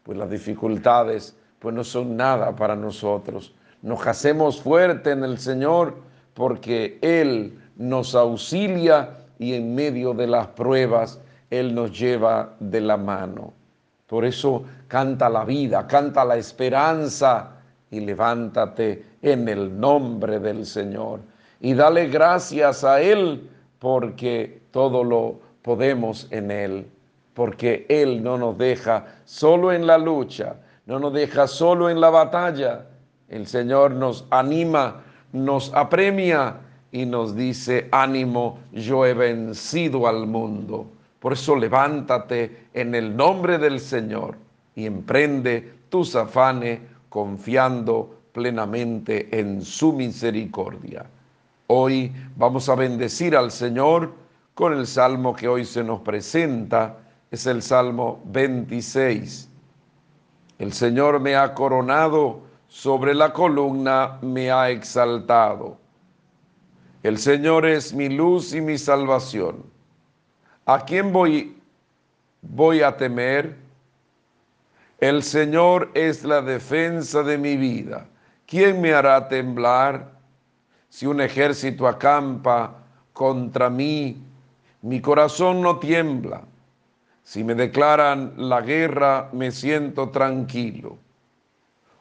[0.03, 3.53] pues las dificultades pues no son nada para nosotros.
[3.81, 5.95] Nos hacemos fuerte en el Señor
[6.33, 11.19] porque Él nos auxilia y en medio de las pruebas
[11.49, 13.53] Él nos lleva de la mano.
[14.11, 17.51] Por eso canta la vida, canta la esperanza
[17.89, 21.21] y levántate en el nombre del Señor.
[21.61, 26.87] Y dale gracias a Él porque todo lo podemos en Él,
[27.33, 30.57] porque Él no nos deja solo en la lucha,
[30.87, 32.87] no nos deja solo en la batalla.
[33.29, 36.57] El Señor nos anima, nos apremia
[36.91, 40.87] y nos dice, ánimo, yo he vencido al mundo.
[41.21, 44.35] Por eso levántate en el nombre del Señor
[44.75, 51.05] y emprende tus afanes confiando plenamente en su misericordia.
[51.67, 54.11] Hoy vamos a bendecir al Señor
[54.53, 56.97] con el salmo que hoy se nos presenta,
[57.31, 59.47] es el Salmo 26.
[60.59, 65.81] El Señor me ha coronado, sobre la columna me ha exaltado
[67.03, 69.63] el Señor es mi luz y mi salvación.
[70.65, 71.57] ¿A quién voy,
[72.41, 73.55] voy a temer?
[74.99, 78.05] El Señor es la defensa de mi vida.
[78.45, 80.11] ¿Quién me hará temblar?
[80.89, 82.75] Si un ejército acampa
[83.13, 84.21] contra mí,
[84.81, 86.41] mi corazón no tiembla.
[87.23, 90.97] Si me declaran la guerra, me siento tranquilo.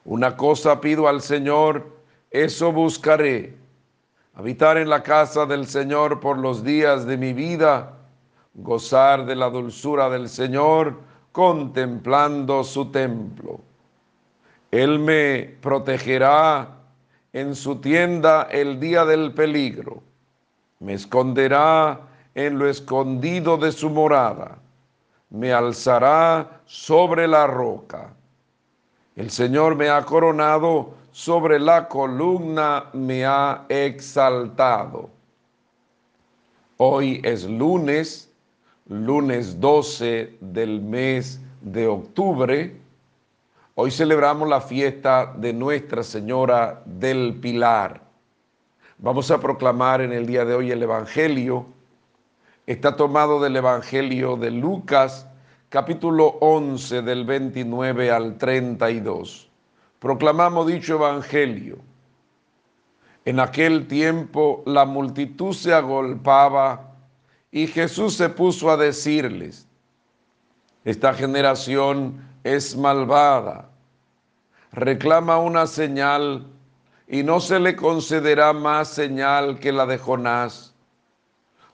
[0.04, 1.86] Una cosa pido al Señor,
[2.30, 3.54] eso buscaré
[4.34, 7.99] habitar en la casa del Señor por los días de mi vida,
[8.54, 10.98] gozar de la dulzura del Señor,
[11.32, 13.60] contemplando su templo.
[14.70, 16.76] Él me protegerá
[17.32, 20.02] en su tienda el día del peligro,
[20.80, 22.00] me esconderá
[22.34, 24.58] en lo escondido de su morada,
[25.30, 28.12] me alzará sobre la roca.
[29.16, 35.10] El Señor me ha coronado sobre la columna me ha exaltado.
[36.76, 38.29] Hoy es lunes,
[38.90, 42.76] lunes 12 del mes de octubre.
[43.74, 48.02] Hoy celebramos la fiesta de Nuestra Señora del Pilar.
[48.98, 51.64] Vamos a proclamar en el día de hoy el Evangelio.
[52.66, 55.26] Está tomado del Evangelio de Lucas,
[55.70, 59.50] capítulo 11, del 29 al 32
[60.00, 61.78] proclamamos dicho evangelio.
[63.24, 66.89] En aquel tiempo la multitud se agolpaba
[67.52, 69.66] y Jesús se puso a decirles,
[70.84, 73.68] esta generación es malvada,
[74.72, 76.46] reclama una señal
[77.08, 80.74] y no se le concederá más señal que la de Jonás.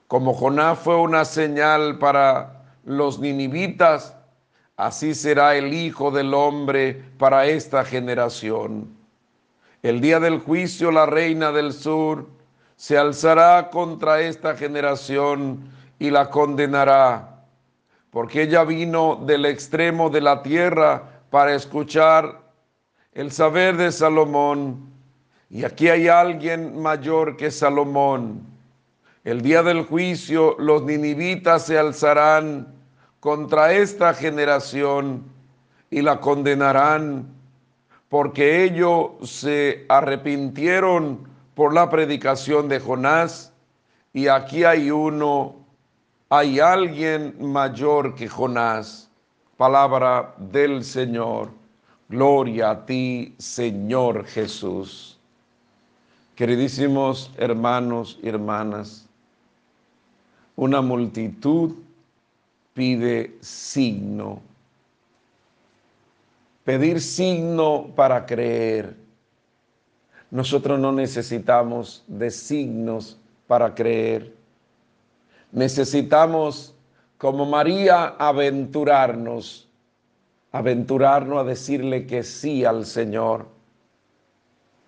[0.07, 4.15] Como Jonás fue una señal para los ninivitas,
[4.77, 8.97] así será el Hijo del Hombre para esta generación.
[9.83, 12.36] El día del juicio la reina del sur
[12.77, 15.67] se alzará contra esta generación
[15.97, 17.43] y la condenará,
[18.11, 22.39] porque ella vino del extremo de la tierra para escuchar
[23.13, 24.91] el saber de Salomón.
[25.49, 28.45] Y aquí hay alguien mayor que Salomón.
[29.23, 32.75] El día del juicio los ninivitas se alzarán
[33.19, 35.23] contra esta generación
[35.89, 37.27] y la condenarán,
[38.07, 43.51] porque ellos se arrepintieron por la predicación de Jonás.
[44.13, 45.55] Y aquí hay uno,
[46.29, 49.09] hay alguien mayor que Jonás.
[49.57, 51.49] Palabra del Señor.
[52.09, 55.17] Gloria a ti, Señor Jesús.
[56.35, 59.07] Queridísimos hermanos y hermanas,
[60.55, 61.73] una multitud
[62.75, 64.43] pide signo.
[66.63, 69.06] Pedir signo para creer.
[70.37, 74.35] Nosotros no necesitamos de signos para creer.
[75.51, 76.75] Necesitamos,
[77.17, 79.67] como María, aventurarnos
[80.51, 83.47] aventurarnos a decirle que sí al Señor.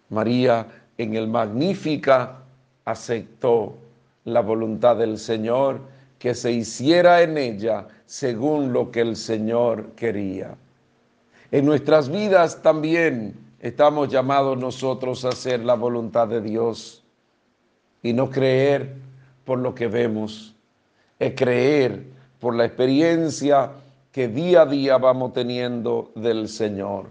[0.10, 0.68] María
[1.00, 2.44] en el Magnífica
[2.86, 3.76] aceptó
[4.26, 5.82] la voluntad del Señor,
[6.20, 10.56] que se hiciera en ella según lo que el Señor quería.
[11.52, 17.04] En nuestras vidas también estamos llamados nosotros a hacer la voluntad de Dios
[18.02, 18.96] y no creer
[19.46, 20.56] por lo que vemos,
[21.18, 22.06] es creer
[22.40, 23.72] por la experiencia
[24.12, 27.08] que día a día vamos teniendo del Señor.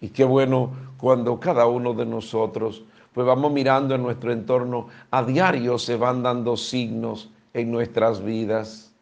[0.00, 2.82] Y qué bueno cuando cada uno de nosotros,
[3.12, 8.92] pues vamos mirando en nuestro entorno, a diario se van dando signos en nuestras vidas.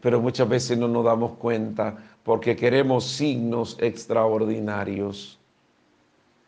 [0.00, 5.38] Pero muchas veces no nos damos cuenta porque queremos signos extraordinarios.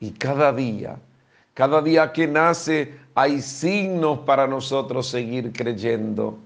[0.01, 0.97] Y cada día,
[1.55, 6.39] cada día que nace, hay signos para nosotros seguir creyendo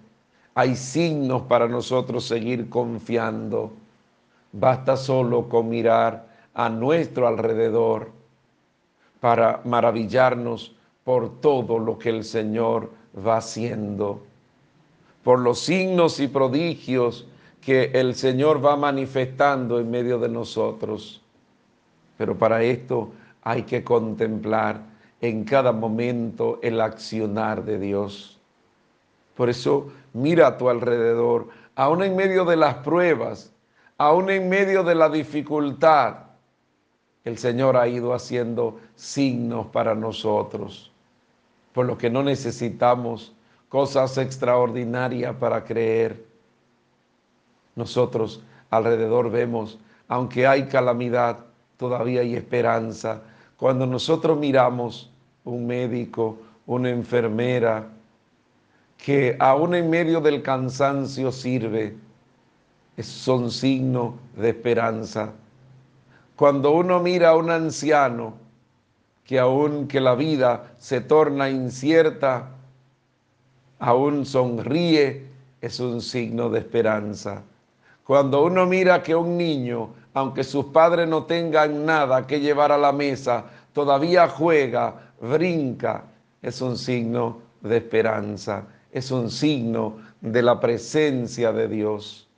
[0.59, 3.71] hay signos para nosotros seguir confiando.
[4.51, 8.11] Basta solo con mirar a nuestro alrededor
[9.21, 10.75] para maravillarnos
[11.05, 14.25] por todo lo que el Señor va haciendo,
[15.23, 17.29] por los signos y prodigios
[17.61, 21.23] que el Señor va manifestando en medio de nosotros.
[22.17, 23.13] Pero para esto
[23.43, 24.81] hay que contemplar
[25.21, 28.39] en cada momento el accionar de Dios.
[29.35, 33.53] Por eso mira a tu alrededor, aún en medio de las pruebas,
[33.97, 36.29] aún en medio de la dificultad,
[37.25, 40.91] el Señor ha ido haciendo signos para nosotros,
[41.73, 43.35] por lo que no necesitamos
[43.69, 46.28] cosas extraordinarias para creer.
[47.79, 49.79] Nosotros alrededor vemos,
[50.09, 51.45] aunque hay calamidad,
[51.77, 53.23] todavía hay esperanza.
[53.57, 55.13] Cuando nosotros miramos
[55.45, 57.87] un médico, una enfermera,
[58.97, 61.97] que aún en medio del cansancio sirve,
[63.01, 65.33] son signos de esperanza.
[66.35, 68.35] Cuando uno mira a un anciano
[69.25, 72.49] que aún que la vida se torna incierta,
[73.79, 75.29] aún sonríe,
[75.61, 77.45] es un signo de esperanza.
[78.09, 82.79] Cuando uno mira que un niño, aunque sus padres no tengan nada que llevar a
[82.79, 86.05] la mesa, todavía juega, brinca,
[86.43, 92.29] es un signo de esperanza es un signo de la presencia de Dios.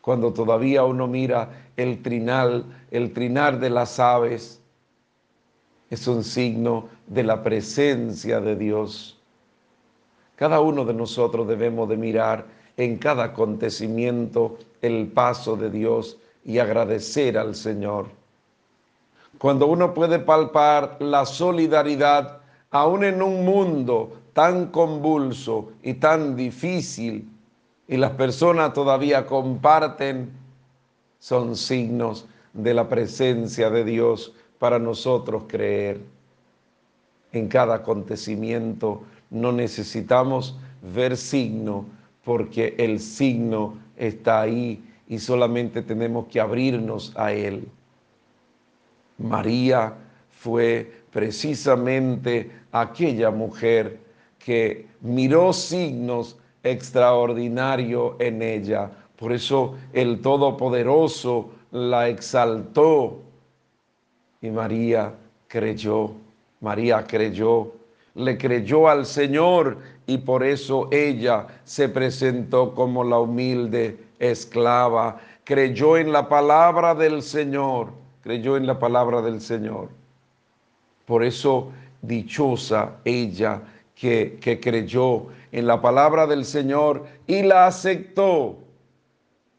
[0.00, 4.60] Cuando todavía uno mira el trinal, el trinar de las aves,
[5.90, 9.18] es un signo de la presencia de Dios.
[10.36, 12.44] Cada uno de nosotros debemos de mirar
[12.76, 18.06] en cada acontecimiento el paso de Dios y agradecer al Señor.
[19.38, 22.40] Cuando uno puede palpar la solidaridad,
[22.70, 27.28] aún en un mundo tan convulso y tan difícil
[27.86, 30.32] y las personas todavía comparten,
[31.18, 36.00] son signos de la presencia de Dios para nosotros creer.
[37.32, 41.86] En cada acontecimiento no necesitamos ver signo
[42.24, 47.68] porque el signo está ahí y solamente tenemos que abrirnos a él.
[49.18, 49.94] María
[50.30, 53.98] fue precisamente aquella mujer
[54.38, 58.90] que miró signos extraordinarios en ella.
[59.16, 63.22] Por eso el Todopoderoso la exaltó
[64.40, 65.14] Y María
[65.48, 66.12] creyó,
[66.60, 67.72] María creyó,
[68.14, 75.18] le creyó al Señor y por eso ella se presentó como la humilde esclava.
[75.44, 79.88] Creyó en la palabra del Señor, creyó en la palabra del Señor.
[81.06, 81.70] Por eso
[82.02, 83.62] dichosa ella
[83.94, 88.58] que, que creyó en la palabra del Señor y la aceptó.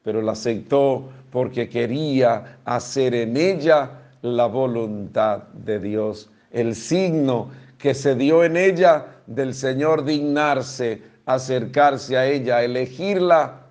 [0.03, 3.91] Pero la aceptó porque quería hacer en ella
[4.22, 6.30] la voluntad de Dios.
[6.51, 7.49] El signo
[7.86, 13.68] que se dio en ella del Señor dignarse, acercarse a ella, elegirla,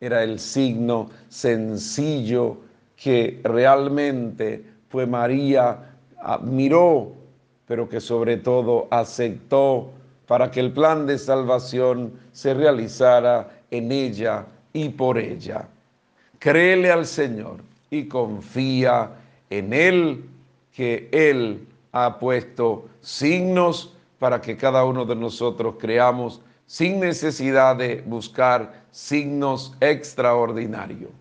[0.00, 2.56] era el signo sencillo
[2.96, 5.94] que realmente fue María
[6.40, 7.12] miró,
[7.66, 9.90] pero que sobre todo aceptó
[10.26, 15.68] para que el plan de salvación se realizara en ella y por ella.
[16.38, 17.58] Créele al Señor
[17.90, 19.10] y confía
[19.50, 20.24] en Él,
[20.72, 21.66] que Él
[21.96, 29.76] ha puesto signos para que cada uno de nosotros creamos sin necesidad de buscar signos
[29.80, 31.12] extraordinarios.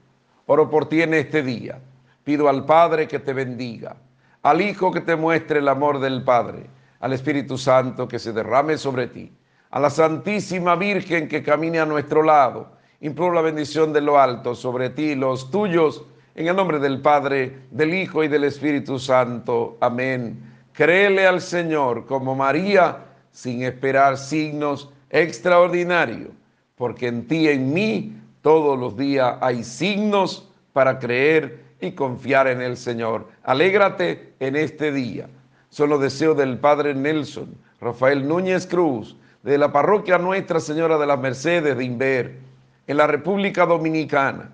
[0.47, 1.79] Oro por ti en este día.
[2.23, 3.97] Pido al Padre que te bendiga,
[4.41, 6.67] al Hijo que te muestre el amor del Padre,
[7.01, 9.31] al Espíritu Santo que se derrame sobre ti,
[9.69, 12.71] a la Santísima Virgen que camine a nuestro lado.
[13.01, 16.99] Imploro la bendición de lo alto sobre ti y los tuyos, en el nombre del
[16.99, 19.77] Padre, del Hijo y del Espíritu Santo.
[19.81, 20.52] Amén.
[20.73, 26.31] Créele al Señor como María sin esperar signos extraordinarios,
[26.75, 32.59] porque en ti en mí todos los días hay signos para creer y confiar en
[32.59, 33.27] el Señor.
[33.43, 35.29] Alégrate en este día.
[35.69, 41.05] Son los deseos del Padre Nelson, Rafael Núñez Cruz, de la parroquia Nuestra Señora de
[41.05, 42.39] las Mercedes de Inver,
[42.87, 44.49] en la República Dominicana,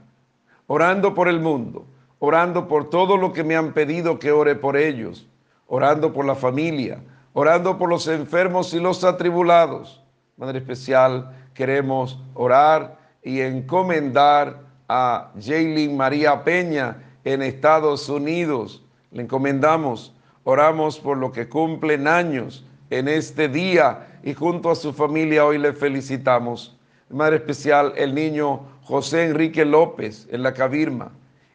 [0.68, 1.86] orando por el mundo,
[2.20, 5.30] orando por todo lo que me han pedido que ore por ellos
[5.70, 7.00] orando por la familia,
[7.34, 10.04] orando por los enfermos y los atribulados.
[10.36, 18.84] Madre especial, queremos orar y encomendar a Jaylin María Peña en Estados Unidos.
[19.12, 20.14] Le encomendamos,
[20.44, 25.60] oramos por lo que cumplen años en este día y junto a su familia hoy
[25.60, 26.78] le felicitamos.
[27.10, 31.12] Madre especial, el niño José Enrique López en la Cabirma,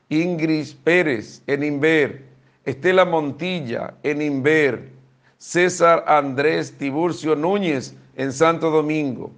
[0.09, 2.34] Ingrid Pérez en Inver,
[2.65, 4.93] Estela Montilla en Inver,
[5.36, 9.32] César Andrés Tiburcio Núñez en Santo Domingo,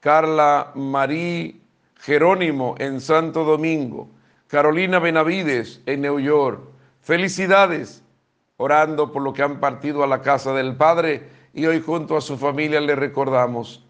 [0.00, 1.62] Carla Marí
[2.00, 4.08] Jerónimo en Santo Domingo,
[4.48, 6.60] Carolina Benavides en New York.
[7.00, 8.02] Felicidades,
[8.56, 12.20] orando por lo que han partido a la casa del Padre y hoy junto a
[12.20, 13.86] su familia le recordamos.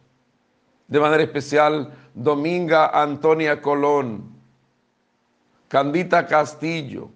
[0.87, 4.35] De manera especial, Dominga Antonia Colón,
[5.69, 7.11] Candita Castillo,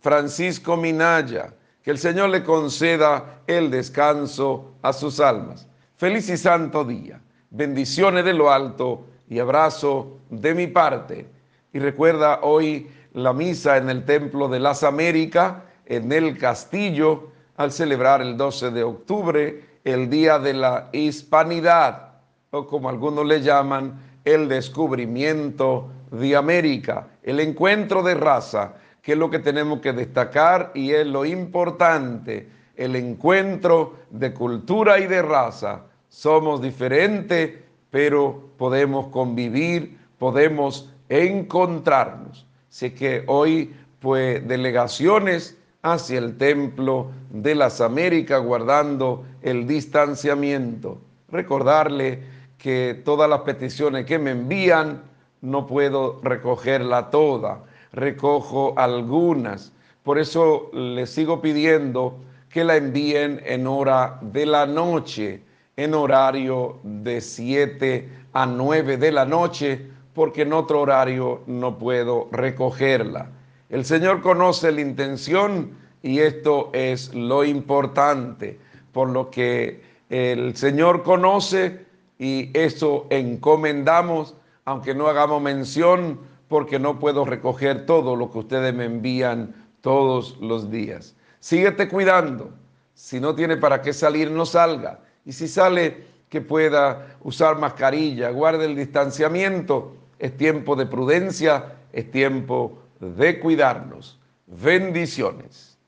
[0.00, 1.52] Francisco Minaya,
[1.82, 5.66] que el Señor le conceda el descanso a sus almas.
[5.96, 7.20] Feliz y santo día.
[7.50, 11.26] Bendiciones de lo alto y abrazo de mi parte.
[11.72, 15.54] Y recuerda hoy la misa en el Templo de las Américas,
[15.86, 22.14] en el Castillo, al celebrar el 12 de octubre, el Día de la Hispanidad,
[22.50, 29.18] o como algunos le llaman, el descubrimiento de América, el encuentro de raza que es
[29.18, 35.22] lo que tenemos que destacar y es lo importante, el encuentro de cultura y de
[35.22, 35.82] raza.
[36.08, 37.58] Somos diferentes,
[37.90, 42.46] pero podemos convivir, podemos encontrarnos.
[42.68, 50.98] Así que hoy, pues, delegaciones hacia el Templo de las Américas, guardando el distanciamiento.
[51.30, 52.22] Recordarle
[52.58, 55.02] que todas las peticiones que me envían,
[55.40, 59.72] no puedo recogerla toda recojo algunas.
[60.02, 62.18] Por eso les sigo pidiendo
[62.48, 65.42] que la envíen en hora de la noche,
[65.76, 72.28] en horario de 7 a 9 de la noche, porque en otro horario no puedo
[72.32, 73.30] recogerla.
[73.68, 75.70] El Señor conoce la intención
[76.02, 78.58] y esto es lo importante,
[78.92, 81.86] por lo que el Señor conoce
[82.18, 84.34] y eso encomendamos,
[84.64, 86.18] aunque no hagamos mención
[86.50, 91.14] porque no puedo recoger todo lo que ustedes me envían todos los días.
[91.38, 92.50] Síguete cuidando.
[92.92, 94.98] Si no tiene para qué salir, no salga.
[95.24, 99.94] Y si sale, que pueda usar mascarilla, guarde el distanciamiento.
[100.18, 104.18] Es tiempo de prudencia, es tiempo de cuidarnos.
[104.48, 105.78] Bendiciones.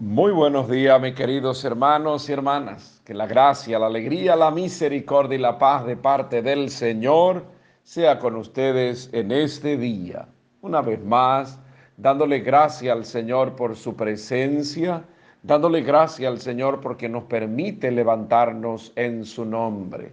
[0.00, 3.00] Muy buenos días, mis queridos hermanos y hermanas.
[3.04, 7.56] Que la gracia, la alegría, la misericordia y la paz de parte del Señor
[7.88, 10.28] sea con ustedes en este día.
[10.60, 11.58] Una vez más,
[11.96, 15.02] dándole gracias al Señor por su presencia,
[15.42, 20.12] dándole gracias al Señor porque nos permite levantarnos en su nombre.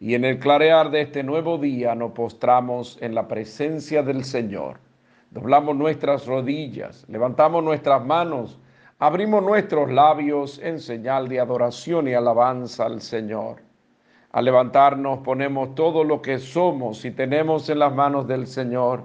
[0.00, 4.78] Y en el clarear de este nuevo día nos postramos en la presencia del Señor.
[5.30, 8.58] Doblamos nuestras rodillas, levantamos nuestras manos,
[8.98, 13.63] abrimos nuestros labios en señal de adoración y alabanza al Señor.
[14.34, 19.04] Al levantarnos ponemos todo lo que somos y tenemos en las manos del Señor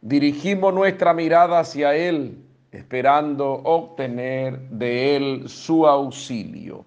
[0.00, 6.84] dirigimos nuestra mirada hacia Él, esperando obtener de Él su auxilio.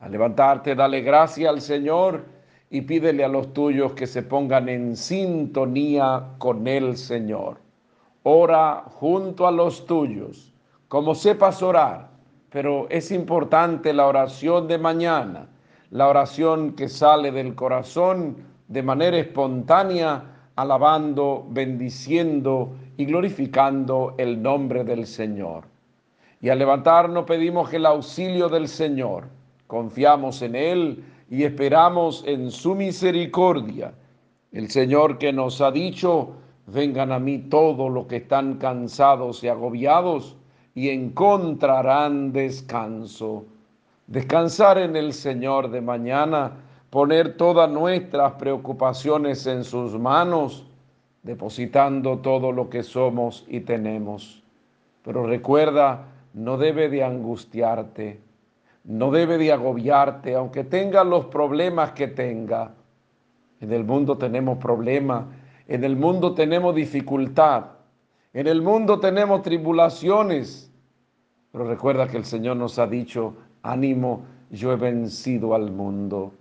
[0.00, 2.24] Al levantarte, dale gracia al Señor
[2.70, 7.58] y pídele a los tuyos que se pongan en sintonía con el Señor.
[8.22, 10.50] Ora junto a los tuyos,
[10.88, 12.08] como sepas orar,
[12.48, 15.46] pero es importante la oración de mañana,
[15.90, 18.36] la oración que sale del corazón
[18.68, 20.22] de manera espontánea,
[20.56, 25.64] alabando, bendiciendo y glorificando el nombre del Señor.
[26.40, 29.28] Y al levantarnos pedimos el auxilio del Señor.
[29.66, 33.92] Confiamos en Él y esperamos en su misericordia.
[34.52, 36.34] El Señor que nos ha dicho,
[36.66, 40.36] vengan a mí todos los que están cansados y agobiados
[40.74, 43.46] y encontrarán descanso.
[44.08, 46.52] Descansar en el Señor de mañana
[46.88, 50.66] poner todas nuestras preocupaciones en sus manos,
[51.22, 54.42] depositando todo lo que somos y tenemos.
[55.02, 58.18] Pero recuerda, no debe de angustiarte,
[58.84, 62.72] no debe de agobiarte, aunque tenga los problemas que tenga.
[63.60, 65.26] En el mundo tenemos problemas,
[65.66, 67.66] en el mundo tenemos dificultad,
[68.32, 70.72] en el mundo tenemos tribulaciones.
[71.52, 76.32] Pero recuerda que el Señor nos ha dicho, ánimo, yo he vencido al mundo.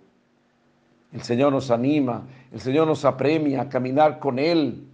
[1.13, 4.87] El Señor nos anima, el Señor nos apremia a caminar con Él,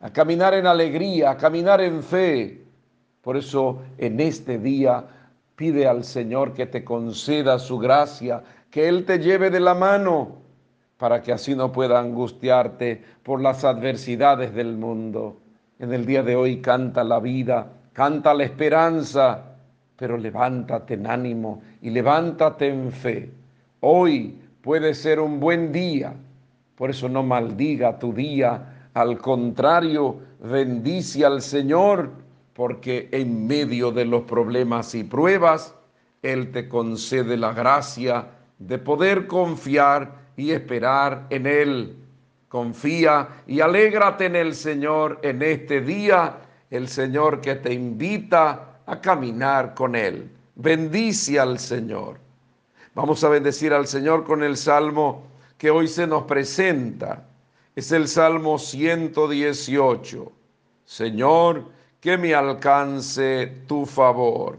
[0.00, 2.64] a caminar en alegría, a caminar en fe.
[3.20, 5.04] Por eso en este día
[5.56, 10.36] pide al Señor que te conceda su gracia, que Él te lleve de la mano,
[10.96, 15.38] para que así no pueda angustiarte por las adversidades del mundo.
[15.78, 19.49] En el día de hoy canta la vida, canta la esperanza,
[20.00, 23.30] pero levántate en ánimo y levántate en fe.
[23.80, 26.14] Hoy puede ser un buen día.
[26.74, 32.12] Por eso no maldiga tu día, al contrario, bendice al Señor,
[32.54, 35.74] porque en medio de los problemas y pruebas,
[36.22, 38.24] Él te concede la gracia
[38.58, 41.94] de poder confiar y esperar en Él.
[42.48, 46.38] Confía y alégrate en el Señor en este día,
[46.70, 50.28] el Señor que te invita a caminar con Él.
[50.56, 52.18] Bendice al Señor.
[52.92, 57.24] Vamos a bendecir al Señor con el salmo que hoy se nos presenta.
[57.76, 60.32] Es el Salmo 118.
[60.84, 61.66] Señor,
[62.00, 64.58] que me alcance tu favor.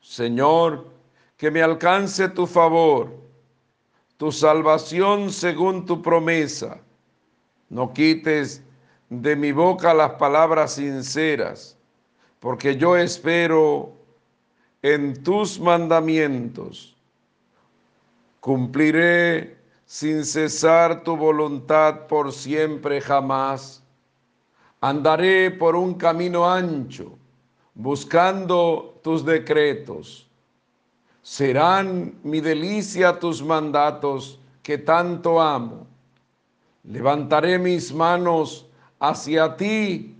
[0.00, 0.88] Señor,
[1.36, 3.14] que me alcance tu favor,
[4.16, 6.80] tu salvación según tu promesa.
[7.68, 8.64] No quites
[9.10, 11.78] de mi boca las palabras sinceras,
[12.44, 13.90] porque yo espero
[14.82, 16.94] en tus mandamientos
[18.44, 19.56] Cumpliré
[19.86, 23.82] sin cesar tu voluntad por siempre jamás.
[24.82, 27.16] Andaré por un camino ancho,
[27.72, 30.28] buscando tus decretos.
[31.22, 35.86] Serán mi delicia tus mandatos que tanto amo.
[36.82, 38.66] Levantaré mis manos
[39.00, 40.13] hacia ti,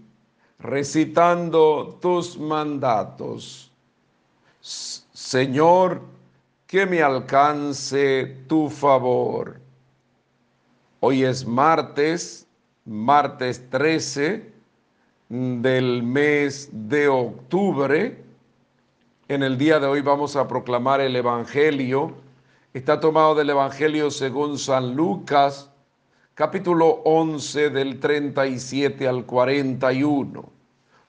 [0.65, 3.70] recitando tus mandatos.
[4.62, 6.01] Señor,
[6.66, 9.61] que me alcance tu favor.
[11.01, 12.47] Hoy es martes,
[12.86, 14.51] martes 13
[15.28, 18.24] del mes de octubre.
[19.28, 22.15] En el día de hoy vamos a proclamar el Evangelio.
[22.73, 25.70] Está tomado del Evangelio según San Lucas,
[26.35, 30.53] capítulo 11 del 37 al 41.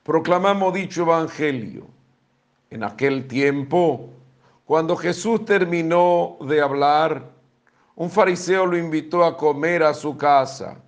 [0.06, 1.88] Proclamamos dicho Evangelio.
[2.70, 4.10] En aquel tiempo,
[4.64, 7.28] cuando Jesús terminó de hablar,
[7.96, 10.80] un fariseo lo invitó a comer a su casa.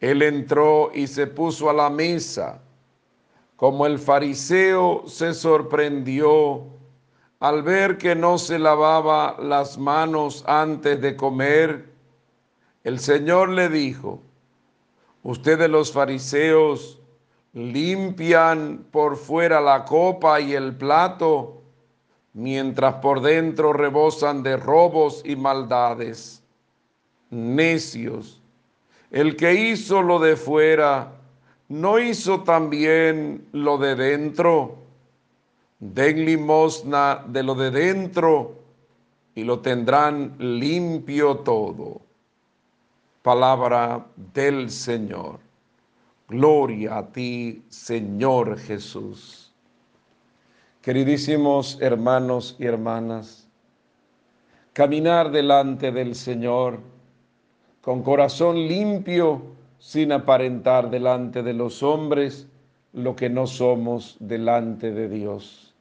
[0.00, 2.60] Él entró y se puso a la mesa.
[3.54, 6.64] Como el fariseo se sorprendió
[7.38, 11.88] al ver que no se lavaba las manos antes de comer,
[12.82, 14.20] el Señor le dijo,
[15.22, 16.98] ustedes los fariseos
[17.52, 21.62] limpian por fuera la copa y el plato,
[22.32, 26.42] mientras por dentro rebosan de robos y maldades.
[27.30, 28.40] Necios,
[29.10, 31.12] el que hizo lo de fuera
[31.72, 34.76] ¿no hizo también lo de dentro?
[35.78, 38.58] Den limosna de lo de dentro
[39.34, 42.02] y lo tendrán limpio todo.
[43.22, 44.04] Palabra
[44.34, 45.41] del Señor.
[46.28, 49.52] Gloria a ti, Señor Jesús.
[50.80, 53.48] Queridísimos hermanos y hermanas,
[54.72, 56.80] caminar delante del Señor
[57.82, 59.42] con corazón limpio,
[59.78, 62.46] sin aparentar delante de los hombres
[62.92, 65.74] lo que no somos delante de Dios.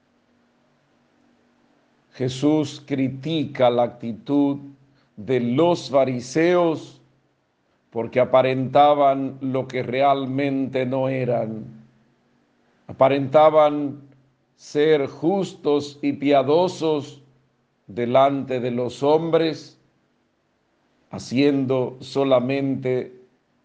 [2.13, 4.57] Jesús critica la actitud
[5.15, 7.00] de los fariseos
[7.91, 11.65] porque aparentaban lo que realmente no eran.
[12.87, 14.01] Aparentaban
[14.55, 17.21] ser justos y piadosos
[17.87, 19.77] delante de los hombres,
[21.09, 23.13] haciendo solamente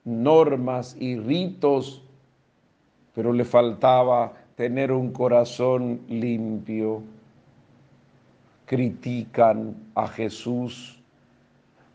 [0.05, 2.03] normas y ritos,
[3.15, 7.03] pero le faltaba tener un corazón limpio.
[8.65, 10.96] Critican a Jesús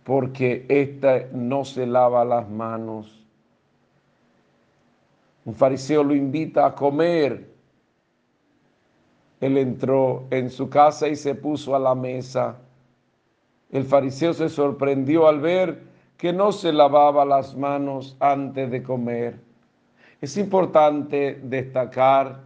[0.03, 3.25] porque ésta no se lava las manos.
[5.45, 7.49] Un fariseo lo invita a comer.
[9.39, 12.57] Él entró en su casa y se puso a la mesa.
[13.71, 15.83] El fariseo se sorprendió al ver
[16.17, 19.39] que no se lavaba las manos antes de comer.
[20.19, 22.41] Es importante destacar,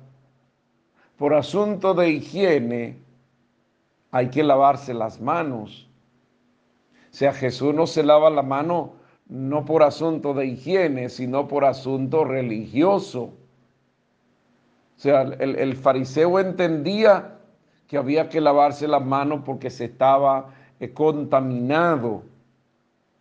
[1.17, 2.97] por asunto de higiene,
[4.11, 5.89] hay que lavarse las manos.
[7.15, 8.95] Sea, Jesús no se lava la mano
[9.29, 13.21] no por asunto de higiene, sino por asunto religioso.
[13.21, 13.33] O
[14.97, 17.37] sea, el, el fariseo entendía
[17.87, 22.23] que había que lavarse las manos porque se estaba eh, contaminado.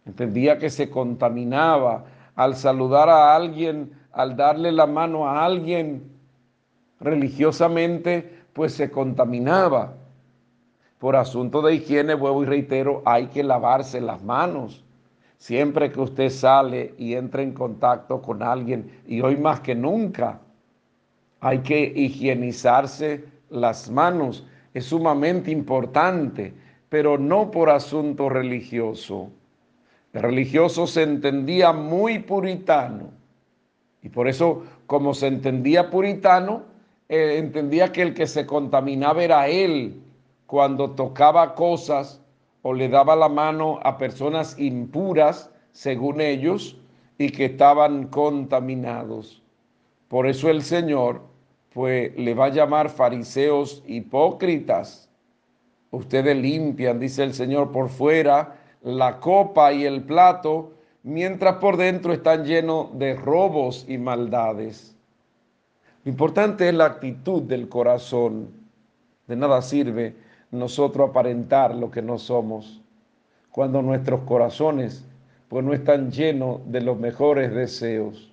[0.05, 2.05] Entendía que se contaminaba
[2.35, 6.11] al saludar a alguien, al darle la mano a alguien
[6.99, 9.95] religiosamente, pues se contaminaba.
[11.05, 14.83] Por asunto de higiene, vuelvo y reitero, hay que lavarse las manos.
[15.37, 20.41] Siempre que usted sale y entra en contacto con alguien, y hoy más que nunca,
[21.41, 24.47] hay que higienizarse las manos.
[24.73, 26.55] Es sumamente importante,
[26.89, 29.29] pero no por asunto religioso.
[30.15, 33.11] El religioso se entendía muy puritano.
[34.03, 36.63] Y por eso, como se entendía puritano,
[37.11, 40.01] eh, entendía que el que se contaminaba era él
[40.55, 42.23] cuando tocaba cosas
[42.63, 46.79] o le daba la mano a personas impuras, según ellos,
[47.19, 49.43] y que estaban contaminados.
[50.07, 51.23] Por eso el Señor,
[51.73, 55.11] pues, le va a llamar fariseos hipócritas.
[55.91, 60.71] Ustedes limpian, dice el Señor, por fuera la copa y el plato,
[61.03, 64.95] mientras por dentro están llenos de robos y maldades.
[66.05, 68.51] Lo importante es la actitud del corazón.
[69.27, 70.23] De nada sirve
[70.55, 72.81] nosotros aparentar lo que no somos
[73.51, 75.05] cuando nuestros corazones
[75.49, 78.33] pues no están llenos de los mejores deseos.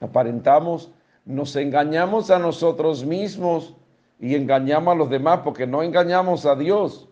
[0.00, 0.90] Aparentamos,
[1.24, 3.76] nos engañamos a nosotros mismos
[4.18, 7.08] y engañamos a los demás porque no engañamos a Dios.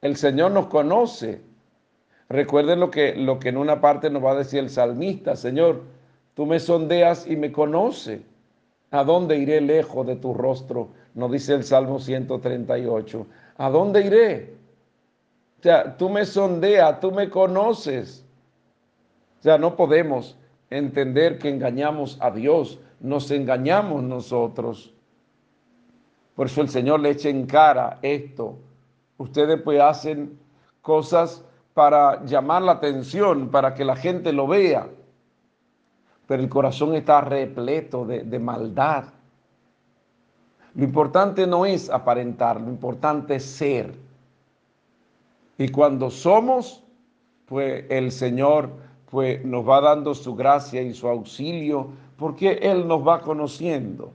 [0.00, 1.42] El Señor nos conoce.
[2.28, 5.82] Recuerden lo que, lo que en una parte nos va a decir el salmista, Señor,
[6.34, 8.20] tú me sondeas y me conoces.
[8.92, 10.88] ¿A dónde iré lejos de tu rostro?
[11.14, 13.26] Nos dice el Salmo 138.
[13.56, 14.54] ¿A dónde iré?
[15.58, 18.24] O sea, tú me sondeas, tú me conoces.
[19.40, 20.36] O sea, no podemos
[20.70, 24.94] entender que engañamos a Dios, nos engañamos nosotros.
[26.34, 28.58] Por eso el Señor le echa en cara esto
[29.20, 30.38] Ustedes pues hacen
[30.80, 34.88] cosas para llamar la atención, para que la gente lo vea.
[36.26, 39.04] Pero el corazón está repleto de, de maldad.
[40.74, 43.94] Lo importante no es aparentar, lo importante es ser.
[45.58, 46.82] Y cuando somos,
[47.46, 48.70] pues el Señor
[49.10, 54.12] pues nos va dando su gracia y su auxilio, porque Él nos va conociendo.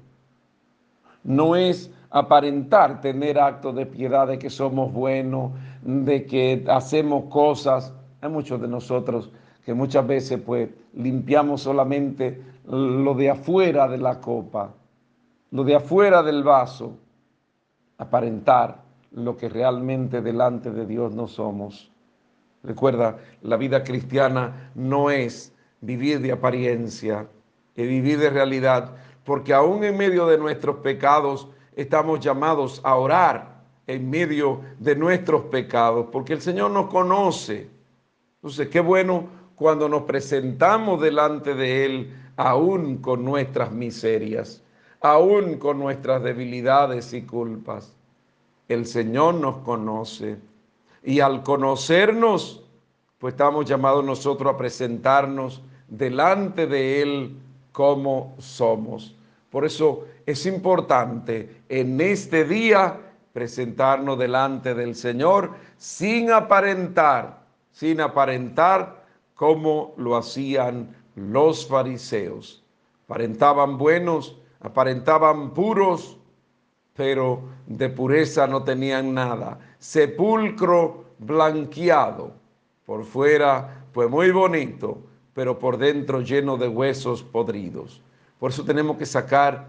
[1.23, 5.51] No es aparentar tener actos de piedad, de que somos buenos,
[5.81, 7.93] de que hacemos cosas.
[8.21, 9.31] Hay muchos de nosotros
[9.65, 14.73] que muchas veces pues limpiamos solamente lo de afuera de la copa,
[15.55, 16.97] lo de afuera del vaso,
[17.97, 21.89] aparentar lo que realmente delante de Dios no somos.
[22.61, 27.29] Recuerda, la vida cristiana no es vivir de apariencia,
[27.73, 33.63] es vivir de realidad, porque aún en medio de nuestros pecados estamos llamados a orar
[33.87, 37.69] en medio de nuestros pecados, porque el Señor nos conoce.
[38.35, 44.61] Entonces, qué bueno cuando nos presentamos delante de Él aún con nuestras miserias,
[45.05, 47.93] aún con nuestras debilidades y culpas.
[48.67, 50.37] El Señor nos conoce
[51.03, 52.63] y al conocernos,
[53.19, 57.37] pues estamos llamados nosotros a presentarnos delante de Él
[57.71, 59.15] como somos.
[59.51, 62.99] Por eso es importante en este día
[63.31, 69.05] presentarnos delante del Señor sin aparentar, sin aparentar
[69.35, 72.63] como lo hacían los fariseos.
[73.05, 76.17] Aparentaban buenos, aparentaban puros,
[76.95, 79.59] pero de pureza no tenían nada.
[79.77, 82.31] Sepulcro blanqueado,
[82.85, 84.97] por fuera pues muy bonito,
[85.33, 88.01] pero por dentro lleno de huesos podridos.
[88.39, 89.67] Por eso tenemos que sacar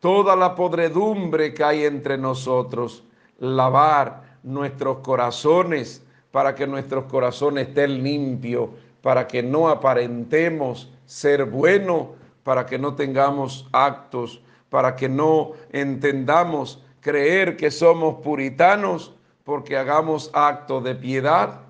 [0.00, 3.02] toda la podredumbre que hay entre nosotros,
[3.38, 8.70] lavar nuestros corazones para que nuestros corazones estén limpios,
[9.02, 12.08] para que no aparentemos ser buenos,
[12.46, 14.40] para que no tengamos actos,
[14.70, 19.12] para que no entendamos creer que somos puritanos
[19.42, 21.62] porque hagamos actos de piedad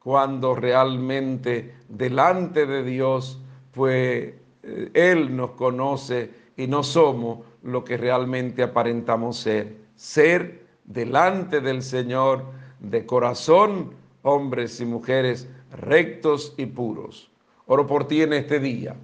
[0.00, 3.40] cuando realmente delante de Dios,
[3.70, 4.34] pues
[4.64, 9.76] eh, Él nos conoce y no somos lo que realmente aparentamos ser.
[9.94, 12.46] Ser delante del Señor
[12.80, 13.92] de corazón,
[14.22, 17.30] hombres y mujeres rectos y puros.
[17.66, 18.96] Oro por ti en este día.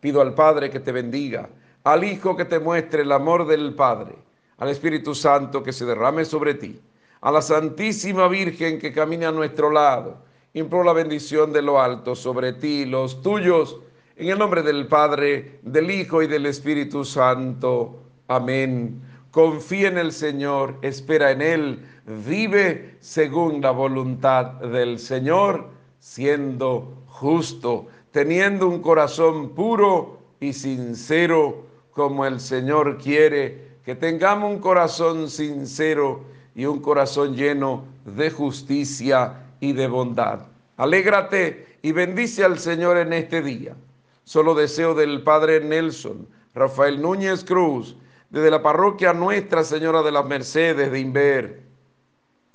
[0.00, 1.48] Pido al Padre que te bendiga,
[1.84, 4.16] al Hijo que te muestre el amor del Padre,
[4.58, 6.80] al Espíritu Santo que se derrame sobre ti,
[7.20, 12.14] a la Santísima Virgen que camina a nuestro lado imploro la bendición de lo alto
[12.14, 13.78] sobre ti los tuyos,
[14.16, 18.02] en el nombre del Padre, del Hijo y del Espíritu Santo.
[18.28, 19.00] Amén.
[19.30, 21.86] Confía en el Señor, espera en Él,
[22.26, 25.68] vive según la voluntad del Señor,
[26.00, 34.58] siendo justo, teniendo un corazón puro y sincero como el Señor quiere, que tengamos un
[34.58, 36.24] corazón sincero
[36.54, 40.40] y un corazón lleno de justicia y de bondad.
[40.76, 43.76] Alégrate y bendice al Señor en este día.
[44.24, 47.96] Solo deseo del Padre Nelson, Rafael Núñez Cruz,
[48.30, 51.62] desde la parroquia Nuestra Señora de las Mercedes de Inver,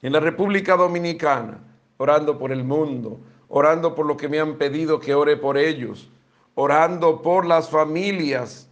[0.02, 1.60] en la República Dominicana,
[1.98, 6.10] orando por el mundo, orando por lo que me han pedido que ore por ellos,
[6.56, 8.70] orando por las familias,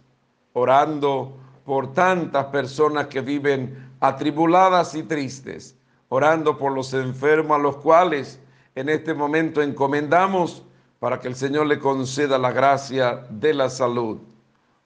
[0.52, 5.76] orando por tantas personas que viven atribuladas y tristes
[6.14, 8.38] orando por los enfermos a los cuales
[8.76, 10.62] en este momento encomendamos
[11.00, 14.18] para que el Señor le conceda la gracia de la salud.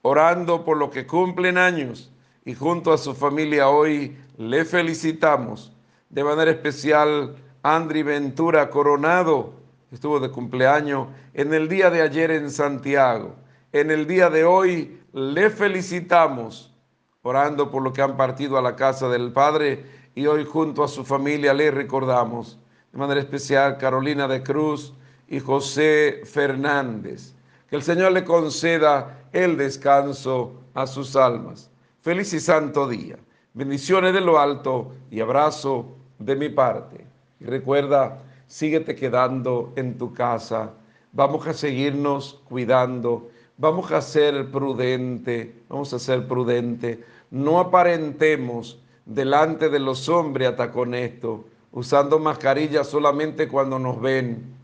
[0.01, 2.11] Orando por los que cumplen años
[2.45, 5.71] y junto a su familia hoy le felicitamos.
[6.09, 9.53] De manera especial, Andri Ventura Coronado
[9.91, 13.35] estuvo de cumpleaños en el día de ayer en Santiago.
[13.71, 16.73] En el día de hoy le felicitamos,
[17.21, 19.85] orando por lo que han partido a la casa del Padre
[20.15, 22.59] y hoy junto a su familia le recordamos
[22.91, 24.93] de manera especial Carolina de Cruz
[25.27, 27.33] y José Fernández.
[27.69, 31.69] Que el Señor le conceda el descanso a sus almas.
[32.01, 33.17] Feliz y santo día.
[33.53, 37.05] Bendiciones de lo alto y abrazo de mi parte.
[37.39, 40.73] Y recuerda, síguete quedando en tu casa.
[41.13, 43.29] Vamos a seguirnos cuidando.
[43.57, 45.63] Vamos a ser prudente.
[45.69, 47.05] Vamos a ser prudente.
[47.29, 54.55] No aparentemos delante de los hombres hasta con esto, usando mascarilla solamente cuando nos ven.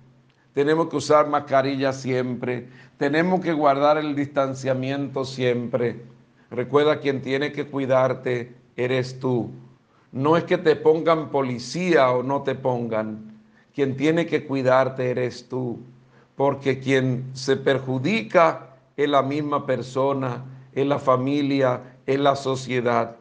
[0.54, 2.68] Tenemos que usar mascarilla siempre.
[2.98, 6.02] Tenemos que guardar el distanciamiento siempre.
[6.50, 9.52] Recuerda, quien tiene que cuidarte eres tú.
[10.12, 13.35] No es que te pongan policía o no te pongan.
[13.76, 15.80] Quien tiene que cuidarte eres tú.
[16.36, 20.44] Porque quien se perjudica es la misma persona,
[20.74, 23.18] es la familia, es la sociedad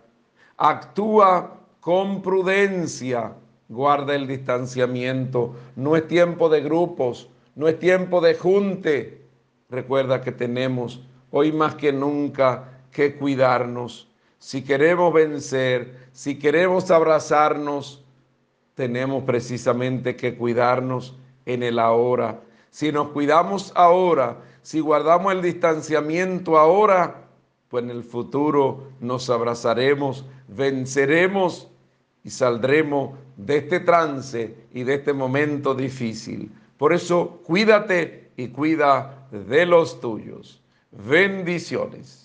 [0.56, 3.32] actúa con prudencia,
[3.68, 9.22] guarda el distanciamiento, no es tiempo de grupos, no es tiempo de junte.
[9.68, 14.08] Recuerda que tenemos hoy más que nunca que cuidarnos.
[14.38, 18.03] Si queremos vencer, si queremos abrazarnos,
[18.74, 22.40] tenemos precisamente que cuidarnos en el ahora.
[22.70, 27.22] Si nos cuidamos ahora, si guardamos el distanciamiento ahora,
[27.68, 31.68] pues en el futuro nos abrazaremos venceremos
[32.22, 36.50] y saldremos de este trance y de este momento difícil.
[36.78, 40.62] Por eso, cuídate y cuida de los tuyos.
[40.90, 42.23] Bendiciones.